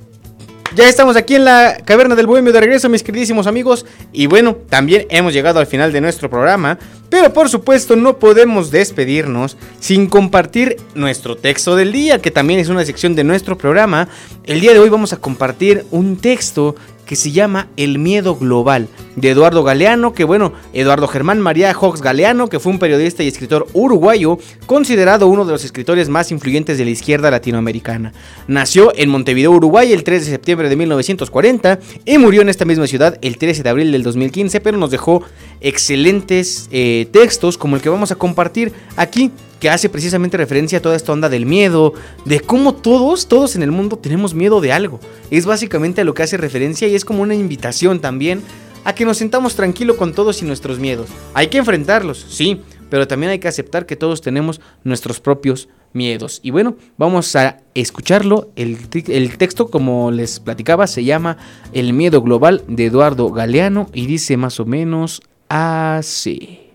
[0.74, 3.86] Ya estamos aquí en la caverna del bohemio de regreso, mis queridísimos amigos.
[4.12, 6.78] Y bueno, también hemos llegado al final de nuestro programa.
[7.20, 12.68] Pero por supuesto no podemos despedirnos sin compartir nuestro texto del día, que también es
[12.68, 14.08] una sección de nuestro programa.
[14.44, 16.76] El día de hoy vamos a compartir un texto
[17.06, 18.86] que se llama El miedo global,
[19.20, 23.28] de Eduardo Galeano, que bueno, Eduardo Germán María Hawks Galeano, que fue un periodista y
[23.28, 28.12] escritor uruguayo, considerado uno de los escritores más influyentes de la izquierda latinoamericana.
[28.46, 32.86] Nació en Montevideo, Uruguay, el 3 de septiembre de 1940 y murió en esta misma
[32.86, 35.22] ciudad el 13 de abril del 2015, pero nos dejó
[35.60, 40.82] excelentes eh, textos como el que vamos a compartir aquí que hace precisamente referencia a
[40.82, 44.72] toda esta onda del miedo, de cómo todos, todos en el mundo tenemos miedo de
[44.72, 45.00] algo.
[45.30, 48.42] Es básicamente a lo que hace referencia y es como una invitación también
[48.84, 51.08] a que nos sentamos tranquilo con todos y nuestros miedos.
[51.34, 56.40] Hay que enfrentarlos, sí, pero también hay que aceptar que todos tenemos nuestros propios miedos.
[56.42, 58.50] Y bueno, vamos a escucharlo.
[58.56, 58.78] El,
[59.08, 61.38] el, texto, como les platicaba, se llama
[61.72, 66.67] El miedo global de Eduardo Galeano y dice más o menos así.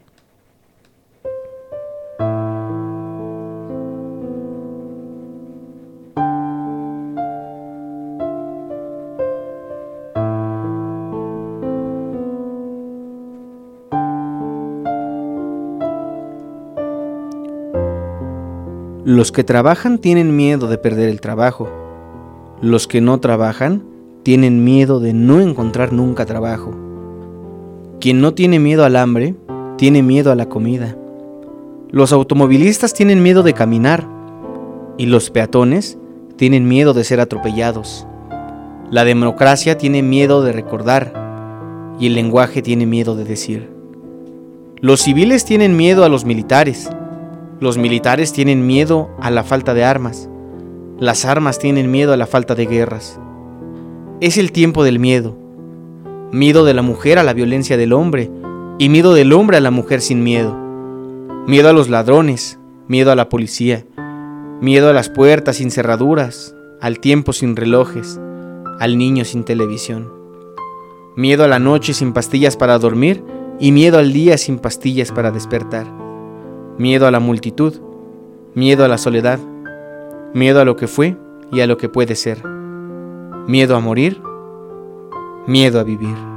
[19.14, 21.70] Los que trabajan tienen miedo de perder el trabajo.
[22.62, 23.84] Los que no trabajan
[24.24, 26.72] tienen miedo de no encontrar nunca trabajo.
[28.02, 29.36] Quien no tiene miedo al hambre,
[29.78, 30.98] tiene miedo a la comida.
[31.92, 34.08] Los automovilistas tienen miedo de caminar
[34.98, 36.00] y los peatones
[36.36, 38.08] tienen miedo de ser atropellados.
[38.90, 43.70] La democracia tiene miedo de recordar y el lenguaje tiene miedo de decir.
[44.82, 46.90] Los civiles tienen miedo a los militares
[47.60, 50.30] los militares tienen miedo a la falta de armas.
[51.00, 53.20] Las armas tienen miedo a la falta de guerras.
[54.22, 55.38] Es el tiempo del miedo.
[56.32, 58.32] Miedo de la mujer a la violencia del hombre
[58.80, 60.54] y miedo del hombre a la mujer sin miedo.
[61.48, 63.86] Miedo a los ladrones, miedo a la policía,
[64.60, 68.20] miedo a las puertas sin cerraduras, al tiempo sin relojes,
[68.80, 70.12] al niño sin televisión.
[71.16, 73.24] Miedo a la noche sin pastillas para dormir
[73.60, 76.03] y miedo al día sin pastillas para despertar
[76.78, 77.74] miedo a la multitud,
[78.56, 79.40] miedo a la soledad,
[80.34, 81.18] miedo a lo que fue
[81.52, 82.44] y a lo que puede ser,
[83.48, 84.22] miedo a morir,
[85.48, 86.33] miedo a vivir.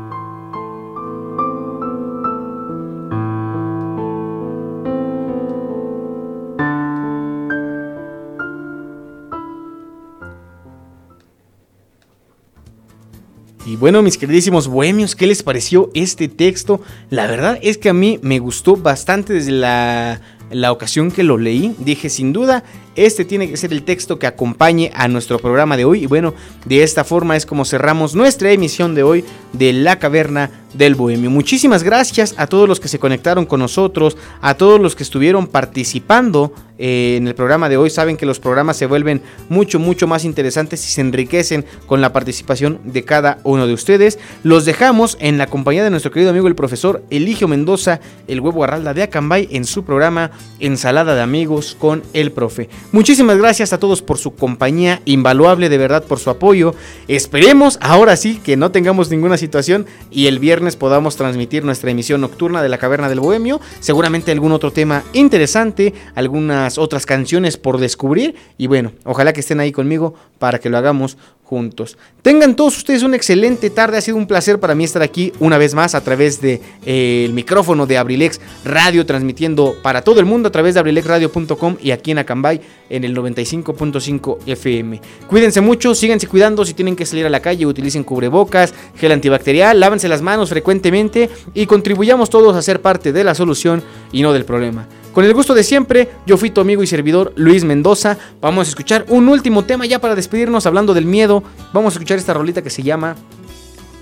[13.78, 16.81] Bueno, mis queridísimos bohemios, ¿qué les pareció este texto?
[17.11, 21.36] La verdad es que a mí me gustó bastante desde la, la ocasión que lo
[21.36, 21.74] leí.
[21.78, 22.65] Dije, sin duda,
[22.97, 26.05] este tiene que ser el texto que acompañe a nuestro programa de hoy.
[26.05, 30.51] Y bueno, de esta forma es como cerramos nuestra emisión de hoy de La Caverna
[30.74, 31.31] del Bohemio.
[31.31, 35.47] Muchísimas gracias a todos los que se conectaron con nosotros, a todos los que estuvieron
[35.47, 37.89] participando eh, en el programa de hoy.
[37.89, 42.12] Saben que los programas se vuelven mucho, mucho más interesantes y se enriquecen con la
[42.12, 44.18] participación de cada uno de ustedes.
[44.43, 48.64] Los dejamos en la compañía de nuestro querido amigo el profesor Eligio Mendoza, el huevo
[48.64, 52.68] arralda de Acambay, en su programa Ensalada de Amigos con el Profe.
[52.92, 56.74] Muchísimas gracias a todos por su compañía, invaluable de verdad por su apoyo.
[57.08, 62.20] Esperemos ahora sí que no tengamos ninguna situación y el viernes podamos transmitir nuestra emisión
[62.20, 63.60] nocturna de la Caverna del Bohemio.
[63.80, 69.58] Seguramente algún otro tema interesante, algunas otras canciones por descubrir y bueno, ojalá que estén
[69.58, 71.97] ahí conmigo para que lo hagamos juntos.
[72.23, 73.97] Tengan todos ustedes una excelente tarde.
[73.97, 77.27] Ha sido un placer para mí estar aquí una vez más a través del de,
[77.27, 81.93] eh, micrófono de Abrilex Radio, transmitiendo para todo el mundo a través de abrilexradio.com y
[81.93, 82.60] aquí en Acambay
[82.90, 85.01] en el 95.5 FM.
[85.28, 86.64] Cuídense mucho, síganse cuidando.
[86.64, 91.31] Si tienen que salir a la calle, utilicen cubrebocas, gel antibacterial, lávense las manos frecuentemente
[91.55, 94.89] y contribuyamos todos a ser parte de la solución y no del problema.
[95.16, 98.18] Con el gusto de siempre, yo fui tu amigo y servidor Luis Mendoza.
[98.43, 101.43] Vamos a escuchar un último tema ya para despedirnos hablando del miedo.
[101.72, 103.16] Vamos a escuchar esta rolita que se llama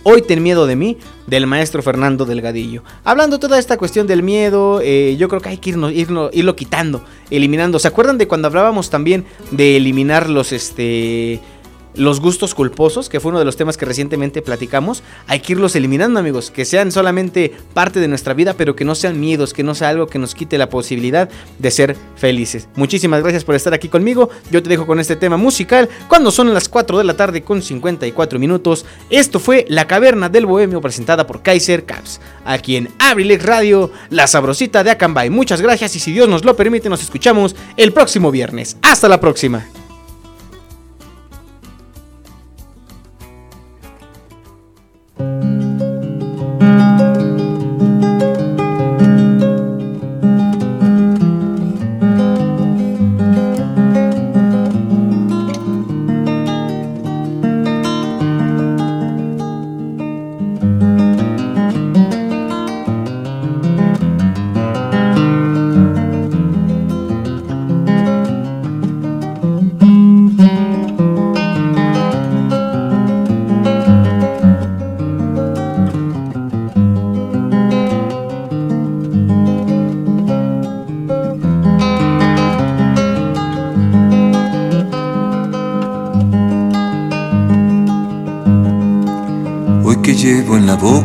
[0.02, 2.82] Hoy ten miedo de mí, del maestro Fernando Delgadillo.
[3.04, 7.04] Hablando toda esta cuestión del miedo, eh, yo creo que hay que irnos, irlo quitando,
[7.30, 7.78] eliminando.
[7.78, 11.40] ¿Se acuerdan de cuando hablábamos también de eliminar los, este,
[11.94, 15.76] los gustos culposos, que fue uno de los temas que recientemente platicamos, hay que irlos
[15.76, 19.62] eliminando, amigos, que sean solamente parte de nuestra vida, pero que no sean miedos, que
[19.62, 22.68] no sea algo que nos quite la posibilidad de ser felices.
[22.76, 24.30] Muchísimas gracias por estar aquí conmigo.
[24.50, 27.62] Yo te dejo con este tema musical cuando son las 4 de la tarde con
[27.62, 28.84] 54 minutos.
[29.10, 34.26] Esto fue La Caverna del Bohemio presentada por Kaiser Caps, aquí en Abrilex Radio, la
[34.26, 35.30] sabrosita de Acambay.
[35.30, 38.76] Muchas gracias y si Dios nos lo permite nos escuchamos el próximo viernes.
[38.82, 39.83] Hasta la próxima.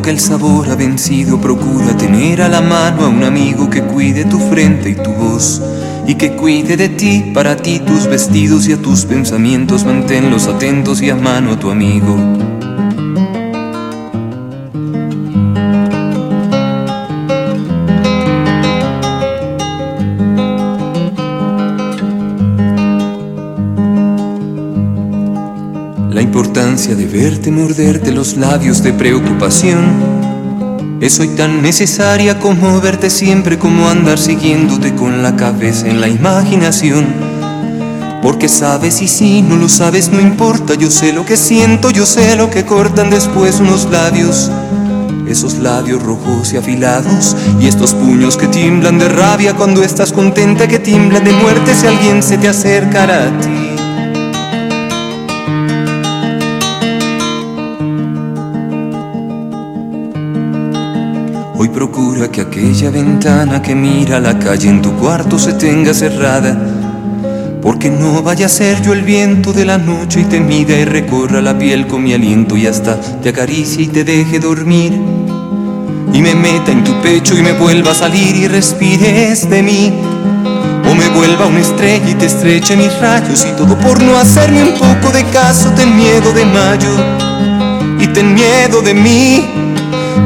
[0.10, 4.40] El sabor ha vencido, procura tener a la mano a un amigo que cuide tu
[4.40, 5.62] frente y tu voz
[6.08, 11.02] y que cuide de ti, para ti tus vestidos y a tus pensamientos, manténlos atentos
[11.04, 12.59] y a mano a tu amigo.
[26.88, 30.98] De verte morderte los labios de preocupación.
[31.02, 36.08] Es hoy tan necesaria como verte siempre, como andar siguiéndote con la cabeza en la
[36.08, 37.06] imaginación.
[38.24, 42.06] Porque sabes y si no lo sabes no importa, yo sé lo que siento, yo
[42.06, 44.50] sé lo que cortan después unos labios.
[45.28, 50.66] Esos labios rojos y afilados y estos puños que tiemblan de rabia cuando estás contenta,
[50.66, 53.59] que tiemblan de muerte si alguien se te acercara a ti.
[62.88, 66.58] Ventana que mira la calle en tu cuarto se tenga cerrada.
[67.62, 70.86] Porque no vaya a ser yo el viento de la noche y te mida y
[70.86, 74.94] recorra la piel con mi aliento y hasta te acaricie y te deje dormir.
[76.14, 79.94] Y me meta en tu pecho y me vuelva a salir y respires de mí.
[80.90, 84.64] O me vuelva una estrella y te estreche mis rayos y todo por no hacerme
[84.64, 85.70] un poco de caso.
[85.76, 86.96] Ten miedo de mayo
[88.00, 89.69] y ten miedo de mí.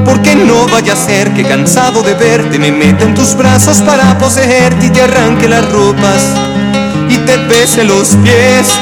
[0.06, 4.18] Porque no vaya a ser que cansado de verte me meta en tus brazos para
[4.18, 6.24] poseerte y te arranque las ropas
[7.10, 8.80] y te bese los pies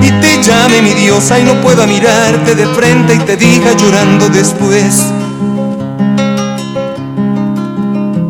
[0.00, 4.28] y te llame mi diosa y no pueda mirarte de frente y te diga llorando
[4.28, 5.06] después.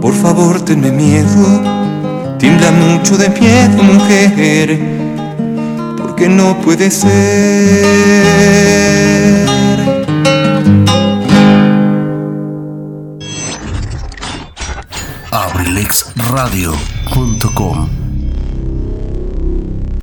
[0.00, 1.62] Por favor, tenme miedo,
[2.38, 4.78] tiembla mucho de miedo, mujer,
[5.96, 8.12] porque no puede ser.